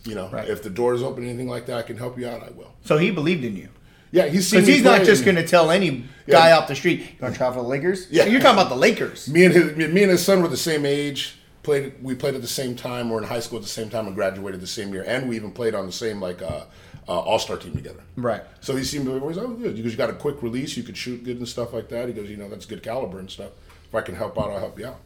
You 0.05 0.15
know, 0.15 0.29
Right. 0.29 0.47
if 0.49 0.61
the 0.63 0.69
door 0.69 0.93
is 0.93 1.01
open, 1.01 1.23
anything 1.23 1.47
like 1.47 1.65
that, 1.67 1.77
I 1.77 1.81
can 1.81 1.97
help 1.97 2.17
you 2.19 2.27
out. 2.27 2.43
I 2.43 2.49
will. 2.51 2.73
so 2.85 2.97
he 2.97 3.09
believed 3.11 3.43
in 3.43 3.55
you? 3.57 3.69
Yeah, 4.13 4.27
he's 4.27 4.47
seen 4.47 4.59
Because 4.59 4.75
he's 4.75 4.83
not 4.83 5.03
just 5.03 5.25
going 5.25 5.37
to 5.37 5.45
tell 5.45 5.71
any 5.71 6.05
Yeah. 6.27 6.35
guy 6.35 6.51
off 6.51 6.67
the 6.67 6.75
street, 6.75 6.99
"You 6.99 7.05
want 7.19 7.33
to 7.33 7.37
try 7.39 7.49
for 7.49 7.63
the 7.63 7.67
Lakers?" 7.67 8.07
Yeah. 8.11 8.25
you're 8.25 8.39
talking 8.39 8.59
about 8.59 8.69
the 8.69 8.75
Lakers. 8.75 9.27
Me 9.27 9.43
and 9.43 9.53
his, 9.53 9.75
me 9.75 10.03
and 10.03 10.11
his 10.11 10.23
son 10.23 10.43
were 10.43 10.47
the 10.47 10.55
same 10.55 10.85
age. 10.85 11.39
Played, 11.63 11.93
we 12.03 12.13
played 12.13 12.35
at 12.35 12.41
the 12.41 12.47
same 12.47 12.75
time. 12.75 13.09
We're 13.09 13.17
in 13.17 13.23
high 13.23 13.39
school 13.39 13.57
at 13.57 13.63
the 13.63 13.69
same 13.69 13.89
time 13.89 14.05
and 14.05 14.15
graduated 14.15 14.61
the 14.61 14.67
same 14.67 14.93
year. 14.93 15.03
And 15.07 15.27
we 15.27 15.35
even 15.35 15.51
played 15.51 15.73
on 15.73 15.87
the 15.87 15.91
same 15.91 16.21
like 16.21 16.43
uh, 16.43 16.65
uh, 17.07 17.19
all 17.19 17.39
star 17.39 17.57
team 17.57 17.73
together. 17.73 18.03
Right. 18.15 18.43
So 18.61 18.75
he 18.75 18.83
seemed 18.83 19.05
to 19.07 19.17
always, 19.19 19.37
oh, 19.39 19.47
good. 19.47 19.75
Because 19.75 19.91
you 19.93 19.97
got 19.97 20.11
a 20.11 20.13
quick 20.13 20.43
release, 20.43 20.77
you 20.77 20.83
could 20.83 20.95
shoot 20.97 21.23
good 21.23 21.37
and 21.37 21.47
stuff 21.47 21.73
like 21.73 21.89
that. 21.89 22.07
He 22.07 22.13
goes, 22.13 22.29
you 22.29 22.37
know, 22.37 22.49
that's 22.49 22.65
good 22.67 22.83
caliber 22.83 23.17
and 23.17 23.31
stuff. 23.31 23.51
If 23.87 23.95
I 23.95 24.01
can 24.01 24.13
help 24.15 24.37
out, 24.37 24.51
I'll 24.51 24.59
help 24.59 24.77
you 24.77 24.87
out. 24.87 24.99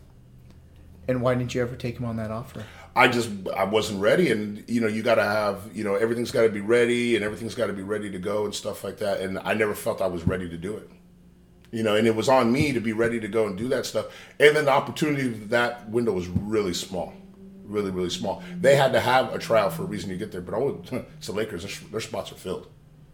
And 1.07 1.21
why 1.21 1.35
didn't 1.35 1.55
you 1.55 1.61
ever 1.61 1.75
take 1.75 1.97
him 1.97 2.05
on 2.05 2.17
that 2.17 2.31
offer? 2.31 2.65
I 2.97 3.07
just 3.07 3.29
I 3.55 3.63
wasn't 3.63 4.01
ready, 4.01 4.31
and 4.31 4.67
you 4.67 4.81
know 4.81 4.87
you 4.87 5.03
got 5.03 5.15
to 5.15 5.23
have 5.23 5.69
you 5.71 5.83
know 5.83 5.93
everything's 5.93 6.31
got 6.31 6.41
to 6.41 6.49
be 6.49 6.61
ready, 6.61 7.15
and 7.15 7.23
everything's 7.23 7.53
got 7.53 7.67
to 7.67 7.73
be 7.73 7.83
ready 7.83 8.09
to 8.09 8.17
go 8.17 8.45
and 8.45 8.55
stuff 8.55 8.83
like 8.83 8.97
that. 8.97 9.21
And 9.21 9.37
I 9.43 9.53
never 9.53 9.75
felt 9.75 10.01
I 10.01 10.07
was 10.07 10.25
ready 10.25 10.49
to 10.49 10.57
do 10.57 10.75
it, 10.75 10.89
you 11.71 11.83
know. 11.83 11.95
And 11.95 12.07
it 12.07 12.15
was 12.15 12.27
on 12.27 12.51
me 12.51 12.73
to 12.73 12.79
be 12.79 12.93
ready 12.93 13.19
to 13.19 13.27
go 13.27 13.45
and 13.45 13.55
do 13.55 13.67
that 13.67 13.85
stuff. 13.85 14.07
And 14.39 14.55
then 14.55 14.65
the 14.65 14.71
opportunity 14.71 15.27
that 15.27 15.87
window 15.91 16.11
was 16.11 16.27
really 16.27 16.73
small, 16.73 17.13
really 17.65 17.91
really 17.91 18.09
small. 18.09 18.41
They 18.59 18.75
had 18.75 18.93
to 18.93 18.99
have 18.99 19.31
a 19.31 19.37
trial 19.37 19.69
for 19.69 19.83
a 19.83 19.85
reason 19.85 20.09
to 20.09 20.17
get 20.17 20.31
there, 20.31 20.41
but 20.41 20.55
I 20.55 20.57
would, 20.57 20.89
it's 21.17 21.27
the 21.27 21.33
Lakers. 21.33 21.63
Their, 21.63 21.89
their 21.91 22.01
spots 22.01 22.31
are 22.31 22.35
filled. 22.35 22.67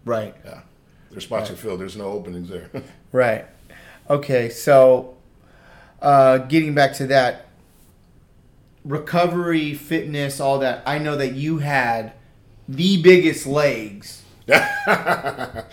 Right. 0.06 0.34
Yeah, 0.46 0.62
their 1.12 1.20
spots 1.20 1.52
are 1.52 1.58
filled. 1.58 1.82
There's 1.82 1.98
no 1.98 2.06
openings 2.06 2.48
there. 2.48 2.70
Right. 3.12 3.46
Okay, 4.10 4.50
so 4.50 5.18
uh, 6.02 6.40
getting 6.40 6.74
back 6.74 6.94
to 6.96 7.08
that 7.08 7.48
recovery, 8.86 9.74
fitness, 9.74 10.40
all 10.40 10.60
that. 10.60 10.84
I 10.86 10.98
know 10.98 11.16
that 11.16 11.34
you 11.34 11.60
had 11.60 12.14
the 12.68 13.02
biggest 13.02 13.46
legs 13.46 14.24
yeah. 14.48 15.66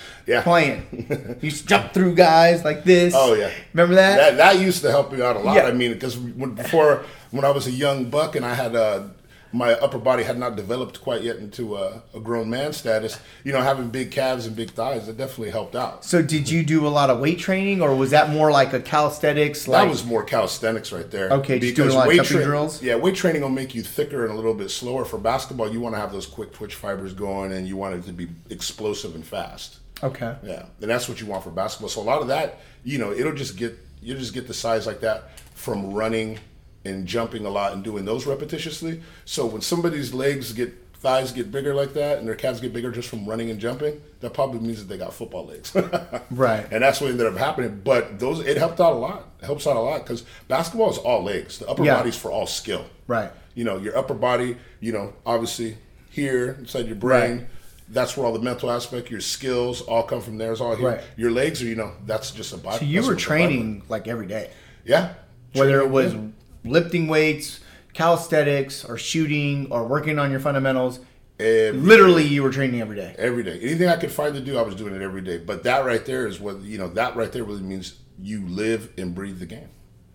playing. 0.42 1.38
you 1.40 1.50
jump 1.50 1.92
through 1.92 2.14
guys 2.14 2.64
like 2.64 2.84
this. 2.84 3.14
Oh, 3.16 3.34
yeah. 3.34 3.50
Remember 3.72 3.96
that? 3.96 4.16
that 4.16 4.36
that 4.36 4.60
used 4.60 4.82
to 4.82 4.90
help 4.90 5.12
me 5.12 5.22
out 5.22 5.36
a 5.36 5.40
lot. 5.40 5.56
Yeah. 5.56 5.62
I 5.64 5.72
mean, 5.72 5.92
because 5.92 6.16
before 6.16 7.04
when 7.30 7.44
I 7.44 7.50
was 7.50 7.66
a 7.66 7.72
young 7.72 8.10
buck 8.10 8.36
and 8.36 8.44
I 8.44 8.54
had 8.54 8.76
uh, 8.76 9.04
my 9.52 9.72
upper 9.74 9.98
body 9.98 10.22
had 10.22 10.38
not 10.38 10.54
developed 10.56 11.00
quite 11.00 11.22
yet 11.22 11.36
into 11.36 11.76
a, 11.76 12.02
a 12.14 12.20
grown 12.20 12.48
man 12.48 12.72
status, 12.72 13.18
you 13.44 13.52
know, 13.52 13.60
having 13.60 13.88
big 13.90 14.10
calves 14.10 14.46
and 14.46 14.54
big 14.54 14.70
thighs, 14.70 15.08
it 15.08 15.16
definitely 15.16 15.50
helped 15.50 15.74
out. 15.74 16.04
So 16.04 16.22
did 16.22 16.48
you 16.48 16.62
do 16.64 16.86
a 16.86 16.88
lot 16.88 17.10
of 17.10 17.18
weight 17.18 17.38
training, 17.38 17.82
or 17.82 17.94
was 17.94 18.10
that 18.10 18.30
more 18.30 18.50
like 18.52 18.72
a 18.72 18.80
calisthenics? 18.80 19.66
Like, 19.66 19.84
that 19.84 19.90
was 19.90 20.04
more 20.04 20.22
calisthenics 20.22 20.92
right 20.92 21.10
there. 21.10 21.30
Okay, 21.30 21.58
just 21.58 21.74
doing 21.76 21.90
a 21.90 21.94
lot 21.94 22.08
of 22.08 22.14
jumping 22.14 22.36
tra- 22.36 22.44
drills? 22.44 22.82
Yeah, 22.82 22.94
weight 22.96 23.16
training 23.16 23.42
will 23.42 23.48
make 23.48 23.74
you 23.74 23.82
thicker 23.82 24.24
and 24.24 24.32
a 24.32 24.36
little 24.36 24.54
bit 24.54 24.70
slower. 24.70 25.04
For 25.04 25.18
basketball, 25.18 25.72
you 25.72 25.80
want 25.80 25.94
to 25.96 26.00
have 26.00 26.12
those 26.12 26.26
quick 26.26 26.52
twitch 26.52 26.76
fibers 26.76 27.12
going, 27.12 27.52
and 27.52 27.66
you 27.66 27.76
want 27.76 27.94
it 27.96 28.04
to 28.06 28.12
be 28.12 28.28
explosive 28.50 29.14
and 29.14 29.24
fast. 29.26 29.78
okay. 30.02 30.36
Yeah, 30.44 30.66
and 30.80 30.90
that's 30.90 31.08
what 31.08 31.20
you 31.20 31.26
want 31.26 31.42
for 31.44 31.50
basketball. 31.50 31.88
So 31.88 32.00
a 32.00 32.02
lot 32.02 32.22
of 32.22 32.28
that, 32.28 32.60
you 32.84 32.98
know, 32.98 33.12
it'll 33.12 33.34
just 33.34 33.56
get 33.56 33.76
you 34.02 34.14
just 34.14 34.32
get 34.32 34.46
the 34.46 34.54
size 34.54 34.86
like 34.86 35.00
that 35.00 35.38
from 35.54 35.92
running 35.92 36.38
and 36.84 37.06
jumping 37.06 37.44
a 37.46 37.50
lot 37.50 37.72
and 37.72 37.84
doing 37.84 38.04
those 38.04 38.24
repetitiously. 38.24 39.00
So 39.24 39.46
when 39.46 39.60
somebody's 39.60 40.14
legs 40.14 40.52
get 40.52 40.72
thighs 40.94 41.32
get 41.32 41.50
bigger 41.50 41.74
like 41.74 41.94
that 41.94 42.18
and 42.18 42.28
their 42.28 42.34
calves 42.34 42.60
get 42.60 42.74
bigger 42.74 42.90
just 42.90 43.08
from 43.08 43.24
running 43.26 43.48
and 43.50 43.58
jumping, 43.58 44.00
that 44.20 44.34
probably 44.34 44.60
means 44.60 44.78
that 44.80 44.84
they 44.88 44.98
got 44.98 45.14
football 45.14 45.46
legs. 45.46 45.74
Right. 46.30 46.66
And 46.70 46.82
that's 46.82 47.00
what 47.00 47.10
ended 47.10 47.26
up 47.26 47.36
happening. 47.36 47.80
But 47.82 48.18
those 48.20 48.40
it 48.40 48.56
helped 48.56 48.80
out 48.80 48.92
a 48.92 48.96
lot. 48.96 49.30
It 49.42 49.46
helps 49.46 49.66
out 49.66 49.76
a 49.76 49.80
lot 49.80 50.02
because 50.04 50.24
basketball 50.48 50.90
is 50.90 50.98
all 50.98 51.22
legs. 51.24 51.58
The 51.58 51.66
upper 51.68 51.84
Yeah. 51.84 51.96
body's 51.96 52.16
for 52.16 52.30
all 52.30 52.46
skill. 52.46 52.84
Right. 53.06 53.30
You 53.54 53.64
know, 53.64 53.78
your 53.78 53.96
upper 53.98 54.14
body, 54.14 54.56
you 54.80 54.92
know, 54.92 55.12
obviously 55.26 55.76
here 56.10 56.56
inside 56.60 56.86
your 56.86 56.96
brain. 56.96 57.38
Right. 57.38 57.46
That's 57.88 58.16
where 58.16 58.24
all 58.26 58.32
the 58.32 58.38
mental 58.38 58.70
aspect, 58.70 59.10
your 59.10 59.20
skills, 59.20 59.80
all 59.80 60.04
come 60.04 60.20
from 60.20 60.38
there. 60.38 60.52
It's 60.52 60.60
all 60.60 60.76
here. 60.76 60.88
Right. 60.90 61.00
Your 61.16 61.30
legs 61.32 61.60
are, 61.62 61.66
you 61.66 61.74
know, 61.74 61.92
that's 62.06 62.30
just 62.30 62.52
a 62.52 62.56
body. 62.58 62.78
So 62.78 62.84
you 62.84 63.04
were 63.06 63.16
training 63.16 63.82
like 63.88 64.06
every 64.06 64.26
day, 64.26 64.50
Yeah. 64.84 65.14
whether 65.54 65.80
it 65.80 65.90
was 65.90 66.14
yeah. 66.14 66.20
Lifting 66.64 67.08
weights, 67.08 67.60
calisthenics, 67.92 68.84
or 68.84 68.98
shooting, 68.98 69.68
or 69.70 69.86
working 69.86 70.18
on 70.18 70.30
your 70.30 70.40
fundamentals. 70.40 71.00
Every- 71.38 71.80
Literally, 71.80 72.24
you 72.26 72.42
were 72.42 72.50
training 72.50 72.80
every 72.82 72.96
day. 72.96 73.14
every 73.18 73.42
day. 73.42 73.58
Anything 73.60 73.88
I 73.88 73.96
could 73.96 74.10
find 74.12 74.34
to 74.34 74.40
do, 74.40 74.58
I 74.58 74.62
was 74.62 74.74
doing 74.74 74.94
it 74.94 75.00
every 75.02 75.22
day. 75.22 75.38
But 75.38 75.62
that 75.64 75.84
right 75.86 76.04
there 76.04 76.26
is 76.26 76.38
what 76.38 76.60
you 76.60 76.76
know. 76.78 76.88
That 76.88 77.16
right 77.16 77.32
there 77.32 77.44
really 77.44 77.62
means 77.62 77.94
you 78.18 78.46
live 78.46 78.90
and 78.98 79.14
breathe 79.14 79.38
the 79.38 79.46
game. 79.46 79.68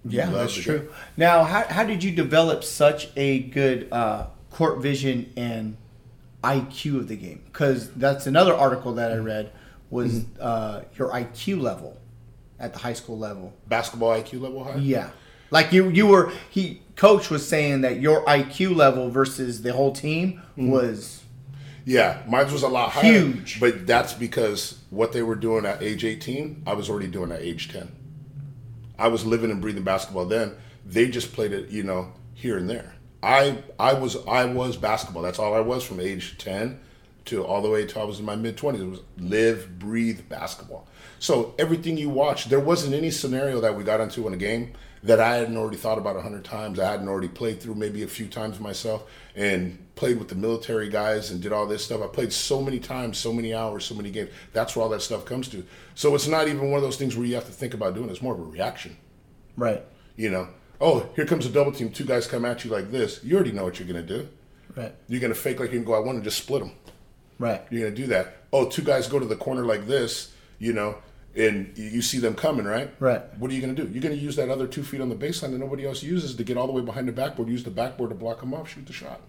You 0.07 0.19
Yeah, 0.19 0.29
that's 0.29 0.53
true. 0.53 0.79
game. 0.79 0.89
Now, 1.17 1.43
how, 1.43 1.63
how 1.63 1.83
did 1.83 2.03
you 2.03 2.11
develop 2.11 2.63
such 2.63 3.09
a 3.15 3.39
good 3.39 3.87
uh, 3.91 4.27
court 4.51 4.79
vision 4.83 5.33
and 5.35 5.77
IQ 6.43 6.97
of 6.97 7.07
the 7.07 7.15
game? 7.15 7.41
Because 7.45 7.89
that's 7.93 8.27
another 8.27 8.53
article 8.53 8.93
that 8.93 9.11
I 9.11 9.15
read 9.17 9.51
was 9.89 10.19
Mm-hmm. 10.19 10.31
uh, 10.39 10.81
your 10.95 11.09
IQ 11.09 11.59
level 11.59 11.97
at 12.59 12.73
the 12.73 12.79
high 12.79 12.93
school 12.93 13.17
level. 13.17 13.51
Basketball 13.67 14.09
IQ 14.11 14.41
level 14.41 14.63
high. 14.63 14.75
Yeah, 14.75 15.09
like 15.51 15.71
you 15.71 15.89
you 15.89 16.07
were 16.07 16.31
he 16.49 16.81
coach 16.95 17.29
was 17.29 17.47
saying 17.47 17.81
that 17.81 17.99
your 17.99 18.23
IQ 18.25 18.75
level 18.75 19.09
versus 19.09 19.61
the 19.61 19.73
whole 19.73 19.91
team 19.93 20.41
Mm-hmm. 20.57 20.71
was 20.71 21.23
Yeah, 21.83 22.21
mine 22.27 22.49
was 22.51 22.63
a 22.63 22.67
lot 22.69 22.91
higher. 22.91 23.03
Huge. 23.11 23.59
But 23.59 23.85
that's 23.85 24.13
because 24.13 24.79
what 24.89 25.11
they 25.11 25.21
were 25.21 25.35
doing 25.35 25.65
at 25.65 25.83
age 25.83 26.05
18, 26.05 26.63
I 26.65 26.73
was 26.73 26.89
already 26.89 27.07
doing 27.07 27.31
at 27.33 27.41
age 27.41 27.69
10. 27.71 27.91
I 28.97 29.09
was 29.09 29.25
living 29.25 29.51
and 29.51 29.61
breathing 29.61 29.83
basketball 29.83 30.25
then. 30.25 30.55
They 30.85 31.09
just 31.09 31.33
played 31.33 31.51
it, 31.51 31.69
you 31.69 31.83
know, 31.83 32.13
here 32.33 32.57
and 32.57 32.69
there. 32.69 32.95
I 33.21 33.63
I 33.79 33.93
was 33.93 34.15
I 34.27 34.45
was 34.45 34.77
basketball. 34.77 35.23
That's 35.23 35.39
all 35.39 35.53
I 35.53 35.59
was 35.59 35.83
from 35.83 35.99
age 35.99 36.37
10 36.37 36.79
to 37.25 37.43
all 37.43 37.61
the 37.61 37.69
way 37.69 37.85
till 37.85 38.01
I 38.01 38.05
was 38.05 38.19
in 38.19 38.25
my 38.25 38.35
mid 38.35 38.55
20s. 38.55 38.79
It 38.79 38.85
was 38.85 38.99
live, 39.17 39.77
breathe 39.79 40.21
basketball. 40.29 40.87
So 41.19 41.55
everything 41.59 41.97
you 41.97 42.09
watch, 42.09 42.45
there 42.45 42.59
wasn't 42.59 42.93
any 42.93 43.09
scenario 43.11 43.59
that 43.61 43.75
we 43.75 43.83
got 43.83 43.99
into 43.99 44.25
in 44.27 44.33
a 44.33 44.37
game 44.37 44.73
that 45.05 45.19
I 45.19 45.35
hadn't 45.35 45.55
already 45.55 45.77
thought 45.77 45.97
about 45.99 46.15
a 46.15 46.21
hundred 46.21 46.43
times. 46.43 46.79
I 46.79 46.89
hadn't 46.91 47.07
already 47.07 47.27
played 47.27 47.61
through 47.61 47.75
maybe 47.75 48.01
a 48.01 48.07
few 48.07 48.27
times 48.27 48.59
myself 48.59 49.03
and 49.35 49.77
played 49.95 50.17
with 50.17 50.29
the 50.29 50.35
military 50.35 50.89
guys 50.89 51.29
and 51.29 51.41
did 51.41 51.53
all 51.53 51.67
this 51.67 51.85
stuff. 51.85 52.01
I 52.01 52.07
played 52.07 52.33
so 52.33 52.59
many 52.61 52.79
times, 52.79 53.17
so 53.19 53.31
many 53.31 53.53
hours, 53.53 53.85
so 53.85 53.93
many 53.93 54.09
games. 54.09 54.31
That's 54.51 54.75
where 54.75 54.83
all 54.83 54.89
that 54.89 55.03
stuff 55.03 55.23
comes 55.23 55.47
to. 55.49 55.63
So 55.93 56.15
it's 56.15 56.27
not 56.27 56.47
even 56.47 56.71
one 56.71 56.77
of 56.79 56.81
those 56.81 56.97
things 56.97 57.15
where 57.15 57.25
you 57.25 57.35
have 57.35 57.45
to 57.45 57.51
think 57.51 57.73
about 57.75 57.93
doing 57.93 58.09
it. 58.09 58.13
It's 58.13 58.21
more 58.21 58.33
of 58.33 58.39
a 58.39 58.43
reaction. 58.43 58.97
right, 59.55 59.83
You 60.15 60.31
know, 60.31 60.47
oh, 60.81 61.07
here 61.15 61.25
comes 61.25 61.45
a 61.45 61.49
double 61.49 61.71
team. 61.71 61.89
Two 61.91 62.05
guys 62.05 62.25
come 62.25 62.43
at 62.43 62.65
you 62.65 62.71
like 62.71 62.89
this. 62.91 63.23
You 63.23 63.35
already 63.35 63.51
know 63.51 63.63
what 63.63 63.77
you're 63.79 63.87
going 63.87 64.05
to 64.05 64.17
do. 64.21 64.27
right, 64.75 64.93
You're 65.07 65.21
going 65.21 65.33
to 65.33 65.39
fake 65.39 65.59
like 65.59 65.71
you 65.71 65.77
can 65.77 65.85
go 65.85 65.93
I 65.93 65.99
want 65.99 66.17
to 66.17 66.23
just 66.23 66.39
split 66.39 66.61
them. 66.63 66.71
right, 67.37 67.61
You're 67.69 67.81
going 67.83 67.95
to 67.95 68.01
do 68.01 68.07
that. 68.07 68.37
Oh, 68.51 68.67
two 68.67 68.81
guys 68.81 69.07
go 69.07 69.19
to 69.19 69.25
the 69.25 69.35
corner 69.35 69.65
like 69.65 69.85
this, 69.85 70.33
you 70.57 70.73
know, 70.73 70.97
and 71.35 71.71
you- 71.77 71.85
you 71.89 72.01
see 72.01 72.17
them 72.19 72.33
coming, 72.35 72.65
right? 72.65 72.89
Right. 72.99 73.21
What 73.39 73.51
are 73.51 73.53
you 73.53 73.61
going 73.61 73.75
to 73.75 73.83
do? 73.85 73.91
You're 73.91 74.01
going 74.01 74.15
to 74.15 74.21
use 74.21 74.35
that 74.37 74.49
other 74.49 74.67
two 74.67 74.83
feet 74.83 75.01
on 75.01 75.09
the 75.09 75.15
baseline 75.15 75.51
that 75.51 75.59
nobody 75.59 75.85
else 75.85 76.01
uses 76.03 76.35
to 76.35 76.43
get 76.43 76.57
all 76.57 76.67
the 76.67 76.73
way 76.73 76.81
behind 76.81 77.07
the 77.07 77.11
backboard, 77.11 77.49
use 77.49 77.63
the 77.63 77.71
backboard 77.71 78.09
to 78.11 78.15
block 78.15 78.39
them 78.39 78.53
off, 78.53 78.69
shoot 78.69 78.85
the 78.85 78.93
shot. 78.93 79.21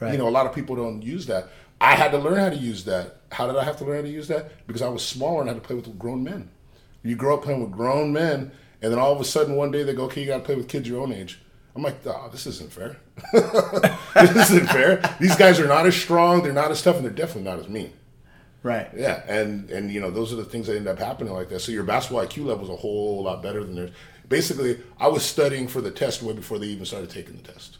right. 0.00 0.12
You 0.12 0.18
know, 0.18 0.28
a 0.28 0.30
lot 0.30 0.46
of 0.46 0.54
people 0.54 0.76
don't 0.76 1.02
use 1.02 1.26
that. 1.26 1.48
I 1.80 1.94
had 1.96 2.12
to 2.12 2.18
learn 2.18 2.36
how 2.38 2.50
to 2.50 2.56
use 2.56 2.84
that. 2.84 3.16
How 3.32 3.46
did 3.48 3.56
I 3.56 3.64
have 3.64 3.76
to 3.78 3.84
learn 3.84 3.96
how 3.96 4.02
to 4.02 4.08
use 4.08 4.28
that? 4.28 4.66
Because 4.68 4.82
I 4.82 4.88
was 4.88 5.04
smaller 5.04 5.40
and 5.40 5.48
had 5.48 5.56
to 5.60 5.66
play 5.66 5.74
with 5.74 5.98
grown 5.98 6.22
men. 6.22 6.48
You 7.02 7.16
grow 7.16 7.34
up 7.36 7.42
playing 7.42 7.60
with 7.60 7.72
grown 7.72 8.12
men, 8.12 8.52
and 8.80 8.92
then 8.92 8.98
all 9.00 9.12
of 9.12 9.20
a 9.20 9.24
sudden 9.24 9.56
one 9.56 9.72
day 9.72 9.82
they 9.82 9.92
go, 9.94 10.04
"Okay, 10.04 10.20
you 10.20 10.28
got 10.28 10.38
to 10.38 10.44
play 10.44 10.54
with 10.54 10.68
kids 10.68 10.88
your 10.88 11.02
own 11.02 11.12
age." 11.12 11.40
I'm 11.74 11.82
like, 11.82 12.06
"Oh, 12.06 12.28
this 12.30 12.46
isn't 12.46 12.70
fair. 12.72 12.98
this 13.32 14.50
isn't 14.50 14.68
fair. 14.68 15.02
These 15.20 15.34
guys 15.36 15.58
are 15.58 15.66
not 15.66 15.86
as 15.86 15.96
strong. 15.96 16.42
They're 16.42 16.52
not 16.52 16.70
as 16.70 16.82
tough, 16.82 16.96
and 16.96 17.04
they're 17.04 17.10
definitely 17.12 17.50
not 17.50 17.58
as 17.58 17.68
mean." 17.68 17.92
Right. 18.62 18.90
Yeah, 18.96 19.22
and 19.28 19.70
and 19.70 19.90
you 19.90 20.00
know 20.00 20.10
those 20.10 20.32
are 20.32 20.36
the 20.36 20.44
things 20.44 20.66
that 20.66 20.76
end 20.76 20.88
up 20.88 20.98
happening 20.98 21.32
like 21.32 21.48
that. 21.50 21.60
So 21.60 21.72
your 21.72 21.84
basketball 21.84 22.24
IQ 22.26 22.46
level 22.46 22.64
is 22.64 22.70
a 22.70 22.76
whole 22.76 23.22
lot 23.22 23.42
better 23.42 23.64
than 23.64 23.74
theirs. 23.74 23.90
Basically, 24.28 24.80
I 24.98 25.08
was 25.08 25.22
studying 25.22 25.68
for 25.68 25.80
the 25.80 25.90
test 25.90 26.22
way 26.22 26.32
before 26.32 26.58
they 26.58 26.66
even 26.66 26.86
started 26.86 27.10
taking 27.10 27.36
the 27.36 27.52
test. 27.52 27.78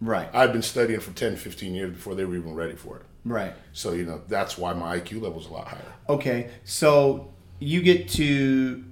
Right. 0.00 0.28
I've 0.32 0.52
been 0.52 0.62
studying 0.62 1.00
for 1.00 1.12
10, 1.12 1.36
15 1.36 1.74
years 1.74 1.90
before 1.90 2.14
they 2.14 2.24
were 2.24 2.36
even 2.36 2.54
ready 2.54 2.74
for 2.74 2.98
it. 2.98 3.02
Right. 3.24 3.52
So, 3.72 3.92
you 3.92 4.04
know, 4.04 4.22
that's 4.28 4.56
why 4.56 4.72
my 4.72 4.98
IQ 4.98 5.22
level 5.22 5.40
is 5.40 5.46
a 5.46 5.52
lot 5.52 5.68
higher. 5.68 5.92
Okay. 6.08 6.50
So 6.64 7.32
you 7.58 7.82
get 7.82 8.08
to 8.10 8.82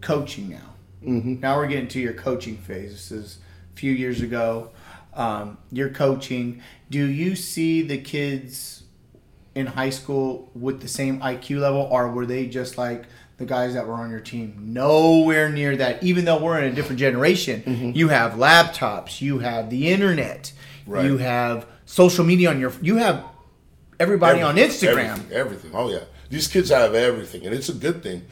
coaching 0.00 0.50
now. 0.50 0.74
Mm-hmm. 1.04 1.40
Now 1.40 1.56
we're 1.56 1.66
getting 1.66 1.88
to 1.88 2.00
your 2.00 2.12
coaching 2.12 2.56
phase. 2.56 2.92
This 2.92 3.10
is 3.10 3.38
a 3.72 3.76
few 3.76 3.92
years 3.92 4.20
ago. 4.20 4.70
Um, 5.14 5.58
you're 5.72 5.90
coaching. 5.90 6.62
Do 6.90 7.04
you 7.04 7.34
see 7.34 7.82
the 7.82 7.98
kids 7.98 8.81
in 9.54 9.66
high 9.66 9.90
school 9.90 10.50
with 10.54 10.80
the 10.80 10.88
same 10.88 11.20
IQ 11.20 11.60
level, 11.60 11.82
or 11.90 12.10
were 12.10 12.26
they 12.26 12.46
just 12.46 12.78
like 12.78 13.04
the 13.38 13.44
guys 13.44 13.74
that 13.74 13.86
were 13.86 13.94
on 13.94 14.10
your 14.10 14.20
team? 14.20 14.54
Nowhere 14.72 15.48
near 15.50 15.76
that. 15.76 16.02
Even 16.02 16.24
though 16.24 16.42
we're 16.42 16.58
in 16.58 16.72
a 16.72 16.74
different 16.74 16.98
generation, 16.98 17.92
you 17.94 18.08
have 18.08 18.32
laptops, 18.32 19.20
you 19.20 19.38
have 19.40 19.68
the 19.70 19.88
internet, 19.88 20.52
Right. 20.86 21.04
you 21.04 21.18
have 21.18 21.66
social 21.86 22.24
media 22.24 22.50
on 22.50 22.58
your. 22.60 22.72
You 22.80 22.96
have 22.96 23.24
everybody 24.00 24.42
on 24.42 24.56
Instagram. 24.56 25.10
Everything, 25.10 25.32
everything. 25.32 25.70
Oh, 25.74 25.90
yeah. 25.90 26.04
These 26.30 26.48
kids 26.48 26.70
have 26.70 26.94
everything, 26.94 27.44
and 27.44 27.54
it's 27.54 27.68
a 27.68 27.74
good 27.74 28.02
thing. 28.02 28.24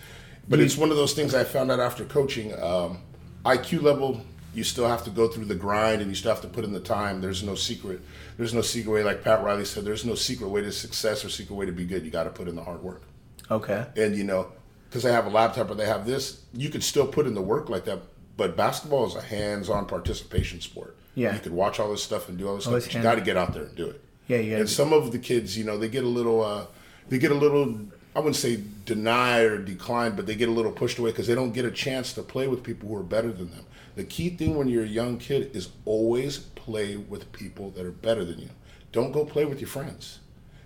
But 0.49 0.59
it's 0.59 0.77
one 0.77 0.91
of 0.91 0.97
those 0.97 1.13
things 1.13 1.35
I 1.35 1.45
found 1.45 1.71
out 1.71 1.79
after 1.81 2.05
coaching. 2.05 2.53
Um, 2.61 2.99
IQ 3.45 3.83
level, 3.83 4.23
you 4.53 4.65
still 4.65 4.89
have 4.89 5.05
to 5.05 5.11
go 5.11 5.29
through 5.29 5.45
the 5.45 5.55
grind 5.55 6.03
and 6.03 6.11
you 6.11 6.15
still 6.17 6.33
have 6.33 6.41
to 6.43 6.49
put 6.49 6.65
in 6.65 6.73
the 6.73 6.81
time. 6.81 7.21
There's 7.21 7.43
no 7.45 7.55
secret. 7.55 8.01
There's 8.41 8.55
no 8.55 8.63
secret 8.63 8.91
way, 8.91 9.05
like 9.05 9.23
Pat 9.23 9.45
Riley 9.45 9.67
said, 9.67 9.85
there's 9.85 10.05
no 10.07 10.15
secret 10.15 10.49
way 10.49 10.63
to 10.63 10.73
success 10.73 11.25
or 11.25 11.29
secret 11.29 11.55
way 11.55 11.67
to 11.67 11.73
be 11.73 11.85
good. 11.85 12.05
You 12.07 12.11
got 12.11 12.25
to 12.25 12.31
put 12.31 12.49
in 12.49 12.57
the 12.57 12.65
hard 12.65 12.83
work. 12.83 13.03
Okay. 13.51 13.85
and 13.97 14.17
you 14.17 14.25
know 14.25 14.47
because 14.89 15.03
they 15.03 15.13
have 15.13 15.27
a 15.27 15.29
laptop 15.29 15.69
or 15.71 15.75
they 15.75 15.87
have 15.87 16.07
this 16.07 16.43
you 16.53 16.69
could 16.71 16.83
still 16.85 17.07
put 17.07 17.27
in 17.27 17.35
the 17.35 17.43
work 17.43 17.69
like 17.69 17.85
that 17.85 17.99
but 18.37 18.57
basketball 18.57 19.07
is 19.07 19.15
a 19.17 19.21
hands-on 19.21 19.87
participation 19.87 20.61
sport 20.61 20.97
Yeah. 21.17 21.35
you 21.35 21.41
could 21.41 21.53
watch 21.53 21.81
all 21.81 21.91
this 21.91 22.03
stuff 22.03 22.29
and 22.29 22.39
do 22.39 22.49
all 22.49 22.55
this 22.57 22.67
Oh, 22.69 22.79
stuff 22.79 22.95
you 22.95 23.03
got 23.03 23.17
to 23.17 23.21
get 23.21 23.37
out 23.37 23.53
there 23.53 23.65
and 23.65 23.75
do 23.77 23.87
it 23.89 24.01
Yeah, 24.29 24.39
you 24.39 24.57
and 24.57 24.69
some 24.71 24.93
of 24.93 25.11
the 25.13 25.19
kids 25.19 25.59
you 25.59 25.65
know 25.65 25.77
they 25.79 25.89
get 25.89 26.05
a 26.05 26.09
little 26.09 26.43
uh 26.45 26.67
they 27.09 27.19
get 27.19 27.33
a 27.33 27.35
little 27.35 27.77
i 28.15 28.21
wouldn't 28.21 28.37
say 28.37 28.61
denied 28.85 29.47
or 29.47 29.59
declined 29.59 30.15
but 30.15 30.27
they 30.27 30.37
get 30.37 30.49
a 30.49 30.53
little 30.53 30.71
pushed 30.73 30.99
away 30.99 31.11
because 31.11 31.27
they 31.27 31.35
don't 31.35 31.53
get 31.53 31.65
a 31.65 31.71
chance 31.73 32.13
to 32.13 32.23
play 32.23 32.47
with 32.47 32.63
people 32.63 32.89
who 32.89 32.97
are 32.97 33.03
better 33.03 33.33
than 33.33 33.51
them 33.51 33.65
the 33.97 34.05
key 34.05 34.31
thing 34.31 34.57
when 34.57 34.69
you're 34.69 34.85
a 34.85 34.95
young 35.01 35.19
kid 35.19 35.51
is 35.57 35.71
always 35.85 36.39
play 36.65 36.97
with 36.97 37.31
people 37.33 37.71
that 37.71 37.85
are 37.85 37.91
better 37.91 38.25
than 38.25 38.39
you 38.39 38.51
don't 38.93 39.13
go 39.13 39.25
play 39.25 39.45
with 39.45 39.61
your 39.61 39.69
friends 39.69 40.21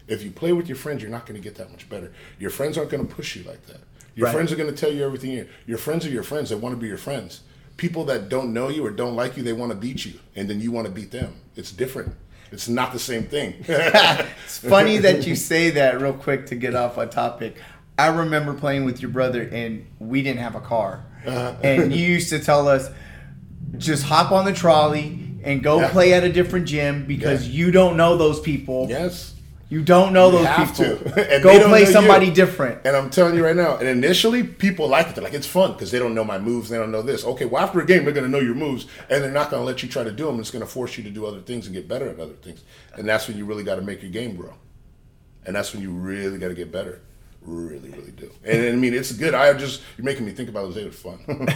if 0.07 0.22
you 0.22 0.30
play 0.30 0.53
with 0.53 0.68
your 0.68 0.76
friends, 0.76 1.03
you're 1.03 1.11
not 1.11 1.26
going 1.26 1.40
to 1.40 1.42
get 1.42 1.57
that 1.57 1.70
much 1.70 1.88
better. 1.88 2.12
Your 2.38 2.51
friends 2.51 2.76
aren't 2.76 2.90
going 2.90 3.07
to 3.07 3.14
push 3.14 3.36
you 3.36 3.42
like 3.45 3.64
that. 3.66 3.80
Your 4.14 4.26
Right. 4.26 4.34
friends 4.34 4.53
are 4.53 4.57
going 4.57 4.72
to 4.72 4.76
tell 4.76 4.92
you 4.92 5.05
everything. 5.05 5.30
You, 5.30 5.49
your 5.66 5.78
friends 5.78 6.07
are 6.07 6.11
your 6.11 6.22
friends. 6.22 6.51
They 6.51 6.57
want 6.57 6.74
to 6.74 6.80
be 6.80 6.86
your 6.86 6.99
friends. 6.99 7.40
People 7.76 8.05
that 8.05 8.28
don't 8.28 8.53
know 8.53 8.68
you 8.68 8.84
or 8.86 8.90
don't 8.90 9.16
like 9.16 9.36
you, 9.36 9.42
they 9.42 9.53
want 9.53 9.72
to 9.72 9.76
beat 9.76 10.05
you, 10.05 10.14
and 10.36 10.49
then 10.49 10.61
you 10.61 10.70
want 10.70 10.86
to 10.86 10.92
beat 10.92 11.11
them. 11.11 11.34
It's 11.57 11.72
different. 11.72 12.14
It's 12.53 12.68
not 12.68 12.92
the 12.92 12.99
same 12.99 13.24
thing. 13.24 13.55
It's 14.45 14.59
funny 14.59 14.99
that 14.99 15.26
you 15.26 15.34
say 15.34 15.70
that 15.70 16.01
real 16.01 16.12
quick 16.12 16.47
to 16.47 16.55
get 16.55 16.76
off 16.76 16.99
a 16.99 17.07
topic. 17.07 17.57
I 17.99 18.09
remember 18.09 18.55
playing 18.55 18.84
with 18.84 19.01
your 19.01 19.11
brother 19.11 19.49
and 19.51 19.86
we 19.99 20.22
didn't 20.22 20.40
have 20.40 20.55
a 20.55 20.61
car. 20.61 21.05
Uh-huh. 21.26 21.57
And 21.64 21.92
you 21.92 22.07
used 22.07 22.28
to 22.28 22.38
tell 22.38 22.68
us 22.68 22.90
just 23.78 24.05
hop 24.05 24.30
on 24.30 24.45
the 24.45 24.53
trolley 24.53 25.24
and 25.45 25.62
go 25.62 25.80
Yeah. 25.80 25.88
play 25.90 26.12
at 26.14 26.24
a 26.24 26.32
different 26.32 26.66
gym 26.66 27.05
because 27.07 27.47
Yeah. 27.47 27.55
you 27.66 27.70
don't 27.70 27.97
know 27.97 28.16
those 28.16 28.40
people. 28.40 28.86
yes. 28.88 29.30
You 29.70 29.82
don't 29.82 30.12
know 30.12 30.26
You 30.30 30.38
those 30.38 30.47
have 30.47 30.76
people. 30.76 31.12
Go 31.42 31.68
play 31.68 31.84
somebody 31.86 32.26
you. 32.26 32.32
different. 32.32 32.82
And 32.84 32.95
I'm 32.95 33.09
telling 33.11 33.34
you 33.34 33.42
right 33.45 33.57
now, 33.57 33.76
and 33.78 33.88
initially 33.88 34.45
people 34.45 34.86
like 34.88 35.09
it. 35.09 35.14
They're 35.14 35.24
like, 35.24 35.32
it's 35.32 35.47
fun 35.49 35.72
because 35.72 35.90
they 35.90 35.99
don't 35.99 36.14
know 36.14 36.22
my 36.22 36.38
moves. 36.38 36.68
They 36.68 36.76
don't 36.76 36.92
know 36.92 37.01
this. 37.03 37.24
Okay, 37.24 37.47
well, 37.47 37.62
after 37.64 37.80
a 37.80 37.86
game, 37.86 38.05
they're 38.05 38.12
going 38.12 38.26
to 38.26 38.30
know 38.30 38.40
your 38.45 38.55
moves 38.55 38.86
and 39.11 39.24
they're 39.24 39.32
not 39.32 39.51
going 39.51 39.62
to 39.62 39.66
let 39.66 39.82
you 39.82 39.88
try 39.88 40.05
to 40.05 40.12
do 40.12 40.26
them. 40.26 40.38
It's 40.38 40.51
going 40.51 40.64
to 40.64 40.70
force 40.70 40.97
you 40.99 41.03
to 41.05 41.11
do 41.11 41.24
other 41.26 41.40
things 41.40 41.66
and 41.66 41.74
get 41.74 41.88
better 41.88 42.09
at 42.09 42.20
other 42.20 42.34
things. 42.34 42.62
And 42.97 43.09
that's 43.09 43.26
when 43.26 43.36
you 43.38 43.47
really 43.47 43.64
got 43.64 43.76
to 43.76 43.82
make 43.82 44.03
your 44.03 44.12
game 44.12 44.36
grow. 44.36 44.53
And 45.47 45.57
that's 45.57 45.72
when 45.72 45.82
you 45.82 45.90
really 45.90 46.38
got 46.38 46.49
to 46.49 46.55
get 46.55 46.70
better. 46.70 47.01
Really, 47.45 47.90
really 47.90 48.11
do. 48.12 48.30
And 48.42 48.66
I 48.66 48.72
mean, 48.72 48.95
it's 48.95 49.12
good. 49.12 49.34
I 49.34 49.53
just, 49.53 49.82
you're 49.99 50.05
making 50.05 50.24
me 50.24 50.32
think 50.32 50.49
about 50.49 50.62
those 50.62 50.76
days. 50.76 50.95
Fun. 50.95 51.18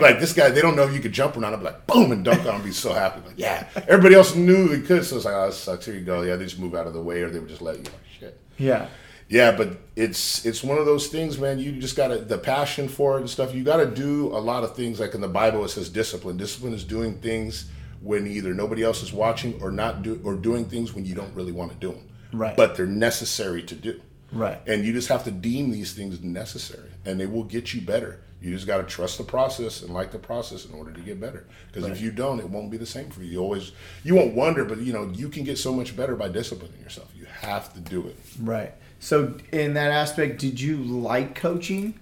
like 0.00 0.18
this 0.18 0.32
guy, 0.32 0.50
they 0.50 0.60
don't 0.60 0.74
know 0.74 0.82
if 0.82 0.92
you 0.92 1.00
could 1.00 1.12
jump 1.12 1.36
or 1.36 1.40
not. 1.40 1.52
I'd 1.52 1.60
be 1.60 1.66
like, 1.66 1.86
boom, 1.86 2.10
and 2.10 2.24
dunk 2.24 2.44
on 2.44 2.56
him. 2.56 2.62
Be 2.62 2.72
so 2.72 2.92
happy. 2.92 3.24
Like, 3.24 3.38
yeah. 3.38 3.68
Everybody 3.86 4.16
else 4.16 4.34
knew 4.34 4.68
they 4.68 4.80
could. 4.80 5.04
So 5.04 5.16
it's 5.16 5.24
like, 5.24 5.34
oh, 5.34 5.46
that 5.46 5.54
sucks. 5.54 5.86
Here 5.86 5.94
you 5.94 6.00
go. 6.00 6.22
Yeah, 6.22 6.36
they 6.36 6.44
just 6.44 6.58
move 6.58 6.74
out 6.74 6.88
of 6.88 6.92
the 6.92 7.02
way 7.02 7.22
or 7.22 7.30
they 7.30 7.38
would 7.38 7.48
just 7.48 7.62
let 7.62 7.76
you. 7.76 7.84
Like, 7.84 7.92
shit. 8.18 8.40
Yeah. 8.58 8.88
Yeah, 9.28 9.52
but 9.52 9.78
it's 9.94 10.44
it's 10.46 10.64
one 10.64 10.78
of 10.78 10.86
those 10.86 11.08
things, 11.08 11.38
man. 11.38 11.58
You 11.58 11.72
just 11.72 11.96
gotta 11.96 12.16
the 12.16 12.38
passion 12.38 12.88
for 12.88 13.18
it 13.18 13.20
and 13.20 13.28
stuff. 13.28 13.54
You 13.54 13.62
gotta 13.62 13.84
do 13.84 14.28
a 14.28 14.40
lot 14.40 14.64
of 14.64 14.74
things. 14.74 15.00
Like 15.00 15.14
in 15.14 15.20
the 15.20 15.28
Bible, 15.28 15.64
it 15.64 15.68
says 15.68 15.90
discipline. 15.90 16.38
Discipline 16.38 16.72
is 16.72 16.82
doing 16.82 17.18
things 17.20 17.70
when 18.00 18.26
either 18.26 18.54
nobody 18.54 18.82
else 18.82 19.02
is 19.02 19.12
watching 19.12 19.60
or 19.60 19.70
not 19.70 20.02
do 20.02 20.18
or 20.24 20.34
doing 20.34 20.64
things 20.64 20.94
when 20.94 21.04
you 21.04 21.14
don't 21.14 21.34
really 21.34 21.52
want 21.52 21.72
to 21.72 21.76
do 21.76 21.92
them. 21.92 22.08
Right. 22.32 22.56
But 22.56 22.76
they're 22.76 22.86
necessary 22.86 23.62
to 23.64 23.74
do. 23.74 24.00
Right. 24.32 24.60
And 24.66 24.84
you 24.84 24.92
just 24.92 25.08
have 25.08 25.24
to 25.24 25.30
deem 25.30 25.70
these 25.70 25.92
things 25.92 26.22
necessary, 26.22 26.90
and 27.04 27.18
they 27.18 27.26
will 27.26 27.44
get 27.44 27.72
you 27.72 27.80
better. 27.80 28.20
You 28.40 28.52
just 28.54 28.66
got 28.66 28.76
to 28.76 28.84
trust 28.84 29.18
the 29.18 29.24
process 29.24 29.82
and 29.82 29.92
like 29.92 30.12
the 30.12 30.18
process 30.18 30.64
in 30.64 30.72
order 30.72 30.92
to 30.92 31.00
get 31.00 31.20
better. 31.20 31.44
Because 31.72 31.88
if 31.90 32.00
you 32.00 32.12
don't, 32.12 32.38
it 32.38 32.48
won't 32.48 32.70
be 32.70 32.76
the 32.76 32.86
same 32.86 33.10
for 33.10 33.22
you. 33.22 33.32
You 33.32 33.40
always 33.40 33.72
you 34.04 34.14
won't 34.14 34.34
wonder, 34.34 34.64
but 34.64 34.78
you 34.78 34.92
know 34.92 35.10
you 35.12 35.28
can 35.28 35.42
get 35.44 35.58
so 35.58 35.72
much 35.72 35.96
better 35.96 36.14
by 36.14 36.28
disciplining 36.28 36.80
yourself. 36.80 37.10
You 37.16 37.24
have 37.24 37.72
to 37.74 37.80
do 37.80 38.06
it. 38.06 38.16
Right. 38.40 38.74
So 39.00 39.36
in 39.50 39.74
that 39.74 39.90
aspect, 39.90 40.38
did 40.38 40.60
you 40.60 40.76
like 40.76 41.34
coaching? 41.34 41.98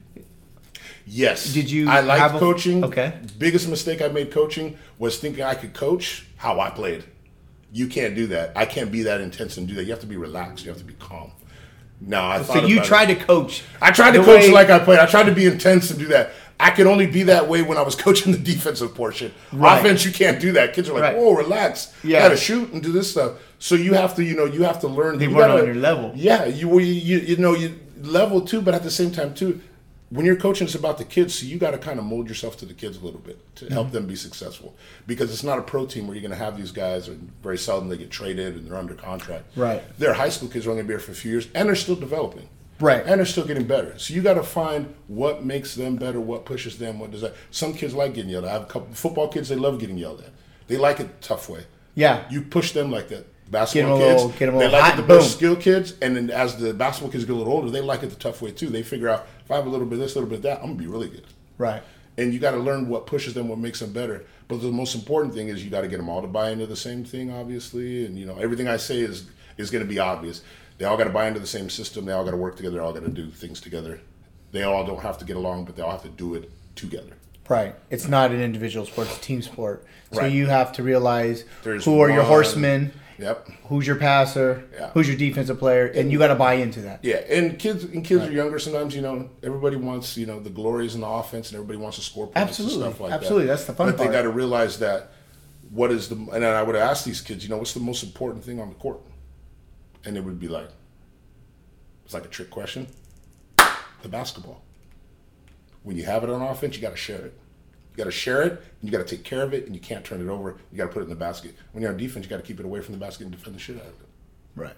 Yes. 1.06 1.52
Did 1.54 1.70
you 1.70 1.88
I 1.88 2.00
liked 2.00 2.20
have 2.20 2.34
a- 2.34 2.38
coaching. 2.38 2.84
Okay. 2.84 3.14
Biggest 3.38 3.68
mistake 3.68 4.02
I 4.02 4.08
made 4.08 4.30
coaching 4.30 4.76
was 4.98 5.18
thinking 5.18 5.42
I 5.44 5.54
could 5.54 5.72
coach 5.72 6.26
how 6.36 6.60
I 6.60 6.70
played. 6.70 7.04
You 7.72 7.86
can't 7.86 8.14
do 8.14 8.26
that. 8.28 8.52
I 8.56 8.64
can't 8.66 8.90
be 8.90 9.02
that 9.02 9.20
intense 9.20 9.56
and 9.56 9.66
do 9.68 9.74
that. 9.74 9.84
You 9.84 9.90
have 9.90 10.00
to 10.00 10.06
be 10.06 10.16
relaxed. 10.16 10.64
You 10.64 10.70
have 10.70 10.78
to 10.80 10.84
be 10.84 10.94
calm. 10.94 11.32
No, 12.00 12.20
I 12.20 12.38
So 12.38 12.44
thought 12.44 12.68
you 12.68 12.76
about 12.76 12.84
it. 12.86 12.88
tried 12.88 13.06
to 13.06 13.14
coach. 13.16 13.62
I 13.80 13.90
tried 13.90 14.12
to 14.12 14.18
coach 14.22 14.42
way- 14.42 14.50
like 14.52 14.70
I 14.70 14.78
played. 14.78 14.98
I 14.98 15.06
tried 15.06 15.24
to 15.26 15.32
be 15.32 15.46
intense 15.46 15.90
and 15.90 15.98
do 15.98 16.06
that. 16.08 16.32
I 16.58 16.70
could 16.70 16.86
only 16.86 17.06
be 17.06 17.24
that 17.24 17.48
way 17.48 17.62
when 17.62 17.76
I 17.78 17.82
was 17.82 17.94
coaching 18.06 18.32
the 18.32 18.38
defensive 18.38 18.94
portion. 18.94 19.32
Right. 19.52 19.78
Offense, 19.78 20.04
you 20.04 20.12
can't 20.12 20.40
do 20.40 20.52
that. 20.52 20.72
Kids 20.74 20.88
are 20.88 20.92
like, 20.94 21.02
Right. 21.02 21.16
"Whoa, 21.16 21.32
relax. 21.34 21.92
Yeah. 22.02 22.18
You 22.18 22.28
got 22.28 22.28
to 22.30 22.36
shoot 22.36 22.72
and 22.72 22.82
do 22.82 22.92
this 22.92 23.10
stuff." 23.10 23.32
So 23.58 23.74
you 23.74 23.94
have 23.94 24.14
to, 24.16 24.22
you 24.24 24.34
know, 24.36 24.44
you 24.46 24.62
have 24.64 24.80
to 24.80 24.88
learn. 24.88 25.18
They 25.18 25.28
weren't 25.28 25.52
on 25.52 25.66
your 25.66 25.74
level. 25.74 26.12
Yeah, 26.14 26.44
you, 26.46 26.78
you 26.78 26.92
you 26.92 27.18
you 27.18 27.36
know 27.36 27.54
you 27.54 27.78
level 28.02 28.40
too, 28.42 28.60
but 28.62 28.74
at 28.74 28.82
the 28.82 28.90
same 28.90 29.10
time 29.10 29.34
too, 29.34 29.60
when 30.10 30.24
you're 30.24 30.36
coaching, 30.36 30.66
it's 30.66 30.74
about 30.76 30.98
the 30.98 31.04
kids. 31.04 31.38
So 31.38 31.46
you 31.46 31.58
got 31.58 31.72
to 31.72 31.78
kind 31.78 31.98
of 31.98 32.04
mold 32.04 32.28
yourself 32.28 32.56
to 32.58 32.66
the 32.66 32.74
kids 32.74 32.96
a 32.96 33.04
little 33.04 33.20
bit 33.20 33.38
to 33.56 33.64
Mm-hmm. 33.64 33.74
help 33.74 33.90
them 33.90 34.06
be 34.06 34.14
successful. 34.16 34.74
Because 35.06 35.32
it's 35.32 35.42
not 35.42 35.58
a 35.58 35.62
pro 35.62 35.84
team 35.86 36.06
where 36.06 36.14
you're 36.14 36.22
going 36.26 36.38
to 36.38 36.44
have 36.44 36.56
these 36.56 36.70
guys, 36.72 37.08
and 37.08 37.30
very 37.42 37.58
seldom 37.58 37.88
they 37.88 37.96
get 37.96 38.10
traded 38.10 38.54
and 38.54 38.66
they're 38.66 38.76
under 38.78 38.94
contract. 38.94 39.44
Right. 39.56 39.82
They're 39.98 40.14
high 40.14 40.28
school 40.28 40.48
kids 40.48 40.64
who 40.64 40.70
are 40.70 40.72
only 40.72 40.82
going 40.84 40.88
to 40.88 40.94
be 40.96 41.00
here 41.00 41.06
for 41.06 41.12
a 41.12 41.14
few 41.22 41.30
years, 41.32 41.48
and 41.54 41.68
they're 41.68 41.74
still 41.76 41.96
developing. 41.96 42.48
Right. 42.78 43.02
And 43.06 43.18
they're 43.18 43.24
still 43.26 43.46
getting 43.46 43.66
better. 43.66 43.98
So 43.98 44.12
you 44.14 44.20
got 44.22 44.34
to 44.34 44.42
find 44.42 44.94
what 45.08 45.44
makes 45.44 45.74
them 45.74 45.96
better, 45.96 46.20
what 46.20 46.44
pushes 46.44 46.76
them, 46.78 46.98
what 47.00 47.10
does 47.10 47.22
that. 47.22 47.34
Some 47.50 47.72
kids 47.74 47.94
like 47.94 48.14
getting 48.14 48.30
yelled 48.30 48.44
at. 48.44 48.50
I 48.50 48.52
have 48.52 48.62
a 48.62 48.66
couple 48.66 48.92
football 48.94 49.28
kids. 49.28 49.48
They 49.48 49.56
love 49.56 49.78
getting 49.80 49.96
yelled 49.98 50.20
at. 50.20 50.30
They 50.68 50.76
like 50.76 51.00
it 51.00 51.20
the 51.20 51.26
tough 51.26 51.48
way. 51.48 51.64
Yeah. 51.94 52.24
You 52.30 52.42
push 52.42 52.72
them 52.72 52.90
like 52.90 53.08
that. 53.08 53.26
Basketball 53.50 53.96
Get 53.98 54.04
'em 54.04 54.10
a 54.10 54.12
kids, 54.12 54.22
little- 54.24 54.38
get 54.38 54.48
'em 54.48 54.54
a 54.56 54.58
they 54.58 54.68
like 54.68 54.82
hot, 54.82 54.92
it 54.94 54.96
the 55.02 55.02
boom. 55.08 55.22
skilled 55.22 55.60
kids, 55.60 55.94
and 56.02 56.16
then 56.16 56.30
as 56.30 56.56
the 56.56 56.74
basketball 56.74 57.12
kids 57.12 57.24
get 57.24 57.32
a 57.32 57.36
little 57.38 57.52
older, 57.52 57.70
they 57.70 57.80
like 57.80 58.02
it 58.02 58.08
the 58.10 58.16
tough 58.16 58.42
way 58.42 58.50
too. 58.50 58.68
They 58.68 58.82
figure 58.82 59.08
out 59.08 59.26
if 59.46 59.50
I 59.52 59.56
have 59.56 59.66
a 59.66 59.70
little 59.70 59.86
bit 59.86 59.94
of 59.94 60.00
this, 60.00 60.16
a 60.16 60.18
little 60.18 60.28
bit 60.28 60.38
of 60.38 60.42
that, 60.42 60.58
I'm 60.58 60.66
gonna 60.66 60.74
be 60.74 60.88
really 60.88 61.08
good. 61.08 61.24
Right. 61.56 61.82
And 62.18 62.34
you 62.34 62.40
got 62.40 62.50
to 62.52 62.56
learn 62.56 62.88
what 62.88 63.06
pushes 63.06 63.34
them, 63.34 63.46
what 63.46 63.58
makes 63.58 63.78
them 63.78 63.92
better. 63.92 64.24
But 64.48 64.60
the 64.60 64.72
most 64.72 64.94
important 64.94 65.34
thing 65.34 65.48
is 65.48 65.62
you 65.64 65.70
got 65.70 65.82
to 65.82 65.88
get 65.88 65.98
them 65.98 66.08
all 66.08 66.20
to 66.22 66.26
buy 66.26 66.50
into 66.50 66.66
the 66.66 66.74
same 66.76 67.04
thing, 67.04 67.30
obviously. 67.30 68.04
And 68.06 68.18
you 68.18 68.26
know 68.26 68.36
everything 68.38 68.66
I 68.68 68.76
say 68.76 68.98
is 69.00 69.26
is 69.56 69.70
going 69.70 69.84
to 69.84 69.88
be 69.88 70.00
obvious. 70.00 70.42
They 70.78 70.84
all 70.84 70.96
got 70.96 71.04
to 71.04 71.10
buy 71.10 71.28
into 71.28 71.40
the 71.40 71.46
same 71.46 71.70
system. 71.70 72.04
They 72.06 72.12
all 72.12 72.24
got 72.24 72.32
to 72.32 72.36
work 72.36 72.56
together. 72.56 72.76
They 72.76 72.82
all 72.82 72.92
got 72.92 73.04
to 73.04 73.08
do 73.10 73.30
things 73.30 73.60
together. 73.60 74.00
They 74.50 74.64
all 74.64 74.84
don't 74.84 75.00
have 75.00 75.18
to 75.18 75.24
get 75.24 75.36
along, 75.36 75.66
but 75.66 75.76
they 75.76 75.82
all 75.82 75.92
have 75.92 76.02
to 76.02 76.08
do 76.08 76.34
it 76.34 76.50
together. 76.74 77.12
Right. 77.48 77.74
It's 77.90 78.08
not 78.08 78.32
an 78.32 78.40
individual 78.40 78.86
sport, 78.86 79.06
it's 79.08 79.18
a 79.18 79.20
team 79.20 79.42
sport. 79.42 79.84
So 80.12 80.22
Right. 80.22 80.32
you 80.32 80.46
have 80.46 80.72
to 80.72 80.82
realize 80.82 81.44
There's 81.62 81.84
who 81.84 82.00
are 82.00 82.10
your 82.10 82.22
horsemen, 82.24 82.92
Yep. 83.18 83.48
who's 83.68 83.86
your 83.86 83.96
passer, 83.96 84.64
Yeah. 84.74 84.90
who's 84.90 85.08
your 85.08 85.16
defensive 85.16 85.58
player, 85.58 85.86
and 85.86 86.12
you 86.12 86.18
got 86.18 86.28
to 86.28 86.34
buy 86.34 86.54
into 86.54 86.82
that. 86.82 87.00
Yeah, 87.02 87.16
and 87.16 87.58
kids 87.58 87.84
and 87.84 88.04
kids 88.04 88.24
are 88.24 88.32
younger. 88.32 88.58
Sometimes 88.58 88.94
you 88.94 89.02
know 89.02 89.30
everybody 89.42 89.76
wants 89.76 90.16
you 90.16 90.26
know 90.26 90.38
the 90.40 90.50
glories 90.50 90.94
in 90.94 91.00
the 91.00 91.06
offense, 91.08 91.50
and 91.50 91.56
everybody 91.56 91.78
wants 91.78 91.96
to 91.98 92.02
score 92.04 92.26
points 92.26 92.36
Absolutely. 92.50 92.84
and 92.86 92.94
stuff 92.94 93.00
like 93.00 93.12
Absolutely. 93.12 93.44
that. 93.46 93.52
That's 93.52 93.64
the 93.64 93.72
fun 93.72 93.86
But 93.88 93.96
part. 93.96 94.08
But 94.08 94.12
they 94.12 94.18
got 94.18 94.22
to 94.22 94.30
realize 94.30 94.78
that 94.80 95.12
what 95.70 95.90
is 95.90 96.08
the 96.08 96.16
and 96.32 96.44
I 96.44 96.62
would 96.62 96.76
ask 96.76 97.04
these 97.04 97.20
kids, 97.20 97.42
you 97.42 97.50
know, 97.50 97.56
what's 97.56 97.72
the 97.74 97.80
most 97.80 98.02
important 98.04 98.44
thing 98.44 98.60
on 98.60 98.68
the 98.68 98.74
court, 98.76 99.00
and 100.04 100.16
it 100.16 100.20
would 100.24 100.38
be 100.38 100.48
like, 100.48 100.68
it's 102.04 102.14
like 102.14 102.24
a 102.24 102.28
trick 102.28 102.50
question. 102.50 102.86
The 104.02 104.08
basketball. 104.08 104.62
When 105.82 105.96
you 105.96 106.04
have 106.04 106.22
it 106.22 106.30
on 106.30 106.42
offense, 106.42 106.76
you 106.76 106.82
got 106.82 106.90
to 106.90 106.96
share 106.96 107.26
it. 107.26 107.38
You 107.96 108.04
got 108.04 108.10
to 108.10 108.16
share 108.16 108.42
it, 108.42 108.52
and 108.52 108.62
you 108.82 108.90
got 108.90 109.06
to 109.06 109.16
take 109.16 109.24
care 109.24 109.42
of 109.42 109.54
it, 109.54 109.64
and 109.64 109.74
you 109.74 109.80
can't 109.80 110.04
turn 110.04 110.20
it 110.20 110.30
over. 110.30 110.56
You 110.70 110.76
got 110.76 110.84
to 110.84 110.92
put 110.92 111.00
it 111.00 111.04
in 111.04 111.08
the 111.08 111.16
basket. 111.16 111.54
When 111.72 111.80
you're 111.80 111.90
on 111.90 111.96
defense, 111.96 112.26
you 112.26 112.30
got 112.30 112.36
to 112.36 112.42
keep 112.42 112.60
it 112.60 112.66
away 112.66 112.82
from 112.82 112.92
the 112.92 113.00
basket 113.00 113.22
and 113.24 113.32
defend 113.32 113.56
the 113.56 113.60
shit 113.60 113.76
out 113.76 113.82
of 113.82 113.88
it. 113.88 114.08
Right. 114.54 114.74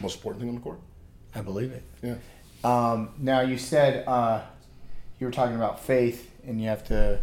Most 0.00 0.16
important 0.16 0.40
thing 0.40 0.48
on 0.48 0.54
the 0.54 0.60
court. 0.62 0.80
I 1.34 1.42
believe 1.42 1.72
it. 1.72 1.82
Yeah. 2.02 2.14
Um, 2.64 3.10
now 3.18 3.42
you 3.42 3.58
said 3.58 4.08
uh, 4.08 4.40
you 5.20 5.26
were 5.26 5.30
talking 5.32 5.56
about 5.56 5.80
faith, 5.84 6.30
and 6.46 6.58
you 6.58 6.68
have 6.68 6.84
to, 6.84 7.20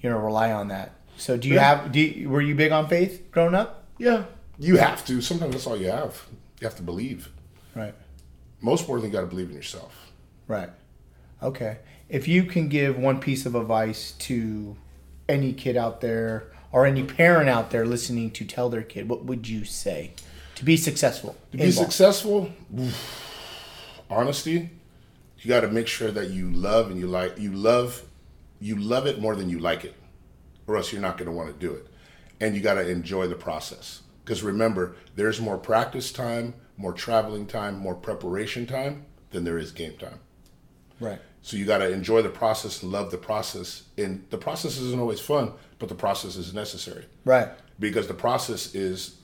you 0.00 0.10
know, 0.10 0.18
rely 0.18 0.52
on 0.52 0.68
that. 0.68 0.92
So 1.16 1.38
do 1.38 1.48
you 1.48 1.54
Yeah. 1.54 1.76
have? 1.82 1.92
Do 1.92 2.00
you, 2.00 2.28
were 2.28 2.42
you 2.42 2.54
big 2.54 2.70
on 2.70 2.86
faith 2.86 3.30
growing 3.30 3.54
up? 3.54 3.84
Yeah, 3.96 4.24
you 4.58 4.76
have 4.76 5.02
to. 5.06 5.22
Sometimes 5.22 5.52
that's 5.52 5.66
all 5.66 5.78
you 5.78 5.86
have. 5.88 6.22
You 6.60 6.66
have 6.66 6.76
to 6.76 6.82
believe. 6.82 7.30
Right. 7.74 7.94
Most 8.60 8.80
importantly, 8.82 9.08
you 9.08 9.14
got 9.14 9.22
to 9.22 9.26
believe 9.28 9.48
in 9.48 9.54
yourself. 9.56 10.12
Right. 10.46 10.68
Okay. 11.42 11.78
If 12.08 12.28
you 12.28 12.44
can 12.44 12.68
give 12.68 12.98
one 12.98 13.20
piece 13.20 13.46
of 13.46 13.54
advice 13.54 14.12
to 14.12 14.76
any 15.28 15.52
kid 15.52 15.76
out 15.76 16.00
there 16.00 16.52
or 16.70 16.86
any 16.86 17.02
parent 17.02 17.48
out 17.48 17.70
there 17.70 17.86
listening 17.86 18.30
to 18.32 18.44
tell 18.44 18.68
their 18.68 18.82
kid, 18.82 19.08
what 19.08 19.24
would 19.24 19.48
you 19.48 19.64
say 19.64 20.12
to 20.56 20.64
be 20.64 20.76
successful? 20.76 21.36
To 21.52 21.58
be 21.58 21.64
ball? 21.64 21.72
successful, 21.72 22.50
honesty. 24.10 24.70
You 25.38 25.48
got 25.48 25.60
to 25.60 25.68
make 25.68 25.88
sure 25.88 26.10
that 26.10 26.30
you 26.30 26.50
love 26.50 26.90
and 26.90 26.98
you 26.98 27.06
like 27.06 27.38
you 27.38 27.52
love 27.52 28.04
you 28.60 28.76
love 28.76 29.06
it 29.06 29.20
more 29.20 29.36
than 29.36 29.50
you 29.50 29.58
like 29.58 29.84
it, 29.84 29.94
or 30.66 30.76
else 30.76 30.92
you're 30.92 31.02
not 31.02 31.18
going 31.18 31.26
to 31.26 31.36
want 31.36 31.48
to 31.48 31.66
do 31.66 31.74
it. 31.74 31.86
And 32.40 32.54
you 32.54 32.62
got 32.62 32.74
to 32.74 32.88
enjoy 32.88 33.26
the 33.26 33.34
process 33.34 34.02
because 34.24 34.42
remember, 34.42 34.96
there's 35.16 35.40
more 35.40 35.58
practice 35.58 36.10
time, 36.10 36.54
more 36.76 36.92
traveling 36.92 37.46
time, 37.46 37.78
more 37.78 37.94
preparation 37.94 38.66
time 38.66 39.04
than 39.30 39.44
there 39.44 39.58
is 39.58 39.70
game 39.70 39.96
time. 39.96 40.18
Right. 40.98 41.20
So 41.44 41.58
you 41.58 41.66
got 41.66 41.78
to 41.78 41.92
enjoy 41.92 42.22
the 42.22 42.30
process 42.30 42.82
and 42.82 42.90
love 42.90 43.10
the 43.10 43.18
process. 43.18 43.82
And 43.98 44.24
the 44.30 44.38
process 44.38 44.78
isn't 44.78 44.98
always 44.98 45.20
fun, 45.20 45.52
but 45.78 45.90
the 45.90 45.94
process 45.94 46.36
is 46.36 46.54
necessary 46.54 47.04
Right. 47.26 47.48
because 47.78 48.06
the 48.08 48.14
process 48.14 48.74
is 48.74 49.16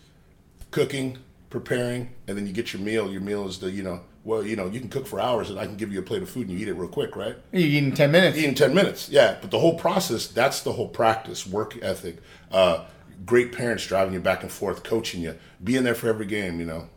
cooking, 0.70 1.16
preparing, 1.48 2.10
and 2.28 2.36
then 2.36 2.46
you 2.46 2.52
get 2.52 2.74
your 2.74 2.82
meal. 2.82 3.10
Your 3.10 3.22
meal 3.22 3.48
is 3.48 3.58
the 3.58 3.70
you 3.70 3.82
know 3.82 4.00
well 4.22 4.44
you 4.44 4.54
know 4.54 4.66
you 4.66 4.80
can 4.80 4.90
cook 4.90 5.06
for 5.06 5.18
hours 5.18 5.48
and 5.48 5.58
I 5.58 5.64
can 5.64 5.78
give 5.78 5.94
you 5.94 5.98
a 5.98 6.02
plate 6.02 6.20
of 6.22 6.28
food 6.28 6.46
and 6.46 6.58
you 6.58 6.62
eat 6.62 6.68
it 6.68 6.74
real 6.74 6.90
quick, 6.90 7.16
right? 7.16 7.36
You 7.52 7.60
eat 7.64 7.78
in 7.84 7.92
ten 7.92 8.12
minutes. 8.12 8.36
Eat 8.36 8.44
in 8.44 8.54
ten 8.54 8.74
minutes, 8.74 9.08
yeah. 9.08 9.38
But 9.40 9.50
the 9.50 9.58
whole 9.58 9.78
process 9.78 10.26
that's 10.26 10.60
the 10.60 10.72
whole 10.72 10.88
practice, 10.88 11.46
work 11.46 11.78
ethic, 11.80 12.18
uh, 12.52 12.84
great 13.24 13.50
parents 13.50 13.86
driving 13.86 14.12
you 14.12 14.20
back 14.20 14.42
and 14.42 14.52
forth, 14.52 14.82
coaching 14.82 15.22
you, 15.22 15.36
being 15.64 15.84
there 15.84 15.94
for 15.94 16.08
every 16.10 16.26
game. 16.26 16.60
You 16.60 16.66
know, 16.66 16.88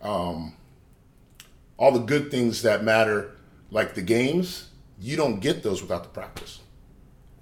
um, 0.00 0.54
all 1.76 1.92
the 1.92 1.98
good 2.00 2.30
things 2.30 2.62
that 2.62 2.82
matter, 2.82 3.32
like 3.70 3.94
the 3.94 4.00
games. 4.02 4.68
You 5.00 5.16
don't 5.16 5.40
get 5.40 5.62
those 5.62 5.80
without 5.82 6.02
the 6.02 6.10
practice. 6.10 6.60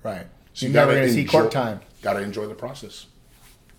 Right. 0.03 0.27
So 0.53 0.67
You're 0.67 0.71
you 0.71 0.75
never 0.75 0.93
gotta 0.93 1.07
going 1.07 1.09
to 1.09 1.15
see 1.15 1.25
court 1.25 1.51
time. 1.51 1.81
Got 2.03 2.15
to 2.15 2.21
enjoy 2.21 2.47
the 2.47 2.55
process. 2.55 3.07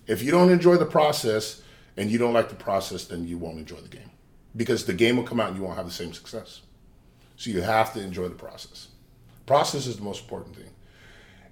If 0.05 0.21
you 0.21 0.31
don't 0.31 0.49
enjoy 0.49 0.77
the 0.77 0.85
process 0.85 1.61
and 1.95 2.11
you 2.11 2.17
don't 2.17 2.33
like 2.33 2.49
the 2.49 2.55
process, 2.55 3.05
then 3.05 3.27
you 3.27 3.37
won't 3.37 3.57
enjoy 3.57 3.77
the 3.77 3.87
game 3.89 4.09
because 4.55 4.85
the 4.85 4.93
game 4.93 5.17
will 5.17 5.23
come 5.23 5.39
out 5.39 5.49
and 5.49 5.57
you 5.57 5.63
won't 5.63 5.77
have 5.77 5.85
the 5.85 5.91
same 5.91 6.13
success. 6.13 6.61
So 7.37 7.51
you 7.51 7.61
have 7.61 7.93
to 7.93 8.01
enjoy 8.01 8.27
the 8.27 8.35
process. 8.35 8.89
Process 9.45 9.87
is 9.87 9.97
the 9.97 10.03
most 10.03 10.23
important 10.23 10.55
thing. 10.55 10.69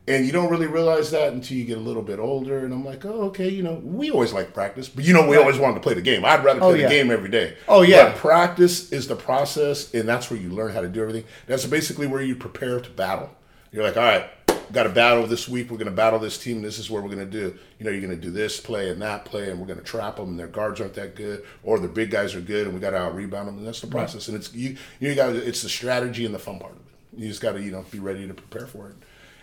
And 0.08 0.26
you 0.26 0.32
don't 0.32 0.50
really 0.50 0.68
realize 0.68 1.12
that 1.12 1.34
until 1.34 1.58
you 1.58 1.66
get 1.66 1.78
a 1.78 1.82
little 1.82 2.02
bit 2.02 2.18
older. 2.18 2.60
And 2.60 2.74
I'm 2.74 2.86
like, 2.86 3.04
oh, 3.04 3.24
okay, 3.24 3.50
you 3.50 3.62
know, 3.62 3.82
we 3.84 4.10
always 4.10 4.32
like 4.32 4.54
practice, 4.54 4.88
but 4.88 5.04
you 5.04 5.14
know, 5.14 5.28
we 5.28 5.36
always 5.36 5.58
wanted 5.58 5.76
to 5.76 5.82
play 5.82 5.96
the 5.96 6.02
game. 6.02 6.24
I'd 6.24 6.46
rather 6.46 6.62
oh, 6.62 6.70
play 6.70 6.72
Oh, 6.72 6.76
yeah. 6.76 6.88
the 6.88 6.94
game 6.96 7.12
every 7.12 7.30
day. 7.30 7.58
Oh, 7.68 7.82
yeah. 7.82 8.06
But 8.06 8.16
practice 8.16 8.92
is 8.94 9.08
the 9.10 9.18
process, 9.18 9.94
and 9.94 10.08
that's 10.08 10.32
where 10.32 10.40
you 10.40 10.50
learn 10.50 10.72
how 10.72 10.80
to 10.80 10.88
do 10.88 11.02
everything. 11.02 11.26
That's 11.46 11.66
basically 11.66 12.08
where 12.08 12.22
you 12.22 12.36
prepare 12.38 12.80
to 12.80 12.90
battle. 12.90 13.30
You're 13.74 13.84
like, 13.84 13.98
all 13.98 14.04
right, 14.04 14.30
got 14.72 14.86
a 14.86 14.90
battle 14.90 15.28
this 15.28 15.48
week. 15.50 15.70
We're 15.70 15.78
going 15.78 15.88
to 15.90 15.96
battle 15.96 16.20
this 16.20 16.38
team. 16.38 16.62
This 16.62 16.80
is 16.80 16.90
what 16.90 17.04
we're 17.04 17.14
going 17.14 17.30
to 17.30 17.32
do. 17.32 17.58
You 17.78 17.86
know, 17.86 17.92
you're 17.92 18.00
going 18.02 18.16
to 18.16 18.22
do 18.22 18.32
this 18.32 18.62
play 18.62 18.90
and 18.90 19.02
that 19.02 19.26
play, 19.26 19.50
and 19.52 19.60
we're 19.60 19.68
going 19.68 19.80
to 19.80 19.86
trap 19.86 20.16
them. 20.16 20.30
And 20.30 20.40
their 20.40 20.48
guards 20.48 20.80
aren't 20.80 20.94
that 20.94 21.16
good, 21.16 21.44
or 21.64 21.80
their 21.80 21.90
big 21.90 22.12
guys 22.12 22.34
are 22.34 22.40
good, 22.42 22.66
and 22.66 22.74
we 22.74 22.80
got 22.80 22.92
to 22.92 22.98
out 22.98 23.14
rebound 23.14 23.50
them. 23.50 23.58
And 23.58 23.68
that's 23.68 23.82
the 23.82 23.88
process. 23.88 24.30
Right. 24.30 24.36
And 24.36 24.38
it's 24.38 24.54
you. 24.54 24.78
You 25.02 25.14
got 25.16 25.36
it's 25.36 25.64
the 25.64 25.70
strategy 25.70 26.26
and 26.26 26.34
the 26.34 26.40
fun 26.40 26.60
part 26.60 26.72
of 26.72 26.78
it. 26.78 26.84
You 27.22 27.28
just 27.28 27.42
got 27.42 27.54
to 27.54 27.62
you 27.62 27.72
know 27.72 27.84
be 27.92 28.00
ready 28.00 28.26
to 28.26 28.34
prepare 28.34 28.68
for 28.68 28.90
it. 28.90 28.96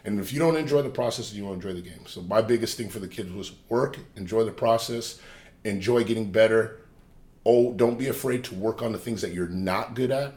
And 0.04 0.20
if 0.20 0.32
you 0.32 0.38
don't 0.38 0.56
enjoy 0.56 0.82
the 0.82 0.90
process, 0.90 1.32
you 1.32 1.44
won't 1.44 1.56
enjoy 1.56 1.72
the 1.72 1.88
game. 1.88 2.06
So 2.06 2.20
my 2.22 2.42
biggest 2.42 2.76
thing 2.76 2.90
for 2.90 2.98
the 2.98 3.08
kids 3.08 3.32
was 3.32 3.52
work, 3.68 3.98
enjoy 4.16 4.44
the 4.44 4.52
process, 4.52 5.18
enjoy 5.64 6.04
getting 6.04 6.30
better. 6.30 6.80
Oh, 7.46 7.72
don't 7.72 7.98
be 7.98 8.08
afraid 8.08 8.44
to 8.44 8.54
work 8.54 8.82
on 8.82 8.92
the 8.92 8.98
things 8.98 9.22
that 9.22 9.32
you're 9.32 9.48
not 9.48 9.94
good 9.94 10.10
at. 10.10 10.34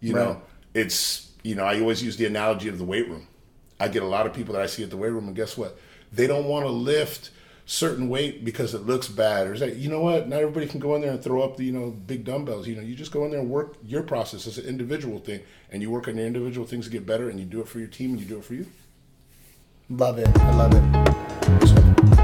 You 0.00 0.16
right. 0.16 0.24
know, 0.24 0.42
it's 0.74 1.32
you 1.42 1.54
know 1.54 1.64
I 1.64 1.80
always 1.80 2.02
use 2.02 2.16
the 2.16 2.26
analogy 2.26 2.68
of 2.68 2.78
the 2.78 2.84
weight 2.84 3.08
room 3.08 3.26
I 3.82 3.88
get 3.88 4.04
a 4.04 4.06
lot 4.06 4.26
of 4.26 4.32
people 4.32 4.54
that 4.54 4.62
I 4.62 4.66
see 4.66 4.84
at 4.84 4.90
the 4.90 4.96
weight 4.96 5.10
room, 5.10 5.26
and 5.26 5.34
guess 5.34 5.58
what? 5.58 5.76
They 6.12 6.28
don't 6.28 6.44
want 6.44 6.64
to 6.64 6.70
lift 6.70 7.30
certain 7.66 8.08
weight 8.08 8.44
because 8.44 8.74
it 8.74 8.86
looks 8.86 9.08
bad, 9.08 9.48
or 9.48 9.54
is 9.54 9.60
that 9.60 9.74
you 9.74 9.90
know 9.90 10.00
what? 10.00 10.28
Not 10.28 10.38
everybody 10.40 10.68
can 10.68 10.78
go 10.78 10.94
in 10.94 11.02
there 11.02 11.10
and 11.10 11.20
throw 11.20 11.42
up 11.42 11.56
the 11.56 11.64
you 11.64 11.72
know 11.72 11.90
big 11.90 12.24
dumbbells. 12.24 12.68
You 12.68 12.76
know, 12.76 12.82
you 12.82 12.94
just 12.94 13.10
go 13.10 13.24
in 13.24 13.32
there 13.32 13.40
and 13.40 13.50
work 13.50 13.74
your 13.82 14.04
process 14.04 14.46
as 14.46 14.56
an 14.56 14.66
individual 14.66 15.18
thing, 15.18 15.40
and 15.72 15.82
you 15.82 15.90
work 15.90 16.06
on 16.06 16.16
your 16.16 16.26
individual 16.26 16.64
things 16.64 16.84
to 16.84 16.92
get 16.92 17.04
better, 17.04 17.28
and 17.28 17.40
you 17.40 17.44
do 17.44 17.60
it 17.60 17.66
for 17.66 17.80
your 17.80 17.88
team, 17.88 18.12
and 18.12 18.20
you 18.20 18.26
do 18.26 18.38
it 18.38 18.44
for 18.44 18.54
you. 18.54 18.66
Love 19.98 20.18
it. 20.18 20.38
I 20.38 20.56
love 20.56 20.72
it. 20.72 21.66
So, 21.68 21.74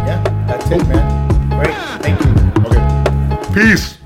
yeah, 0.07 0.23
that's 0.49 0.71
it, 0.71 0.89
man. 0.89 1.51
Great. 1.51 1.75
Thank 2.03 2.19
you. 2.25 2.33
Okay. 2.65 3.53
Peace. 3.53 3.98